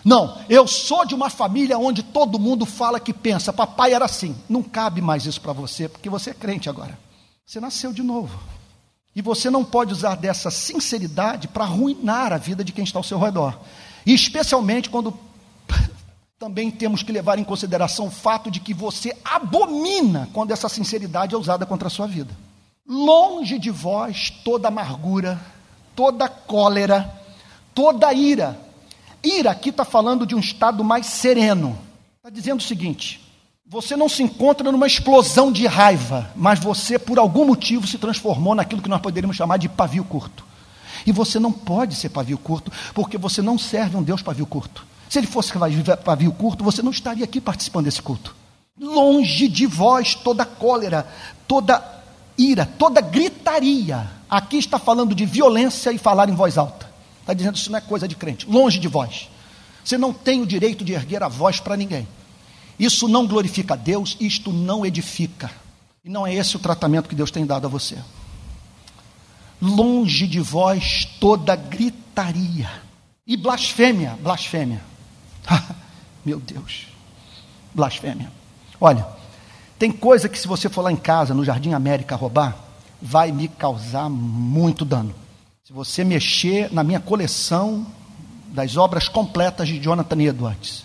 Não, 0.05 0.39
eu 0.49 0.69
sou 0.69 1.05
de 1.05 1.17
uma 1.17 1.29
família 1.29 1.77
onde 1.77 2.01
todo 2.01 2.39
mundo 2.39 2.65
fala 2.65 3.01
que 3.01 3.13
pensa, 3.13 3.53
papai 3.53 3.93
era 3.93 4.05
assim. 4.05 4.37
Não 4.49 4.63
cabe 4.63 5.01
mais 5.01 5.27
isso 5.27 5.41
para 5.41 5.53
você, 5.53 5.89
porque 5.89 6.09
você 6.09 6.31
é 6.31 6.35
crente 6.35 6.69
agora. 6.69 6.97
Você 7.45 7.59
nasceu 7.59 7.93
de 7.93 8.05
novo. 8.05 8.39
E 9.17 9.23
você 9.23 9.51
não 9.51 9.65
pode 9.65 9.93
usar 9.93 10.15
dessa 10.15 10.49
sinceridade 10.49 11.49
para 11.49 11.65
arruinar 11.65 12.33
a 12.33 12.37
vida 12.37 12.63
de 12.63 12.71
quem 12.71 12.85
está 12.85 13.01
ao 13.01 13.03
seu 13.03 13.19
redor. 13.19 13.59
E 14.05 14.15
especialmente 14.15 14.89
quando 14.89 15.11
também 16.39 16.71
temos 16.71 17.03
que 17.03 17.11
levar 17.11 17.39
em 17.39 17.45
consideração 17.45 18.09
o 18.09 18.11
fato 18.11 18.51
de 18.51 18.61
que 18.61 18.75
você 18.75 19.17
abomina 19.25 20.29
quando 20.35 20.51
essa 20.51 20.69
sinceridade 20.69 21.35
é 21.35 21.39
usada 21.39 21.65
contra 21.65 21.89
a 21.89 21.91
sua 21.91 22.07
vida. 22.07 22.37
Longe 22.87 23.59
de 23.59 23.71
vós 23.71 24.29
toda 24.45 24.69
amargura, 24.69 25.41
toda 25.95 26.29
cólera, 26.29 27.11
toda 27.75 28.13
ira. 28.13 28.61
Ira 29.25 29.51
aqui 29.51 29.71
está 29.71 29.83
falando 29.83 30.27
de 30.27 30.35
um 30.35 30.39
estado 30.39 30.85
mais 30.85 31.07
sereno. 31.07 31.79
Está 32.19 32.29
dizendo 32.29 32.61
o 32.61 32.63
seguinte: 32.63 33.19
você 33.67 33.97
não 33.97 34.09
se 34.09 34.23
encontra 34.23 34.71
numa 34.71 34.87
explosão 34.87 35.51
de 35.51 35.67
raiva, 35.67 36.31
mas 36.37 36.61
você, 36.61 36.99
por 36.99 37.19
algum 37.19 37.47
motivo, 37.47 37.87
se 37.87 37.97
transformou 37.97 38.55
naquilo 38.55 38.83
que 38.83 38.91
nós 38.91 39.01
poderíamos 39.01 39.39
chamar 39.39 39.57
de 39.57 39.71
pavio 39.71 40.05
curto. 40.05 40.45
E 41.07 41.13
você 41.13 41.39
não 41.39 41.51
pode 41.51 41.95
ser 41.95 42.11
pavio 42.11 42.37
curto, 42.37 42.71
porque 42.93 43.17
você 43.17 43.41
não 43.41 43.59
serve 43.59 43.97
um 43.97 44.03
Deus 44.03 44.21
pavio 44.21 44.47
curto. 44.47 44.85
Se 45.09 45.19
ele 45.19 45.27
fosse 45.27 45.53
para 45.53 46.15
vir 46.15 46.29
o 46.29 46.33
culto, 46.33 46.65
você 46.65 46.83
não 46.83 46.91
estaria 46.91 47.25
aqui 47.25 47.41
participando 47.41 47.85
desse 47.85 48.03
culto. 48.03 48.35
Longe 48.79 49.49
de 49.49 49.67
vós 49.67 50.15
toda 50.15 50.45
cólera, 50.45 51.07
toda 51.47 51.83
ira, 52.37 52.67
toda 52.67 53.01
gritaria. 53.01 54.11
Aqui 54.29 54.59
está 54.59 54.79
falando 54.79 55.15
de 55.15 55.25
violência 55.25 55.93
e 55.93 55.99
falar 55.99 56.29
em 56.29 56.35
voz 56.35 56.59
alta. 56.59 56.91
Está 57.21 57.33
dizendo 57.33 57.57
isso 57.57 57.71
não 57.71 57.79
é 57.79 57.81
coisa 57.81 58.07
de 58.07 58.15
crente. 58.15 58.49
Longe 58.49 58.79
de 58.79 58.89
vós. 58.89 59.29
Você 59.85 59.97
não 59.97 60.13
tem 60.13 60.43
o 60.43 60.47
direito 60.47 60.85
de 60.85 60.93
erguer 60.93 61.23
a 61.23 61.29
voz 61.29 61.61
para 61.61 61.77
ninguém. 61.77 62.07
Isso 62.79 63.09
não 63.09 63.27
glorifica 63.27 63.75
a 63.75 63.77
Deus, 63.77 64.17
isto 64.21 64.53
não 64.53 64.85
edifica. 64.85 65.51
E 66.05 66.11
não 66.11 66.27
é 66.27 66.35
esse 66.35 66.57
o 66.57 66.61
tratamento 66.61 67.09
que 67.09 67.15
Deus 67.15 67.31
tem 67.31 67.47
dado 67.47 67.67
a 67.67 67.71
você. 67.71 67.97
Longe 69.63 70.27
de 70.27 70.41
vós 70.41 71.09
toda 71.19 71.57
gritaria 71.57 72.71
e 73.27 73.37
blasfêmia, 73.37 74.19
blasfêmia. 74.21 74.83
Meu 76.25 76.41
Deus, 76.41 76.89
blasfêmia. 77.75 78.31
Olha, 78.81 79.07
tem 79.79 79.93
coisa 79.93 80.29
que 80.29 80.39
se 80.39 80.49
você 80.49 80.69
for 80.69 80.83
lá 80.83 80.91
em 80.91 80.97
casa, 80.97 81.35
no 81.35 81.45
Jardim 81.45 81.73
América, 81.73 82.17
roubar, 82.17 82.57
vai 83.01 83.31
me 83.31 83.49
causar 83.49 84.09
muito 84.09 84.85
dano. 84.85 85.15
Se 85.65 85.73
você 85.73 86.05
mexer 86.05 86.73
na 86.73 86.83
minha 86.83 87.01
coleção 87.01 87.87
das 88.49 88.77
obras 88.77 89.09
completas 89.09 89.69
de 89.69 89.79
Jonathan 89.81 90.23
Edwards, 90.23 90.85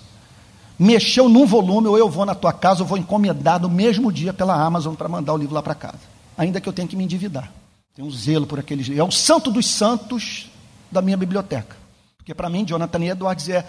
mexeu 0.78 1.30
num 1.30 1.46
volume, 1.46 1.88
ou 1.88 1.98
eu 1.98 2.10
vou 2.10 2.26
na 2.26 2.36
tua 2.36 2.52
casa, 2.52 2.82
ou 2.82 2.88
vou 2.88 2.98
encomendar 2.98 3.62
no 3.62 3.70
mesmo 3.70 4.12
dia 4.12 4.34
pela 4.34 4.56
Amazon 4.56 4.96
para 4.96 5.08
mandar 5.08 5.34
o 5.34 5.38
livro 5.38 5.56
lá 5.56 5.62
para 5.62 5.76
casa. 5.76 6.00
Ainda 6.38 6.60
que 6.60 6.68
eu 6.68 6.74
tenha 6.74 6.88
que 6.88 6.96
me 6.96 7.04
endividar. 7.04 7.52
Tenho 7.96 8.08
um 8.08 8.12
zelo 8.12 8.48
por 8.48 8.60
aqueles 8.60 8.88
livros. 8.88 9.06
É 9.06 9.08
o 9.08 9.12
santo 9.12 9.52
dos 9.52 9.68
santos 9.68 10.50
da 10.92 11.02
minha 11.02 11.18
biblioteca. 11.18 11.76
Porque 12.18 12.34
para 12.34 12.50
mim, 12.50 12.66
Jonathan 12.66 13.04
Edwards 13.04 13.50
é 13.50 13.66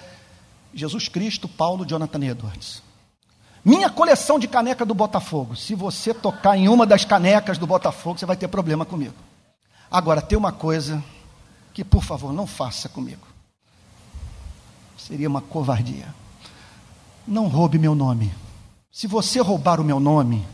Jesus 0.75 1.09
Cristo, 1.09 1.49
Paulo, 1.49 1.87
Jonathan 1.87 2.25
Edwards. 2.25 2.83
Minha 3.65 3.89
coleção 3.89 4.39
de 4.39 4.49
caneca 4.49 4.85
do 4.85 4.95
Botafogo. 4.95 5.55
Se 5.55 5.75
você 5.75 6.13
tocar 6.13 6.57
em 6.57 6.69
uma 6.69 6.87
das 6.87 7.05
canecas 7.05 7.59
do 7.59 7.67
Botafogo, 7.67 8.19
você 8.19 8.27
vai 8.27 8.37
ter 8.37 8.49
problema 8.49 8.85
comigo. 8.85 9.15
Agora, 9.91 10.21
tem 10.21 10.37
uma 10.37 10.53
coisa 10.53 11.03
que, 11.73 11.85
por 11.85 12.03
favor, 12.03 12.33
não 12.33 12.47
faça 12.47 12.89
comigo. 12.89 13.27
Seria 14.97 15.29
uma 15.29 15.41
covardia 15.41 16.23
não 17.27 17.47
roube 17.47 17.79
meu 17.79 17.95
nome. 17.95 18.33
Se 18.91 19.07
você 19.07 19.41
roubar 19.41 19.81
o 19.81 19.85
meu 19.85 19.99
nome, 19.99 20.45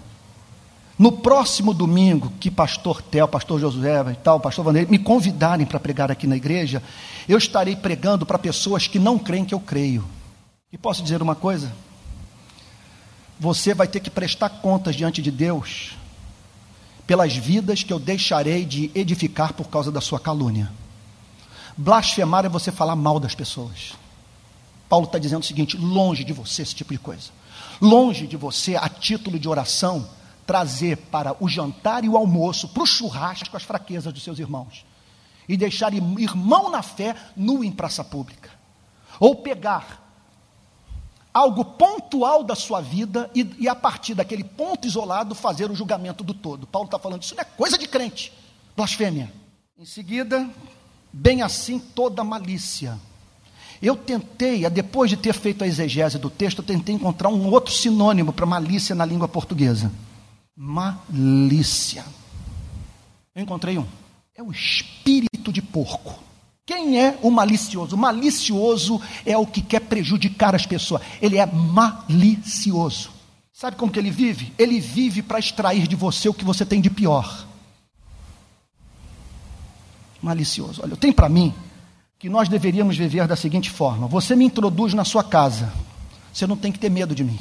no 0.99 1.13
próximo 1.13 1.73
domingo, 1.73 2.33
que 2.41 2.51
pastor 2.51 3.01
Tel, 3.01 3.29
pastor 3.29 3.61
Josué 3.61 4.13
e 4.13 4.17
tal, 4.17 4.41
pastor 4.41 4.65
Vanderlei, 4.65 4.91
me 4.91 4.99
convidarem 4.99 5.65
para 5.65 5.79
pregar 5.79 6.11
aqui 6.11 6.27
na 6.27 6.37
igreja, 6.37 6.83
eu 7.29 7.39
estarei 7.39 7.77
pregando 7.77 8.27
para 8.27 8.39
pessoas 8.39 8.89
que 8.89 8.99
não 8.99 9.19
creem 9.19 9.45
que 9.45 9.55
eu 9.55 9.61
creio. 9.61 10.05
E 10.73 10.77
posso 10.77 11.03
dizer 11.03 11.23
uma 11.23 11.37
coisa? 11.37 11.73
Você 13.39 13.73
vai 13.73 13.87
ter 13.87 14.01
que 14.01 14.11
prestar 14.11 14.49
contas 14.49 14.97
diante 14.97 15.23
de 15.23 15.31
Deus 15.31 15.97
pelas 17.07 17.35
vidas 17.35 17.85
que 17.85 17.93
eu 17.93 18.01
deixarei 18.01 18.65
de 18.65 18.91
edificar 18.95 19.53
por 19.53 19.69
causa 19.69 19.93
da 19.93 20.01
sua 20.01 20.19
calúnia. 20.19 20.71
Blasfemar 21.77 22.45
é 22.45 22.49
você 22.49 22.73
falar 22.73 22.97
mal 22.97 23.21
das 23.21 23.37
pessoas. 23.37 23.93
Paulo 24.89 25.07
está 25.07 25.17
dizendo 25.19 25.43
o 25.43 25.47
seguinte: 25.47 25.77
longe 25.77 26.25
de 26.25 26.33
você 26.33 26.63
esse 26.63 26.75
tipo 26.75 26.93
de 26.93 26.99
coisa. 26.99 27.31
Longe 27.81 28.27
de 28.27 28.37
você, 28.37 28.75
a 28.75 28.89
título 28.89 29.39
de 29.39 29.49
oração, 29.49 30.09
trazer 30.49 30.97
para 30.97 31.37
o 31.39 31.47
jantar 31.47 32.05
e 32.05 32.09
o 32.09 32.17
almoço, 32.17 32.69
para 32.69 32.83
o 32.83 32.87
churrasco, 32.87 33.55
as 33.55 33.63
fraquezas 33.63 34.11
dos 34.11 34.25
seus 34.25 34.39
irmãos. 34.39 34.83
E 35.47 35.59
deixar 35.59 35.93
irmão 35.93 36.71
na 36.71 36.83
fé 36.83 37.15
nu 37.37 37.63
em 37.63 37.71
praça 37.71 38.03
pública. 38.03 38.49
Ou 39.21 39.37
pegar 39.37 40.03
algo 41.35 41.63
pontual 41.63 42.43
da 42.43 42.55
sua 42.55 42.81
vida 42.81 43.31
e, 43.35 43.55
e, 43.59 43.69
a 43.69 43.75
partir 43.75 44.15
daquele 44.15 44.43
ponto 44.43 44.87
isolado 44.87 45.35
fazer 45.35 45.71
o 45.71 45.75
julgamento 45.75 46.25
do 46.25 46.33
todo. 46.33 46.67
Paulo 46.67 46.87
está 46.87 46.99
falando, 46.99 47.23
isso 47.23 47.35
não 47.35 47.43
é 47.43 47.45
coisa 47.45 47.77
de 47.77 47.87
crente, 47.87 48.33
blasfêmia. 48.75 49.31
Em 49.79 49.85
seguida, 49.85 50.49
bem 51.13 51.43
assim 51.43 51.79
toda 51.79 52.25
malícia 52.25 52.99
eu 53.81 53.97
tentei, 53.97 54.69
depois 54.69 55.09
de 55.09 55.17
ter 55.17 55.33
feito 55.33 55.63
a 55.63 55.67
exegese 55.67 56.19
do 56.19 56.29
texto, 56.29 56.59
eu 56.59 56.65
tentei 56.65 56.95
encontrar 56.95 57.29
um 57.29 57.49
outro 57.49 57.73
sinônimo 57.73 58.33
para 58.33 58.45
malícia 58.45 58.95
na 58.95 59.05
língua 59.05 59.29
portuguesa. 59.29 59.93
Malícia. 60.61 62.05
Eu 63.33 63.45
encontrei 63.45 63.79
um. 63.79 63.87
É 64.35 64.43
o 64.43 64.51
espírito 64.51 65.53
de 65.53 65.63
porco. 65.63 66.19
Quem 66.67 67.01
é 67.01 67.17
o 67.23 67.31
malicioso? 67.31 67.95
O 67.95 67.99
malicioso 67.99 69.01
é 69.25 69.39
o 69.39 69.47
que 69.47 69.63
quer 69.63 69.79
prejudicar 69.83 70.57
as 70.57 70.67
pessoas. 70.67 71.01
Ele 71.23 71.39
é 71.39 71.47
malicioso. 71.47 73.11
Sabe 73.53 73.77
como 73.77 73.93
que 73.93 74.01
ele 74.01 74.11
vive? 74.11 74.53
Ele 74.59 74.81
vive 74.81 75.23
para 75.23 75.39
extrair 75.39 75.87
de 75.87 75.95
você 75.95 76.29
o 76.29 76.35
que 76.35 76.45
você 76.45 76.67
tem 76.67 76.81
de 76.81 76.91
pior. 76.91 77.47
Malicioso. 80.21 80.83
Olha, 80.83 80.95
eu 80.95 80.97
tenho 80.97 81.15
para 81.15 81.29
mim 81.29 81.55
que 82.19 82.29
nós 82.29 82.49
deveríamos 82.49 82.97
viver 82.97 83.29
da 83.29 83.37
seguinte 83.37 83.71
forma: 83.71 84.09
você 84.09 84.35
me 84.35 84.45
introduz 84.45 84.93
na 84.93 85.05
sua 85.05 85.23
casa, 85.23 85.73
você 86.33 86.49
não 86.49 86.57
tem 86.57 86.73
que 86.73 86.81
ter 86.81 86.91
medo 86.91 87.15
de 87.15 87.23
mim. 87.23 87.39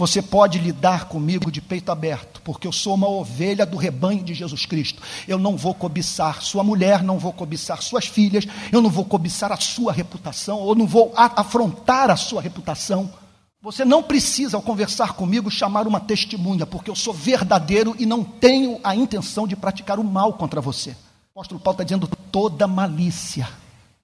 Você 0.00 0.22
pode 0.22 0.58
lidar 0.58 1.08
comigo 1.08 1.52
de 1.52 1.60
peito 1.60 1.92
aberto, 1.92 2.40
porque 2.40 2.66
eu 2.66 2.72
sou 2.72 2.94
uma 2.94 3.06
ovelha 3.06 3.66
do 3.66 3.76
rebanho 3.76 4.24
de 4.24 4.32
Jesus 4.32 4.64
Cristo. 4.64 5.02
Eu 5.28 5.38
não 5.38 5.58
vou 5.58 5.74
cobiçar 5.74 6.40
sua 6.40 6.64
mulher, 6.64 7.02
não 7.02 7.18
vou 7.18 7.34
cobiçar 7.34 7.82
suas 7.82 8.06
filhas, 8.06 8.46
eu 8.72 8.80
não 8.80 8.88
vou 8.88 9.04
cobiçar 9.04 9.52
a 9.52 9.58
sua 9.58 9.92
reputação, 9.92 10.58
ou 10.58 10.74
não 10.74 10.86
vou 10.86 11.12
afrontar 11.14 12.10
a 12.10 12.16
sua 12.16 12.40
reputação. 12.40 13.12
Você 13.60 13.84
não 13.84 14.02
precisa, 14.02 14.56
ao 14.56 14.62
conversar 14.62 15.12
comigo, 15.12 15.50
chamar 15.50 15.86
uma 15.86 16.00
testemunha, 16.00 16.64
porque 16.64 16.88
eu 16.88 16.96
sou 16.96 17.12
verdadeiro 17.12 17.94
e 17.98 18.06
não 18.06 18.24
tenho 18.24 18.80
a 18.82 18.96
intenção 18.96 19.46
de 19.46 19.54
praticar 19.54 19.98
o 19.98 20.04
mal 20.04 20.32
contra 20.32 20.62
você. 20.62 20.92
O 21.34 21.40
apóstolo 21.40 21.60
Paulo 21.60 21.74
está 21.74 21.84
dizendo 21.84 22.08
toda 22.32 22.66
malícia. 22.66 23.46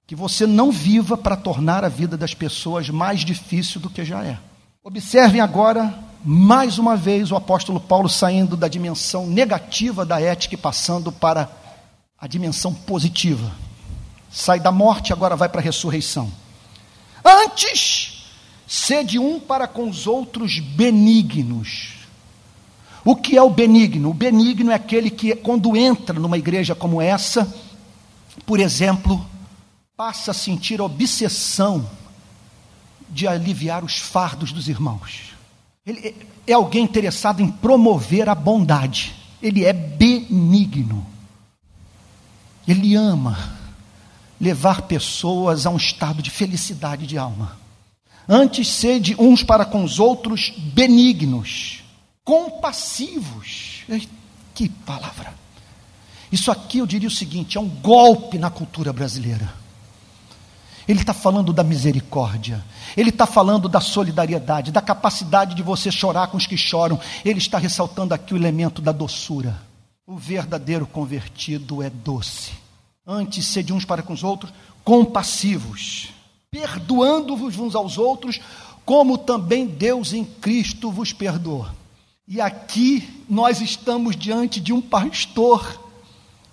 Que 0.05 0.15
você 0.15 0.45
não 0.45 0.71
viva 0.71 1.17
para 1.17 1.35
tornar 1.35 1.83
a 1.83 1.89
vida 1.89 2.15
das 2.15 2.35
pessoas 2.35 2.87
mais 2.87 3.21
difícil 3.21 3.81
do 3.81 3.89
que 3.89 4.05
já 4.05 4.23
é. 4.23 4.37
Observem 4.87 5.41
agora, 5.41 5.93
mais 6.23 6.77
uma 6.79 6.95
vez, 6.95 7.29
o 7.29 7.35
apóstolo 7.35 7.77
Paulo 7.77 8.07
saindo 8.07 8.55
da 8.55 8.69
dimensão 8.69 9.27
negativa 9.27 10.05
da 10.05 10.21
ética 10.21 10.55
e 10.55 10.57
passando 10.57 11.11
para 11.11 11.51
a 12.17 12.25
dimensão 12.25 12.73
positiva. 12.73 13.51
Sai 14.31 14.61
da 14.61 14.71
morte, 14.71 15.11
agora 15.11 15.35
vai 15.35 15.49
para 15.49 15.59
a 15.59 15.63
ressurreição. 15.63 16.31
Antes, 17.21 18.31
sede 18.65 19.19
um 19.19 19.41
para 19.41 19.67
com 19.67 19.89
os 19.89 20.07
outros 20.07 20.57
benignos 20.57 21.97
o 23.03 23.13
que 23.13 23.35
é 23.35 23.41
o 23.41 23.49
benigno? 23.49 24.11
O 24.11 24.13
benigno 24.13 24.71
é 24.71 24.75
aquele 24.75 25.09
que, 25.09 25.35
quando 25.35 25.75
entra 25.75 26.17
numa 26.17 26.37
igreja 26.37 26.73
como 26.73 27.01
essa, 27.01 27.53
por 28.45 28.57
exemplo, 28.57 29.25
passa 29.97 30.31
a 30.31 30.33
sentir 30.33 30.79
obsessão 30.79 31.85
de 33.09 33.27
aliviar 33.27 33.83
os 33.83 33.97
fardos 33.97 34.51
dos 34.51 34.67
irmãos. 34.67 35.33
Ele 35.85 36.15
é 36.45 36.53
alguém 36.53 36.83
interessado 36.83 37.41
em 37.41 37.49
promover 37.49 38.27
a 38.27 38.35
bondade. 38.35 39.15
Ele 39.41 39.63
é 39.63 39.71
benigno. 39.71 41.05
Ele 42.67 42.95
ama 42.95 43.57
levar 44.39 44.83
pessoas 44.83 45.65
a 45.65 45.69
um 45.69 45.77
estado 45.77 46.21
de 46.21 46.29
felicidade 46.29 47.07
de 47.07 47.17
alma. 47.17 47.57
Antes, 48.27 48.67
sede 48.67 49.15
uns 49.17 49.41
para 49.41 49.63
com 49.63 49.83
os 49.83 49.99
outros 49.99 50.49
benignos 50.49 51.83
compassivos. 52.23 53.85
Que 54.53 54.67
palavra! 54.67 55.33
Isso 56.29 56.51
aqui 56.51 56.79
eu 56.79 56.85
diria 56.85 57.07
o 57.07 57.11
seguinte: 57.11 57.57
é 57.57 57.61
um 57.61 57.69
golpe 57.69 58.37
na 58.37 58.49
cultura 58.49 58.91
brasileira. 58.91 59.53
Ele 60.87 61.01
está 61.01 61.13
falando 61.13 61.51
da 61.51 61.63
misericórdia, 61.63 62.63
ele 62.95 63.09
está 63.09 63.25
falando 63.25 63.67
da 63.67 63.81
solidariedade, 63.81 64.71
da 64.71 64.81
capacidade 64.81 65.53
de 65.53 65.61
você 65.61 65.91
chorar 65.91 66.27
com 66.27 66.37
os 66.37 66.47
que 66.47 66.55
choram. 66.55 66.99
Ele 67.25 67.39
está 67.39 67.57
ressaltando 67.57 68.13
aqui 68.13 68.33
o 68.33 68.37
elemento 68.37 68.81
da 68.81 68.93
doçura. 68.93 69.61
O 70.05 70.15
verdadeiro 70.15 70.87
convertido 70.87 71.83
é 71.83 71.89
doce. 71.89 72.51
Antes, 73.05 73.45
sede 73.47 73.73
uns 73.73 73.83
para 73.83 74.01
com 74.01 74.13
os 74.13 74.23
outros, 74.23 74.53
compassivos, 74.83 76.09
perdoando-vos 76.49 77.57
uns 77.57 77.75
aos 77.75 77.97
outros, 77.97 78.39
como 78.85 79.17
também 79.17 79.67
Deus 79.67 80.13
em 80.13 80.23
Cristo 80.23 80.89
vos 80.89 81.11
perdoa. 81.11 81.75
E 82.25 82.39
aqui 82.39 83.23
nós 83.29 83.59
estamos 83.59 84.15
diante 84.15 84.59
de 84.61 84.71
um 84.71 84.81
pastor 84.81 85.86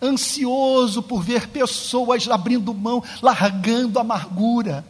ansioso 0.04 1.02
por 1.02 1.22
ver 1.22 1.48
pessoas 1.48 2.28
abrindo 2.28 2.74
mão, 2.74 3.02
largando 3.22 3.98
a 3.98 4.02
amargura. 4.02 4.84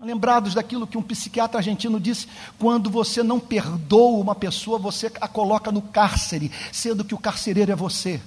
Lembrados 0.00 0.54
daquilo 0.54 0.86
que 0.86 0.96
um 0.96 1.02
psiquiatra 1.02 1.58
argentino 1.58 1.98
disse: 1.98 2.28
quando 2.58 2.88
você 2.88 3.22
não 3.22 3.40
perdoa 3.40 4.20
uma 4.20 4.34
pessoa, 4.34 4.78
você 4.78 5.10
a 5.20 5.26
coloca 5.26 5.72
no 5.72 5.82
cárcere, 5.82 6.52
sendo 6.70 7.04
que 7.04 7.14
o 7.14 7.18
carcereiro 7.18 7.72
é 7.72 7.76
você. 7.76 8.20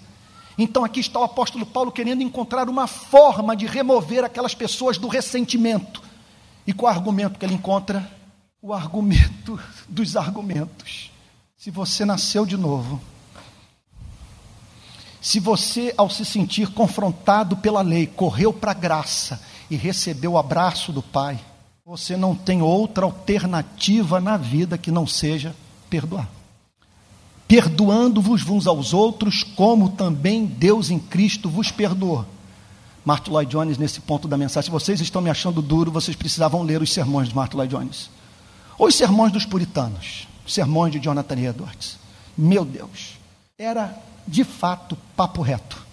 Então 0.58 0.84
aqui 0.84 1.00
está 1.00 1.20
o 1.20 1.24
apóstolo 1.24 1.66
Paulo 1.66 1.92
querendo 1.92 2.22
encontrar 2.22 2.68
uma 2.68 2.88
forma 2.88 3.56
de 3.56 3.66
remover 3.66 4.26
aquelas 4.26 4.54
pessoas 4.54 4.98
do 4.98 5.08
ressentimento. 5.08 6.02
E 6.68 6.74
qual 6.74 6.94
argumento 6.94 7.40
que 7.40 7.46
ele 7.46 7.54
encontra? 7.54 8.12
O 8.62 8.74
argumento 8.74 9.60
dos 9.88 10.16
argumentos. 10.16 11.10
Se 11.58 11.72
você 11.72 12.06
nasceu 12.06 12.46
de 12.46 12.58
novo, 12.58 13.02
se 15.22 15.40
você, 15.40 15.94
ao 15.96 16.10
se 16.10 16.26
sentir 16.26 16.70
confrontado 16.70 17.56
pela 17.56 17.84
lei, 17.84 18.08
correu 18.08 18.52
para 18.52 18.72
a 18.72 18.74
graça 18.74 19.40
e 19.70 19.76
recebeu 19.76 20.32
o 20.32 20.38
abraço 20.38 20.92
do 20.92 21.04
Pai, 21.04 21.40
você 21.86 22.18
não 22.18 22.36
tem 22.36 22.64
outra 22.64 23.06
alternativa 23.06 24.20
na 24.20 24.36
vida 24.36 24.80
que 24.80 24.90
não 24.90 25.06
seja 25.06 25.56
perdoar. 25.92 26.28
Perdoando-vos 27.48 28.48
uns 28.50 28.66
aos 28.66 28.94
outros, 28.94 29.44
como 29.44 29.90
também 29.90 30.46
Deus 30.46 30.90
em 30.90 30.98
Cristo 30.98 31.50
vos 31.50 31.70
perdoou. 31.70 32.26
Martin 33.06 33.32
Lloyd 33.32 33.52
Jones, 33.52 33.78
nesse 33.78 34.00
ponto 34.00 34.28
da 34.28 34.38
mensagem, 34.38 34.66
se 34.66 34.72
vocês 34.72 35.02
estão 35.02 35.22
me 35.22 35.30
achando 35.30 35.62
duro, 35.62 35.92
vocês 35.92 36.16
precisavam 36.16 36.64
ler 36.64 36.82
os 36.82 36.92
sermões 36.92 37.30
de 37.30 37.36
Martin 37.36 37.58
Lloyd 37.58 37.76
Jones. 37.76 38.10
Ou 38.78 38.88
os 38.88 38.96
sermões 38.96 39.32
dos 39.32 39.46
puritanos, 39.46 40.28
os 40.46 40.54
sermões 40.54 40.92
de 40.92 41.00
Jonathan 41.00 41.40
Edwards. 41.40 41.98
Meu 42.38 42.64
Deus, 42.64 43.21
era 43.62 43.96
de 44.28 44.44
fato, 44.44 44.98
papo 45.16 45.42
reto. 45.42 45.86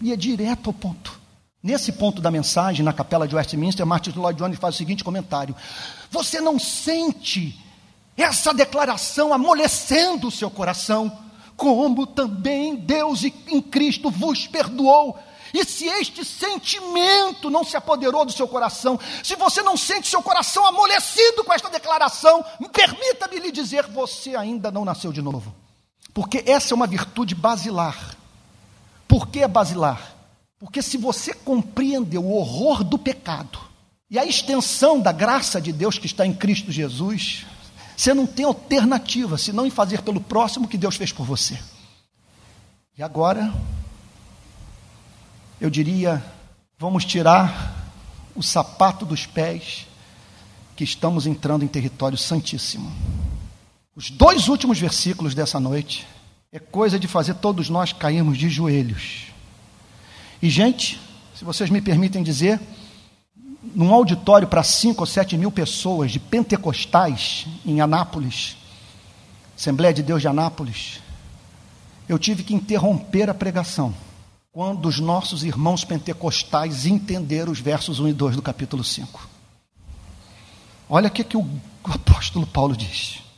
Ia 0.00 0.16
direto 0.16 0.70
ao 0.70 0.74
ponto. 0.74 1.20
Nesse 1.62 1.92
ponto 1.92 2.22
da 2.22 2.30
mensagem, 2.30 2.82
na 2.82 2.92
capela 2.92 3.28
de 3.28 3.36
Westminster, 3.36 3.84
Martin 3.84 4.12
Lloyd 4.12 4.38
Jones 4.38 4.58
faz 4.58 4.74
o 4.74 4.78
seguinte 4.78 5.04
comentário: 5.04 5.54
Você 6.10 6.40
não 6.40 6.58
sente 6.58 7.58
essa 8.16 8.54
declaração 8.54 9.34
amolecendo 9.34 10.28
o 10.28 10.30
seu 10.30 10.50
coração, 10.50 11.12
como 11.56 12.06
também 12.06 12.76
Deus 12.76 13.24
em 13.24 13.60
Cristo 13.60 14.10
vos 14.10 14.46
perdoou. 14.46 15.18
E 15.52 15.64
se 15.64 15.84
este 15.86 16.24
sentimento 16.24 17.50
não 17.50 17.64
se 17.64 17.76
apoderou 17.76 18.24
do 18.24 18.32
seu 18.32 18.48
coração, 18.48 18.98
se 19.22 19.36
você 19.36 19.62
não 19.62 19.76
sente 19.76 20.08
seu 20.08 20.22
coração 20.22 20.64
amolecido 20.64 21.44
com 21.44 21.52
esta 21.52 21.68
declaração, 21.68 22.42
permita-me 22.72 23.38
lhe 23.38 23.52
dizer: 23.52 23.86
você 23.88 24.34
ainda 24.34 24.70
não 24.70 24.86
nasceu 24.86 25.12
de 25.12 25.20
novo. 25.20 25.59
Porque 26.12 26.42
essa 26.46 26.74
é 26.74 26.76
uma 26.76 26.86
virtude 26.86 27.34
basilar. 27.34 28.16
Por 29.06 29.28
que 29.28 29.40
é 29.40 29.48
basilar? 29.48 30.14
Porque 30.58 30.82
se 30.82 30.96
você 30.96 31.32
compreendeu 31.32 32.24
o 32.24 32.36
horror 32.36 32.84
do 32.84 32.98
pecado 32.98 33.58
e 34.10 34.18
a 34.18 34.24
extensão 34.24 35.00
da 35.00 35.12
graça 35.12 35.60
de 35.60 35.72
Deus 35.72 35.98
que 35.98 36.06
está 36.06 36.26
em 36.26 36.34
Cristo 36.34 36.70
Jesus, 36.70 37.46
você 37.96 38.12
não 38.12 38.26
tem 38.26 38.44
alternativa 38.44 39.38
senão 39.38 39.66
em 39.66 39.70
fazer 39.70 40.02
pelo 40.02 40.20
próximo 40.20 40.68
que 40.68 40.78
Deus 40.78 40.96
fez 40.96 41.12
por 41.12 41.24
você. 41.24 41.58
E 42.96 43.02
agora, 43.02 43.52
eu 45.60 45.70
diria, 45.70 46.22
vamos 46.78 47.04
tirar 47.04 47.74
o 48.34 48.42
sapato 48.42 49.04
dos 49.04 49.26
pés, 49.26 49.86
que 50.76 50.84
estamos 50.84 51.26
entrando 51.26 51.64
em 51.64 51.68
território 51.68 52.16
santíssimo. 52.16 52.90
Os 54.00 54.08
dois 54.08 54.48
últimos 54.48 54.78
versículos 54.78 55.34
dessa 55.34 55.60
noite 55.60 56.06
é 56.50 56.58
coisa 56.58 56.98
de 56.98 57.06
fazer 57.06 57.34
todos 57.34 57.68
nós 57.68 57.92
cairmos 57.92 58.38
de 58.38 58.48
joelhos. 58.48 59.26
E, 60.40 60.48
gente, 60.48 60.98
se 61.34 61.44
vocês 61.44 61.68
me 61.68 61.82
permitem 61.82 62.22
dizer, 62.22 62.58
num 63.74 63.92
auditório 63.92 64.48
para 64.48 64.62
cinco 64.62 65.02
ou 65.02 65.06
sete 65.06 65.36
mil 65.36 65.52
pessoas 65.52 66.10
de 66.10 66.18
pentecostais 66.18 67.46
em 67.62 67.82
Anápolis, 67.82 68.56
Assembleia 69.54 69.92
de 69.92 70.02
Deus 70.02 70.22
de 70.22 70.28
Anápolis, 70.28 71.02
eu 72.08 72.18
tive 72.18 72.42
que 72.42 72.54
interromper 72.54 73.28
a 73.28 73.34
pregação 73.34 73.94
quando 74.50 74.86
os 74.86 74.98
nossos 74.98 75.44
irmãos 75.44 75.84
pentecostais 75.84 76.86
entenderam 76.86 77.52
os 77.52 77.60
versos 77.60 78.00
1 78.00 78.08
e 78.08 78.12
2 78.14 78.36
do 78.36 78.40
capítulo 78.40 78.82
5. 78.82 79.28
Olha 80.88 81.08
o 81.08 81.10
que, 81.10 81.22
que 81.22 81.36
o 81.36 81.46
apóstolo 81.84 82.46
Paulo 82.46 82.74
diz. 82.74 83.28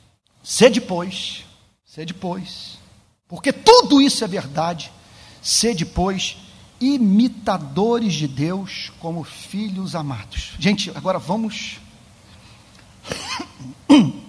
Sede, 0.43 0.80
pois, 0.80 1.45
sede, 1.84 2.12
pois, 2.12 2.78
porque 3.28 3.53
tudo 3.53 4.01
isso 4.01 4.24
é 4.24 4.26
verdade, 4.26 4.90
sede, 5.40 5.86
pois, 5.86 6.36
imitadores 6.80 8.12
de 8.14 8.26
Deus 8.26 8.90
como 8.99 9.22
filhos 9.22 9.95
amados. 9.95 10.53
Gente, 10.59 10.90
agora 10.95 11.18
vamos. 11.18 11.78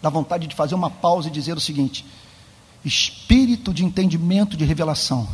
Dá 0.00 0.08
vontade 0.08 0.46
de 0.46 0.54
fazer 0.54 0.74
uma 0.74 0.90
pausa 0.90 1.28
e 1.28 1.32
dizer 1.32 1.56
o 1.56 1.60
seguinte: 1.60 2.04
Espírito 2.84 3.74
de 3.74 3.84
entendimento, 3.84 4.56
de 4.56 4.64
revelação, 4.64 5.28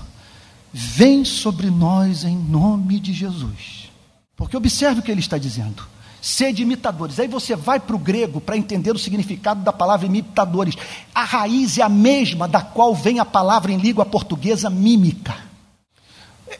vem 0.73 1.25
sobre 1.25 1.71
nós 1.71 2.25
em 2.25 2.37
nome 2.37 2.99
de 2.99 3.13
Jesus. 3.13 3.91
Porque 4.35 4.57
observe 4.57 5.01
o 5.01 5.03
que 5.03 5.11
ele 5.11 5.21
está 5.21 5.37
dizendo. 5.37 5.87
Sede 6.21 6.63
imitadores. 6.63 7.21
Aí 7.21 7.29
você 7.29 7.55
vai 7.55 7.79
para 7.79 7.95
o 7.95 7.99
grego 7.99 8.41
para 8.41 8.57
entender 8.57 8.91
o 8.91 8.99
significado 8.99 9.63
da 9.63 9.73
palavra 9.73 10.07
imitadores. 10.07 10.75
A 11.15 11.25
raiz 11.25 11.79
é 11.79 11.83
a 11.83 11.89
mesma 11.89 12.49
da 12.49 12.61
qual 12.61 12.95
vem 12.95 13.21
a 13.21 13.25
palavra 13.25 13.73
em 13.73 13.79
língua 13.79 14.05
portuguesa 14.05 14.69
mímica. 14.69 15.37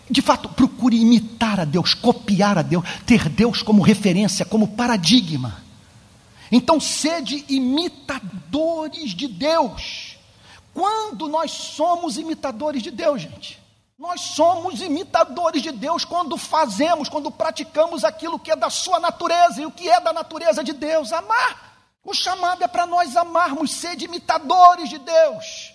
De 0.09 0.23
fato, 0.23 0.49
procure 0.51 1.01
imitar 1.01 1.61
a 1.61 1.65
Deus, 1.65 1.95
copiar 1.95 2.59
a 2.59 2.63
Deus, 2.63 2.85
ter 3.07 3.29
Deus 3.29 3.63
como 3.63 3.83
referência, 3.83 4.45
como 4.45 4.69
paradigma. 4.69 5.63
Então, 6.53 6.81
sede 6.81 7.45
imitadores 7.49 9.11
de 9.11 9.29
Deus. 9.29 10.17
Quando 10.73 11.29
nós 11.29 11.51
somos 11.51 12.17
imitadores 12.17 12.83
de 12.83 12.91
Deus, 12.91 13.23
gente? 13.23 13.59
Nós 13.99 14.21
somos 14.21 14.81
imitadores 14.81 15.61
de 15.61 15.73
Deus 15.73 16.05
quando 16.05 16.37
fazemos, 16.37 17.09
quando 17.09 17.33
praticamos 17.33 18.05
aquilo 18.05 18.39
que 18.39 18.53
é 18.53 18.55
da 18.55 18.71
sua 18.71 19.01
natureza 19.01 19.61
e 19.61 19.67
o 19.67 19.73
que 19.73 19.89
é 19.89 20.01
da 20.01 20.13
natureza 20.13 20.63
de 20.63 20.73
Deus, 20.73 21.13
amar. 21.13 21.81
O 22.05 22.15
chamado 22.15 22.63
é 22.63 22.69
para 22.69 22.87
nós 22.87 23.17
amarmos, 23.17 23.73
ser 23.73 24.01
imitadores 24.01 24.89
de 24.89 24.99
Deus. 24.99 25.75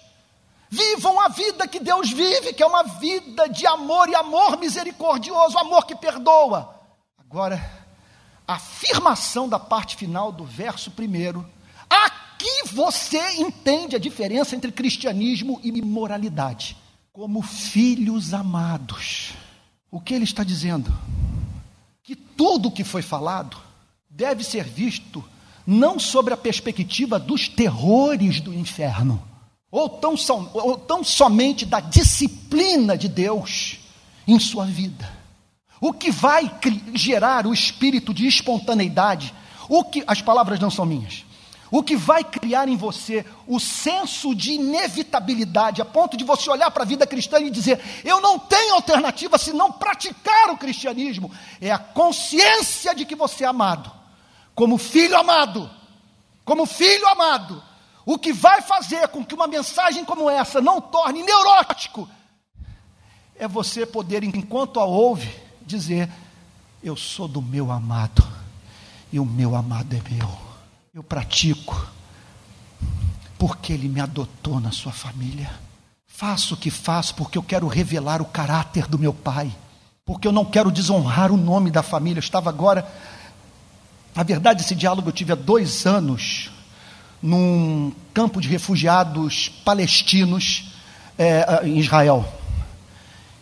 Vivam 0.70 1.20
a 1.20 1.28
vida 1.28 1.68
que 1.68 1.82
Deus 1.82 2.12
vive, 2.12 2.54
que 2.54 2.64
é 2.64 2.66
uma 2.66 2.84
vida 2.84 3.50
de 3.50 3.68
amor 3.68 4.08
e 4.08 4.16
amor 4.16 4.58
misericordioso, 4.58 5.58
amor 5.58 5.86
que 5.86 5.94
perdoa. 5.94 6.80
Agora, 7.20 7.62
a 8.48 8.54
afirmação 8.54 9.50
da 9.50 9.60
parte 9.60 9.98
final 9.98 10.32
do 10.32 10.46
verso 10.46 10.92
primeiro. 10.92 11.46
Aqui 11.90 12.70
você 12.72 13.34
entende 13.34 13.98
a 13.98 14.00
diferença 14.00 14.56
entre 14.56 14.72
cristianismo 14.72 15.60
e 15.62 15.74
moralidade 15.82 16.82
como 17.14 17.44
filhos 17.44 18.34
amados. 18.34 19.34
O 19.92 20.02
que 20.02 20.16
ele 20.16 20.24
está 20.24 20.44
dizendo? 20.44 20.92
Que 22.02 22.16
tudo 22.16 22.70
o 22.70 22.72
que 22.72 22.84
foi 22.84 23.04
falado 23.04 23.56
deve 24.10 24.44
ser 24.44 24.64
visto 24.64 25.24
não 25.66 26.00
sobre 26.00 26.34
a 26.34 26.38
perspectiva 26.38 27.20
dos 27.20 27.48
terrores 27.48 28.42
do 28.42 28.52
inferno, 28.52 29.22
ou 29.70 29.88
tão, 29.88 30.16
ou 30.56 30.76
tão 30.76 31.04
somente 31.04 31.68
da 31.68 31.80
disciplina 31.80 32.98
de 32.98 33.08
Deus 33.08 33.78
em 34.28 34.40
sua 34.40 34.66
vida. 34.66 35.08
O 35.80 35.94
que 35.94 36.10
vai 36.12 36.52
gerar 36.96 37.46
o 37.46 37.54
espírito 37.54 38.12
de 38.12 38.26
espontaneidade, 38.26 39.34
o 39.70 39.84
que 39.84 40.04
as 40.08 40.22
palavras 40.22 40.60
não 40.60 40.72
são 40.72 40.86
minhas 40.86 41.24
o 41.76 41.82
que 41.82 41.96
vai 41.96 42.24
criar 42.24 42.70
em 42.70 42.78
você 42.78 43.26
o 43.48 43.60
senso 43.60 44.36
de 44.36 44.52
inevitabilidade, 44.52 45.82
a 45.82 45.86
ponto 45.86 46.16
de 46.16 46.24
você 46.24 46.48
olhar 46.48 46.70
para 46.70 46.84
a 46.84 46.86
vida 46.86 47.08
cristã 47.08 47.40
e 47.40 47.50
dizer: 47.50 47.82
eu 48.04 48.22
não 48.22 48.38
tenho 48.38 48.76
alternativa 48.76 49.40
senão 49.40 49.72
praticar 49.72 50.52
o 50.52 50.58
cristianismo, 50.58 51.32
é 51.60 51.72
a 51.72 51.80
consciência 51.80 52.94
de 52.94 53.06
que 53.06 53.16
você 53.16 53.44
é 53.44 53.48
amado, 53.48 53.92
como 54.54 54.78
filho 54.78 55.18
amado, 55.18 55.68
como 56.46 56.68
filho 56.68 57.08
amado. 57.08 57.64
O 58.06 58.20
que 58.20 58.32
vai 58.32 58.62
fazer 58.62 59.08
com 59.08 59.26
que 59.26 59.34
uma 59.34 59.48
mensagem 59.48 60.06
como 60.06 60.30
essa 60.30 60.62
não 60.62 60.80
torne 60.80 61.24
neurótico 61.24 62.08
é 63.36 63.48
você 63.48 63.84
poder, 63.84 64.24
enquanto 64.24 64.80
a 64.80 64.86
ouve, 64.86 65.36
dizer: 65.66 66.08
Eu 66.84 66.96
sou 66.96 67.28
do 67.28 67.42
meu 67.42 67.72
amado, 67.72 68.24
e 69.12 69.20
o 69.20 69.26
meu 69.26 69.56
amado 69.56 69.96
é 69.96 70.14
meu 70.14 70.53
eu 70.94 71.02
pratico, 71.02 71.92
porque 73.40 73.74
Ele 73.74 73.90
me 73.90 74.00
adotou 74.00 74.60
na 74.60 74.72
sua 74.72 74.92
família. 74.92 75.50
Faço 76.06 76.54
o 76.54 76.58
que 76.58 76.70
faço 76.70 77.16
porque 77.16 77.36
eu 77.36 77.42
quero 77.42 77.68
revelar 77.68 78.22
o 78.22 78.26
caráter 78.26 78.86
do 78.86 79.00
meu 79.00 79.12
pai, 79.12 79.52
porque 80.06 80.28
eu 80.28 80.32
não 80.32 80.46
quero 80.46 80.72
desonrar 80.72 81.32
o 81.32 81.38
nome 81.38 81.72
da 81.72 81.82
família. 81.82 82.20
Eu 82.20 82.24
estava 82.24 82.48
agora, 82.48 82.88
na 84.14 84.22
verdade, 84.22 84.62
esse 84.62 84.76
diálogo 84.76 85.10
eu 85.10 85.14
tive 85.14 85.32
há 85.32 85.36
dois 85.36 85.88
anos, 85.88 86.52
num 87.20 87.92
campo 88.14 88.40
de 88.40 88.48
refugiados 88.48 89.50
palestinos 89.66 90.76
é, 91.18 91.66
em 91.66 91.80
Israel 91.80 92.24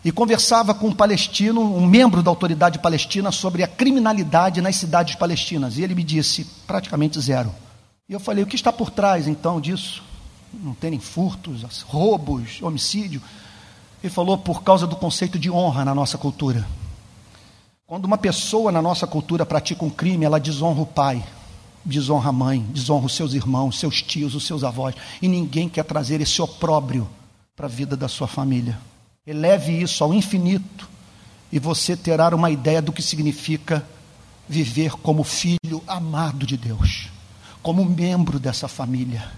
e 0.04 0.10
conversava 0.10 0.74
com 0.74 0.88
um 0.88 0.94
palestino, 0.94 1.60
um 1.60 1.86
membro 1.86 2.22
da 2.22 2.30
autoridade 2.30 2.78
palestina, 2.80 3.30
sobre 3.30 3.62
a 3.62 3.68
criminalidade 3.68 4.60
nas 4.60 4.76
cidades 4.76 5.14
palestinas. 5.14 5.78
E 5.78 5.82
ele 5.82 5.94
me 5.94 6.02
disse, 6.02 6.44
praticamente 6.66 7.20
zero. 7.20 7.54
E 8.08 8.12
eu 8.12 8.18
falei, 8.18 8.42
o 8.42 8.46
que 8.46 8.56
está 8.56 8.72
por 8.72 8.90
trás 8.90 9.28
então 9.28 9.60
disso? 9.60 10.02
Não 10.52 10.74
terem 10.74 10.98
furtos, 10.98 11.82
roubos, 11.82 12.60
homicídio. 12.60 13.22
Ele 14.02 14.12
falou, 14.12 14.36
por 14.36 14.62
causa 14.62 14.86
do 14.86 14.96
conceito 14.96 15.38
de 15.38 15.50
honra 15.50 15.84
na 15.84 15.94
nossa 15.94 16.18
cultura. 16.18 16.66
Quando 17.86 18.04
uma 18.06 18.18
pessoa 18.18 18.72
na 18.72 18.82
nossa 18.82 19.06
cultura 19.06 19.46
pratica 19.46 19.84
um 19.84 19.90
crime, 19.90 20.24
ela 20.24 20.40
desonra 20.40 20.80
o 20.80 20.86
pai, 20.86 21.22
desonra 21.84 22.30
a 22.30 22.32
mãe, 22.32 22.66
desonra 22.70 23.06
os 23.06 23.14
seus 23.14 23.34
irmãos, 23.34 23.78
seus 23.78 24.02
tios, 24.02 24.34
os 24.34 24.46
seus 24.46 24.64
avós, 24.64 24.94
e 25.20 25.28
ninguém 25.28 25.68
quer 25.68 25.84
trazer 25.84 26.20
esse 26.20 26.42
opróbrio 26.42 27.08
para 27.54 27.66
a 27.66 27.68
vida 27.68 27.96
da 27.96 28.08
sua 28.08 28.26
família. 28.26 28.78
Eleve 29.26 29.80
isso 29.80 30.02
ao 30.02 30.12
infinito 30.12 30.88
e 31.50 31.58
você 31.58 31.96
terá 31.96 32.34
uma 32.34 32.50
ideia 32.50 32.82
do 32.82 32.92
que 32.92 33.02
significa 33.02 33.86
viver 34.48 34.92
como 34.92 35.22
filho 35.22 35.82
amado 35.86 36.44
de 36.44 36.56
Deus, 36.56 37.08
como 37.62 37.84
membro 37.84 38.40
dessa 38.40 38.66
família. 38.66 39.30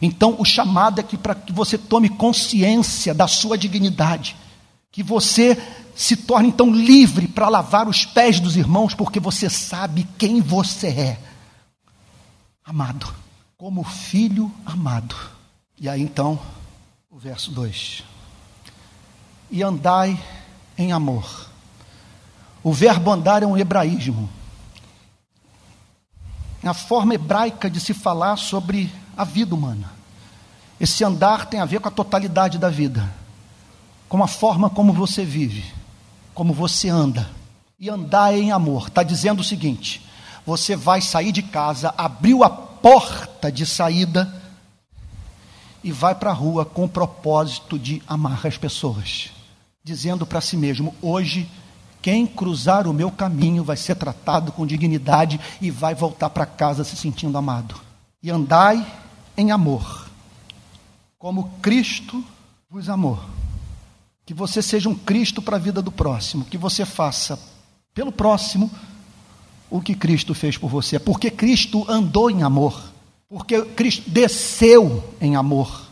Então, 0.00 0.36
o 0.38 0.44
chamado 0.44 1.00
é 1.00 1.02
que 1.02 1.16
para 1.16 1.34
que 1.34 1.52
você 1.52 1.76
tome 1.76 2.08
consciência 2.08 3.12
da 3.12 3.26
sua 3.26 3.58
dignidade, 3.58 4.36
que 4.92 5.02
você 5.02 5.60
se 5.96 6.16
torne 6.16 6.48
então 6.48 6.72
livre 6.72 7.26
para 7.26 7.48
lavar 7.48 7.88
os 7.88 8.04
pés 8.04 8.38
dos 8.38 8.56
irmãos, 8.56 8.94
porque 8.94 9.18
você 9.18 9.50
sabe 9.50 10.06
quem 10.16 10.40
você 10.40 10.88
é. 10.88 11.20
Amado, 12.64 13.12
como 13.56 13.82
filho 13.82 14.52
amado. 14.64 15.16
E 15.80 15.88
aí 15.88 16.02
então, 16.02 16.38
o 17.10 17.18
verso 17.18 17.50
2. 17.50 18.04
E 19.50 19.62
andai 19.62 20.18
em 20.76 20.92
amor. 20.92 21.48
O 22.62 22.72
verbo 22.72 23.10
andar 23.10 23.42
é 23.42 23.46
um 23.46 23.56
hebraísmo. 23.56 24.28
É 26.62 26.68
a 26.68 26.74
forma 26.74 27.14
hebraica 27.14 27.70
de 27.70 27.80
se 27.80 27.94
falar 27.94 28.36
sobre 28.36 28.92
a 29.16 29.24
vida 29.24 29.54
humana. 29.54 29.92
Esse 30.80 31.02
andar 31.04 31.46
tem 31.46 31.60
a 31.60 31.64
ver 31.64 31.80
com 31.80 31.88
a 31.88 31.92
totalidade 31.92 32.58
da 32.58 32.68
vida, 32.68 33.08
com 34.08 34.22
a 34.22 34.28
forma 34.28 34.68
como 34.68 34.92
você 34.92 35.24
vive 35.24 35.78
como 36.38 36.54
você 36.54 36.88
anda. 36.88 37.28
E 37.80 37.90
andar 37.90 38.32
em 38.32 38.52
amor. 38.52 38.86
Está 38.86 39.02
dizendo 39.02 39.40
o 39.40 39.44
seguinte: 39.44 40.06
você 40.46 40.76
vai 40.76 41.00
sair 41.00 41.32
de 41.32 41.42
casa, 41.42 41.92
abriu 41.98 42.44
a 42.44 42.48
porta 42.48 43.50
de 43.50 43.66
saída 43.66 44.32
e 45.82 45.90
vai 45.90 46.14
para 46.14 46.30
a 46.30 46.32
rua 46.32 46.64
com 46.64 46.84
o 46.84 46.88
propósito 46.88 47.76
de 47.76 48.00
amar 48.06 48.46
as 48.46 48.56
pessoas, 48.56 49.30
dizendo 49.88 50.24
para 50.24 50.40
si 50.40 50.56
mesmo: 50.56 50.94
hoje, 51.02 51.48
quem 52.00 52.26
cruzar 52.26 52.86
o 52.86 52.92
meu 52.92 53.10
caminho 53.10 53.64
vai 53.64 53.76
ser 53.76 53.96
tratado 53.96 54.52
com 54.52 54.66
dignidade 54.66 55.40
e 55.60 55.70
vai 55.70 55.94
voltar 55.94 56.30
para 56.30 56.46
casa 56.46 56.84
se 56.84 56.96
sentindo 56.96 57.36
amado. 57.36 57.74
E 58.22 58.30
andai 58.30 58.86
em 59.36 59.50
amor, 59.50 60.08
como 61.18 61.50
Cristo 61.60 62.24
vos 62.70 62.88
amou. 62.88 63.18
Que 64.26 64.34
você 64.34 64.60
seja 64.60 64.88
um 64.90 64.94
Cristo 64.94 65.40
para 65.40 65.56
a 65.56 65.60
vida 65.60 65.80
do 65.80 65.90
próximo. 65.90 66.44
Que 66.44 66.58
você 66.58 66.84
faça 66.84 67.38
pelo 67.94 68.12
próximo 68.12 68.70
o 69.70 69.80
que 69.80 69.94
Cristo 69.94 70.34
fez 70.34 70.58
por 70.58 70.68
você. 70.68 70.98
Porque 70.98 71.30
Cristo 71.30 71.86
andou 71.88 72.30
em 72.30 72.42
amor. 72.42 72.92
Porque 73.28 73.62
Cristo 73.62 74.10
desceu 74.10 75.02
em 75.18 75.34
amor. 75.34 75.88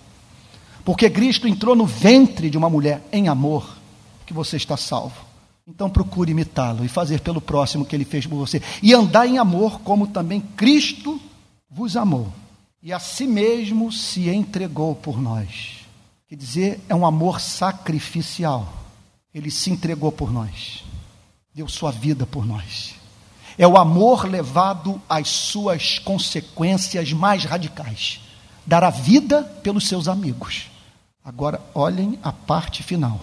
Porque 0.85 1.11
Cristo 1.11 1.49
entrou 1.49 1.75
no 1.75 1.87
ventre 1.87 2.49
de 2.51 2.59
uma 2.59 2.71
mulher 2.71 3.07
em 3.11 3.27
amor. 3.27 3.76
Que 4.27 4.35
você 4.35 4.57
está 4.57 4.77
salvo. 4.77 5.25
Então 5.67 5.89
procure 5.89 6.31
imitá-lo 6.31 6.85
e 6.85 6.89
fazer 6.89 7.21
pelo 7.21 7.41
próximo 7.41 7.85
o 7.85 7.87
que 7.87 7.97
ele 7.97 8.05
fez 8.05 8.27
por 8.27 8.37
você. 8.37 8.63
E 8.83 8.93
andar 8.93 9.27
em 9.27 9.39
amor, 9.39 9.81
como 9.81 10.07
também 10.07 10.41
Cristo 10.41 11.21
vos 11.71 11.97
amou. 11.97 12.33
E 12.83 12.93
a 12.93 12.99
si 12.99 13.27
mesmo 13.27 13.91
se 13.91 14.29
entregou 14.29 14.95
por 14.95 15.21
nós 15.21 15.77
Quer 16.29 16.35
dizer, 16.35 16.81
é 16.89 16.95
um 16.95 17.07
amor 17.07 17.41
sacrificial. 17.41 18.73
Ele 19.33 19.49
se 19.49 19.71
entregou 19.71 20.11
por 20.11 20.33
nós, 20.33 20.83
deu 21.55 21.69
sua 21.69 21.93
vida 21.93 22.27
por 22.27 22.45
nós. 22.45 22.97
É 23.57 23.67
o 23.67 23.77
amor 23.77 24.29
levado 24.29 25.01
às 25.09 25.29
suas 25.29 26.01
consequências 26.01 27.13
mais 27.13 27.45
radicais 27.45 28.21
dar 28.67 28.83
a 28.83 28.91
vida 28.91 29.45
pelos 29.63 29.87
seus 29.87 30.09
amigos. 30.09 30.69
Agora, 31.23 31.61
olhem 31.73 32.19
a 32.25 32.33
parte 32.33 32.83
final. 32.83 33.21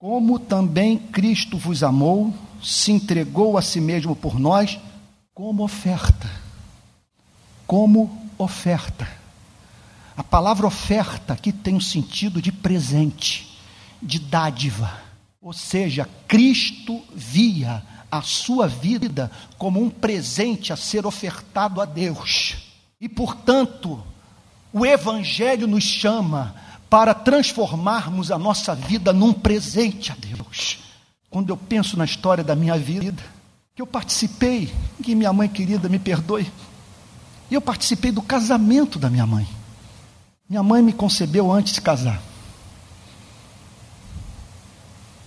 Como 0.00 0.40
também 0.40 0.98
Cristo 0.98 1.56
vos 1.56 1.84
amou, 1.84 2.34
se 2.60 2.90
entregou 2.90 3.56
a 3.56 3.62
si 3.62 3.80
mesmo 3.80 4.16
por 4.16 4.40
nós, 4.40 4.80
como 5.32 5.62
oferta. 5.62 6.28
Como 7.64 8.28
oferta 8.36 9.20
a 10.20 10.22
palavra 10.22 10.66
oferta 10.66 11.32
aqui 11.32 11.50
tem 11.50 11.74
o 11.74 11.80
sentido 11.80 12.42
de 12.42 12.52
presente, 12.52 13.58
de 14.02 14.18
dádiva. 14.18 15.00
Ou 15.40 15.54
seja, 15.54 16.06
Cristo 16.28 17.02
via 17.14 17.82
a 18.12 18.20
sua 18.20 18.68
vida 18.68 19.30
como 19.56 19.82
um 19.82 19.88
presente 19.88 20.74
a 20.74 20.76
ser 20.76 21.06
ofertado 21.06 21.80
a 21.80 21.86
Deus. 21.86 22.56
E, 23.00 23.08
portanto, 23.08 24.04
o 24.74 24.84
Evangelho 24.84 25.66
nos 25.66 25.84
chama 25.84 26.54
para 26.90 27.14
transformarmos 27.14 28.32
a 28.32 28.38
nossa 28.38 28.74
vida 28.74 29.12
num 29.12 29.32
presente 29.32 30.10
a 30.10 30.16
Deus. 30.16 30.80
Quando 31.30 31.50
eu 31.50 31.56
penso 31.56 31.96
na 31.96 32.04
história 32.04 32.42
da 32.42 32.56
minha 32.56 32.76
vida, 32.76 33.22
que 33.76 33.80
eu 33.80 33.86
participei, 33.86 34.74
que 35.00 35.14
minha 35.14 35.32
mãe 35.32 35.48
querida 35.48 35.88
me 35.88 36.00
perdoe, 36.00 36.50
eu 37.48 37.60
participei 37.60 38.10
do 38.10 38.20
casamento 38.20 38.98
da 38.98 39.08
minha 39.08 39.24
mãe. 39.24 39.46
Minha 40.48 40.64
mãe 40.64 40.82
me 40.82 40.92
concebeu 40.92 41.52
antes 41.52 41.74
de 41.74 41.80
casar. 41.80 42.20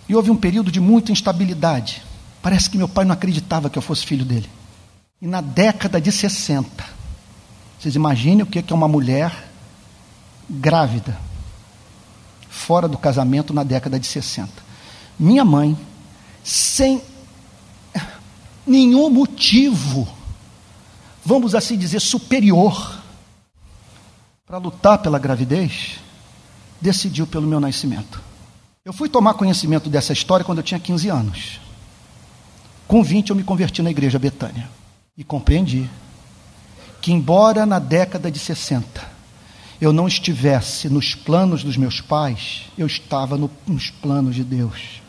E 0.07 0.15
houve 0.15 0.29
um 0.29 0.35
período 0.35 0.69
de 0.69 0.81
muita 0.81 1.13
instabilidade. 1.13 2.03
Parece 2.41 2.69
que 2.69 2.77
meu 2.77 2.89
pai 2.89 3.05
não 3.05 3.13
acreditava 3.13 3.69
que 3.69 3.77
eu 3.77 3.81
fosse 3.81 4.05
filho 4.05 4.25
dele. 4.25 4.49
E 5.21 5.27
na 5.27 5.39
década 5.39 6.01
de 6.01 6.11
60, 6.11 6.83
vocês 7.79 7.95
imaginem 7.95 8.43
o 8.43 8.45
que 8.45 8.59
é 8.59 8.73
uma 8.75 8.89
mulher 8.89 9.49
grávida, 10.49 11.17
fora 12.53 12.87
do 12.87 12.97
casamento 12.99 13.51
na 13.51 13.63
década 13.63 13.99
de 13.99 14.05
60. 14.05 14.49
Minha 15.19 15.43
mãe, 15.43 15.75
sem 16.43 17.01
nenhum 18.65 19.09
motivo, 19.09 20.07
vamos 21.25 21.55
assim 21.55 21.75
dizer, 21.75 21.99
superior, 21.99 23.01
para 24.45 24.59
lutar 24.59 24.99
pela 24.99 25.17
gravidez, 25.17 25.99
decidiu 26.79 27.25
pelo 27.25 27.47
meu 27.47 27.59
nascimento. 27.59 28.21
Eu 28.85 28.93
fui 28.93 29.09
tomar 29.09 29.33
conhecimento 29.33 29.89
dessa 29.89 30.13
história 30.13 30.45
quando 30.45 30.59
eu 30.59 30.63
tinha 30.63 30.79
15 30.79 31.09
anos. 31.09 31.59
Com 32.87 33.03
20 33.03 33.31
eu 33.31 33.35
me 33.35 33.43
converti 33.43 33.81
na 33.81 33.89
igreja 33.89 34.19
Betânia 34.19 34.69
e 35.17 35.23
compreendi 35.23 35.89
que 37.01 37.11
embora 37.11 37.65
na 37.65 37.79
década 37.79 38.29
de 38.29 38.37
60 38.37 39.12
eu 39.83 39.91
não 39.91 40.07
estivesse 40.07 40.87
nos 40.87 41.13
planos 41.13 41.61
dos 41.61 41.75
meus 41.75 41.99
pais, 41.99 42.61
eu 42.77 42.87
estava 42.87 43.37
no, 43.37 43.51
nos 43.67 43.89
planos 43.89 44.33
de 44.33 44.41
Deus. 44.41 45.01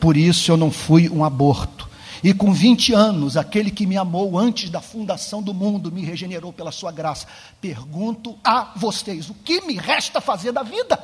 Por 0.00 0.16
isso 0.16 0.50
eu 0.50 0.56
não 0.56 0.68
fui 0.68 1.08
um 1.08 1.24
aborto. 1.24 1.88
E 2.24 2.34
com 2.34 2.52
20 2.52 2.92
anos, 2.92 3.36
aquele 3.36 3.70
que 3.70 3.86
me 3.86 3.96
amou 3.96 4.36
antes 4.36 4.68
da 4.68 4.80
fundação 4.80 5.40
do 5.40 5.54
mundo 5.54 5.92
me 5.92 6.04
regenerou 6.04 6.52
pela 6.52 6.72
sua 6.72 6.90
graça. 6.90 7.28
Pergunto 7.60 8.36
a 8.42 8.72
vocês: 8.74 9.30
o 9.30 9.34
que 9.34 9.60
me 9.60 9.74
resta 9.74 10.20
fazer 10.20 10.50
da 10.50 10.64
vida? 10.64 10.98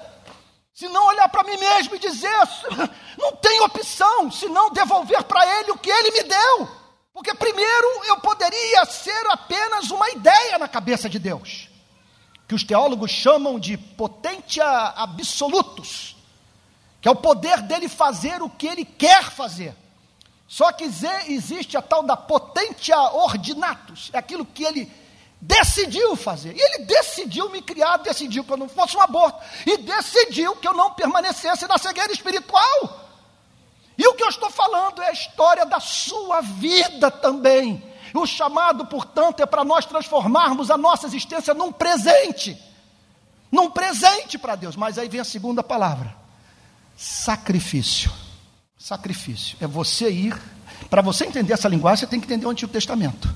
Se 0.75 0.89
não 0.89 1.07
olhar 1.07 1.29
para 1.29 1.45
mim 1.45 1.57
mesmo 1.57 1.95
e 1.95 2.01
dizer, 2.01 2.29
não 3.17 3.37
tem 3.37 3.61
opção, 3.61 4.33
se 4.33 4.49
não 4.49 4.73
devolver 4.73 5.23
para 5.23 5.61
ele 5.61 5.71
o 5.71 5.79
que 5.79 5.91
ele 5.91 6.11
me 6.11 6.25
deu. 6.25 6.69
Porque 7.15 7.33
primeiro 7.35 7.87
eu 8.09 8.17
poderia 8.17 8.85
ser 8.87 9.27
apenas 9.29 9.93
uma 9.93 10.11
ideia 10.11 10.59
na 10.59 10.67
cabeça 10.67 11.09
de 11.09 11.21
Deus, 11.21 11.69
que 12.53 12.57
os 12.57 12.65
teólogos 12.65 13.11
chamam 13.11 13.59
de 13.59 13.79
potentia 13.79 14.63
absolutos, 14.63 16.15
que 17.01 17.09
é 17.09 17.11
o 17.11 17.17
poder 17.17 17.63
dele 17.63 17.89
fazer 17.89 18.43
o 18.43 18.51
que 18.51 18.67
ele 18.67 18.85
quer 18.85 19.31
fazer. 19.31 19.75
Só 20.47 20.71
que 20.71 20.85
existe 20.85 21.79
a 21.79 21.81
tal 21.81 22.03
da 22.03 22.15
potentia 22.15 23.01
ordinatus, 23.01 24.11
é 24.13 24.19
aquilo 24.19 24.45
que 24.45 24.65
ele 24.65 24.93
decidiu 25.41 26.15
fazer. 26.15 26.55
E 26.55 26.61
ele 26.61 26.85
decidiu 26.85 27.49
me 27.49 27.63
criar, 27.63 27.97
decidiu 27.97 28.45
que 28.45 28.53
eu 28.53 28.59
não 28.59 28.69
fosse 28.69 28.99
um 28.99 29.01
aborto, 29.01 29.43
e 29.65 29.79
decidiu 29.79 30.55
que 30.57 30.69
eu 30.69 30.75
não 30.75 30.93
permanecesse 30.93 31.67
na 31.67 31.79
cegueira 31.79 32.13
espiritual. 32.13 33.09
E 33.97 34.07
o 34.07 34.13
que 34.13 34.25
eu 34.25 34.29
estou 34.29 34.51
falando 34.51 35.01
é 35.01 35.09
a 35.09 35.13
história 35.13 35.65
da 35.65 35.81
sua 35.81 36.43
vida 36.43 37.11
também. 37.11 37.83
O 38.15 38.27
chamado, 38.27 38.87
portanto, 38.87 39.41
é 39.41 39.47
para 39.47 39.65
nós 39.65 39.87
transformarmos 39.87 40.71
a 40.71 40.77
nossa 40.77 41.07
existência 41.07 41.55
num 41.55 41.73
presente. 41.73 42.57
Num 43.51 43.71
presente 43.71 44.39
para 44.39 44.57
Deus. 44.57 44.77
Mas 44.77 44.99
aí 44.99 45.09
vem 45.09 45.21
a 45.21 45.25
segunda 45.25 45.63
palavra: 45.63 46.15
sacrifício. 46.97 48.13
Sacrifício. 48.79 49.57
É 49.61 49.67
você 49.67 50.11
ir. 50.11 50.41
Para 50.91 51.01
você 51.01 51.25
entender 51.25 51.53
essa 51.53 51.69
linguagem, 51.69 52.01
você 52.01 52.07
tem 52.07 52.21
que 52.21 52.27
entender 52.27 52.47
o 52.47 52.51
Antigo 52.51 52.73
Testamento. 52.73 53.35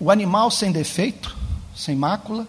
O 0.00 0.10
animal 0.10 0.50
sem 0.50 0.72
defeito, 0.72 1.36
sem 1.74 1.94
mácula, 1.94 2.46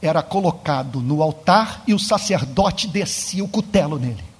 era 0.00 0.22
colocado 0.22 1.00
no 1.00 1.22
altar 1.22 1.82
e 1.86 1.94
o 1.94 1.98
sacerdote 1.98 2.86
descia 2.88 3.44
o 3.44 3.48
cutelo 3.48 3.98
nele. 3.98 4.31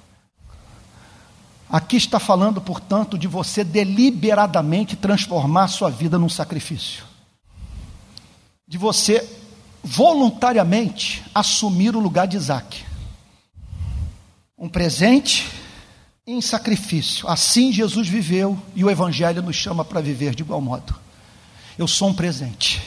Aqui 1.69 1.97
está 1.97 2.19
falando, 2.19 2.61
portanto, 2.61 3.17
de 3.17 3.27
você 3.27 3.63
deliberadamente 3.63 4.95
transformar 4.95 5.67
sua 5.67 5.89
vida 5.89 6.19
num 6.19 6.29
sacrifício. 6.29 7.03
De 8.67 8.77
você 8.77 9.27
voluntariamente 9.83 11.23
assumir 11.33 11.95
o 11.95 11.99
lugar 11.99 12.27
de 12.27 12.37
Isaac. 12.37 12.85
Um 14.57 14.69
presente 14.69 15.49
em 16.25 16.39
sacrifício. 16.41 17.27
Assim 17.27 17.71
Jesus 17.71 18.07
viveu 18.07 18.57
e 18.75 18.83
o 18.83 18.89
Evangelho 18.89 19.41
nos 19.41 19.55
chama 19.55 19.83
para 19.83 19.99
viver 19.99 20.35
de 20.35 20.43
igual 20.43 20.61
modo. 20.61 20.95
Eu 21.77 21.87
sou 21.87 22.09
um 22.09 22.13
presente. 22.13 22.81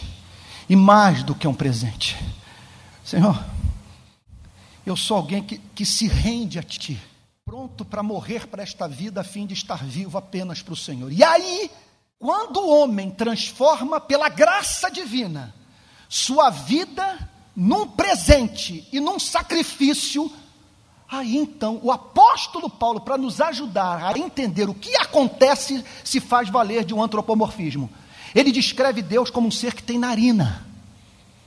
E 0.69 0.77
mais 0.77 1.23
do 1.23 1.35
que 1.35 1.47
um 1.47 1.55
presente. 1.55 2.17
Senhor, 3.05 3.45
eu 4.85 4.97
sou 4.97 5.17
alguém 5.17 5.43
que, 5.43 5.59
que 5.59 5.85
se 5.85 6.09
rende 6.09 6.59
a 6.59 6.63
Ti 6.63 7.01
pronto 7.47 7.85
para 7.85 8.03
morrer 8.03 8.49
para 8.49 8.65
esta 8.65 8.89
vida 8.89 9.21
a 9.21 9.25
fim 9.25 9.47
de 9.47 9.55
estar 9.55 9.85
vivo 9.85 10.19
apenas 10.19 10.63
para 10.63 10.75
o 10.75 10.77
Senhor. 10.77 11.13
E 11.13 11.23
aí, 11.23 11.71
quando 12.19 12.57
o 12.57 12.69
homem 12.69 13.09
transforma 13.09 14.01
pela 14.01 14.29
graça 14.29 14.91
divina 14.91 15.55
sua 16.09 16.51
vida 16.51 17.17
num 17.55 17.87
presente 17.87 18.89
e 18.93 18.99
num 18.99 19.21
sacrifício, 19.21 20.29
aí 21.09 21.37
então 21.37 21.79
o 21.85 21.93
apóstolo 21.93 22.69
Paulo, 22.69 23.01
para 23.01 23.17
nos 23.17 23.41
ajudar 23.41 24.05
a 24.05 24.19
entender 24.19 24.69
o 24.69 24.75
que 24.75 24.97
acontece, 24.97 25.85
se 26.03 26.19
faz 26.19 26.49
valer 26.49 26.85
de 26.85 26.93
um 26.93 27.01
antropomorfismo. 27.01 27.89
Ele 28.35 28.51
descreve 28.51 29.03
Deus 29.03 29.31
como 29.31 29.47
um 29.47 29.53
ser 29.53 29.73
que 29.73 29.85
tem 29.85 30.01
narina. 30.01 30.67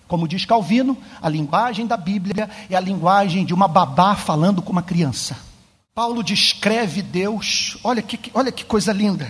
Como 0.08 0.30
diz 0.30 0.46
Calvino, 0.46 0.98
a 1.22 1.28
linguagem 1.28 1.86
da 1.86 1.98
Bíblia 1.98 2.50
é 2.70 2.76
a 2.78 2.80
linguagem 2.80 3.46
de 3.46 3.54
uma 3.54 3.68
babá 3.68 4.16
falando 4.16 4.62
com 4.62 4.72
uma 4.72 4.82
criança. 4.82 5.49
Paulo 6.00 6.24
descreve 6.24 7.02
Deus, 7.02 7.78
olha 7.84 8.02
que, 8.02 8.32
olha 8.34 8.54
que 8.54 8.64
coisa 8.64 8.94
linda, 8.94 9.30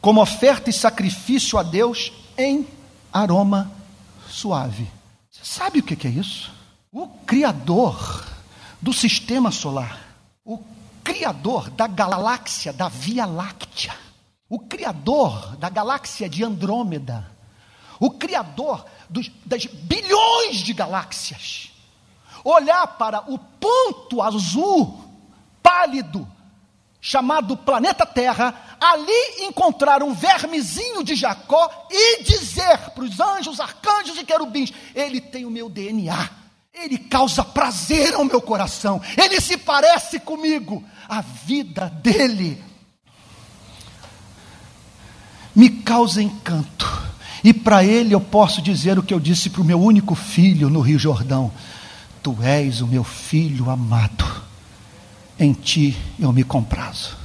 como 0.00 0.22
oferta 0.22 0.70
e 0.70 0.72
sacrifício 0.72 1.58
a 1.58 1.64
Deus 1.64 2.12
em 2.38 2.68
aroma 3.12 3.68
suave. 4.28 4.88
Você 5.28 5.44
sabe 5.44 5.80
o 5.80 5.82
que 5.82 6.06
é 6.06 6.10
isso? 6.10 6.52
O 6.92 7.08
Criador 7.08 8.24
do 8.80 8.92
sistema 8.92 9.50
solar, 9.50 9.98
o 10.44 10.60
Criador 11.02 11.68
da 11.68 11.88
galáxia 11.88 12.72
da 12.72 12.88
Via 12.88 13.26
Láctea, 13.26 13.96
o 14.48 14.60
Criador 14.60 15.56
da 15.56 15.68
galáxia 15.68 16.28
de 16.28 16.44
Andrômeda, 16.44 17.28
o 17.98 18.08
Criador 18.08 18.86
dos, 19.10 19.28
das 19.44 19.66
bilhões 19.66 20.58
de 20.58 20.74
galáxias, 20.74 21.72
olhar 22.44 22.86
para 22.86 23.28
o 23.28 23.36
ponto 23.36 24.22
azul 24.22 25.01
pálido 25.62 26.28
chamado 27.04 27.56
planeta 27.56 28.06
Terra, 28.06 28.76
ali 28.80 29.44
encontrar 29.44 30.04
um 30.04 30.14
vermezinho 30.14 31.02
de 31.02 31.16
Jacó 31.16 31.88
e 31.90 32.22
dizer 32.22 32.78
para 32.94 33.02
os 33.02 33.18
anjos, 33.18 33.58
arcanjos 33.58 34.16
e 34.16 34.24
querubins: 34.24 34.72
Ele 34.94 35.20
tem 35.20 35.44
o 35.44 35.50
meu 35.50 35.68
DNA, 35.68 36.30
ele 36.72 36.96
causa 36.96 37.44
prazer 37.44 38.14
ao 38.14 38.24
meu 38.24 38.40
coração, 38.40 39.02
ele 39.16 39.40
se 39.40 39.56
parece 39.56 40.20
comigo, 40.20 40.82
a 41.08 41.20
vida 41.20 41.88
dele 41.88 42.62
me 45.54 45.68
causa 45.68 46.22
encanto. 46.22 47.02
E 47.44 47.52
para 47.52 47.84
ele 47.84 48.14
eu 48.14 48.20
posso 48.20 48.62
dizer 48.62 48.96
o 48.96 49.02
que 49.02 49.12
eu 49.12 49.18
disse 49.18 49.50
para 49.50 49.60
o 49.60 49.64
meu 49.64 49.80
único 49.80 50.14
filho 50.14 50.70
no 50.70 50.80
Rio 50.80 51.00
Jordão: 51.00 51.52
Tu 52.22 52.36
és 52.40 52.80
o 52.80 52.86
meu 52.86 53.02
filho 53.02 53.68
amado 53.68 54.51
em 55.42 55.52
ti 55.52 55.96
eu 56.18 56.32
me 56.32 56.44
comprazo. 56.44 57.16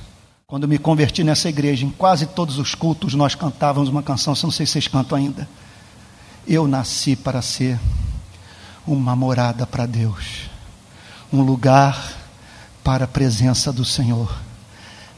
Quando 0.48 0.68
me 0.68 0.78
converti 0.78 1.24
nessa 1.24 1.50
igreja, 1.50 1.86
em 1.86 1.90
quase 1.90 2.26
todos 2.26 2.58
os 2.58 2.74
cultos 2.74 3.14
nós 3.14 3.36
cantávamos 3.36 3.90
uma 3.90 4.02
canção, 4.02 4.34
não 4.42 4.52
sei 4.52 4.66
se 4.66 4.74
vocês 4.74 4.88
cantam 4.88 5.18
ainda. 5.18 5.48
Eu 6.48 6.68
nasci 6.68 7.16
para 7.16 7.42
ser 7.42 7.80
uma 8.86 9.16
morada 9.16 9.68
para 9.68 9.86
Deus, 9.86 10.50
um 11.32 11.42
lugar 11.42 12.14
para 12.84 13.04
a 13.04 13.08
presença 13.08 13.72
do 13.74 13.84
Senhor. 13.84 14.34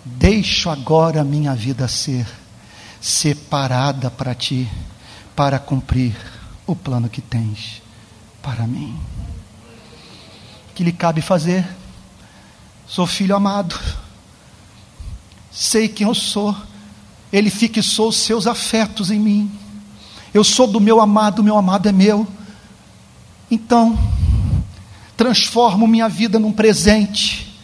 Deixo 0.04 0.70
agora 0.70 1.24
minha 1.24 1.54
vida 1.54 1.88
ser 1.88 2.28
separada 3.00 4.10
para 4.10 4.34
ti, 4.34 4.68
para 5.36 5.60
cumprir 5.60 6.16
o 6.66 6.76
plano 6.76 7.08
que 7.08 7.22
tens 7.22 7.82
para 8.42 8.66
mim. 8.66 9.00
Que 10.74 10.84
lhe 10.84 10.92
cabe 10.92 11.22
fazer? 11.22 11.79
Sou 12.90 13.06
filho 13.06 13.36
amado. 13.36 13.80
Sei 15.52 15.88
quem 15.88 16.08
eu 16.08 16.16
sou. 16.16 16.56
Ele 17.32 17.52
fixou 17.52 18.12
seus 18.12 18.48
afetos 18.48 19.12
em 19.12 19.20
mim. 19.20 19.52
Eu 20.34 20.44
sou 20.44 20.66
do 20.66 20.80
meu 20.80 21.00
amado, 21.00 21.44
meu 21.44 21.56
amado 21.56 21.88
é 21.88 21.92
meu. 21.92 22.28
Então, 23.50 23.98
transformo 25.16 25.88
minha 25.88 26.10
vida 26.10 26.40
num 26.40 26.52
presente, 26.52 27.56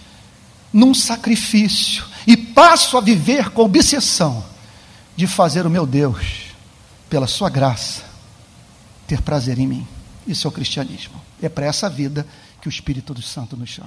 num 0.71 0.93
sacrifício, 0.93 2.05
e 2.27 2.37
passo 2.37 2.95
a 2.97 3.01
viver 3.01 3.49
com 3.49 3.63
obsessão 3.63 4.45
de 5.15 5.25
fazer 5.25 5.65
o 5.65 5.69
meu 5.69 5.87
Deus, 5.87 6.51
pela 7.09 7.27
Sua 7.27 7.49
graça, 7.49 8.03
ter 9.07 9.21
prazer 9.21 9.57
em 9.57 9.67
mim. 9.67 9.87
Isso 10.27 10.47
é 10.47 10.49
o 10.49 10.51
cristianismo. 10.51 11.19
É 11.41 11.49
para 11.49 11.65
essa 11.65 11.89
vida 11.89 12.27
que 12.61 12.67
o 12.67 12.69
Espírito 12.69 13.19
Santo 13.21 13.55
nos 13.55 13.69
chama. 13.69 13.83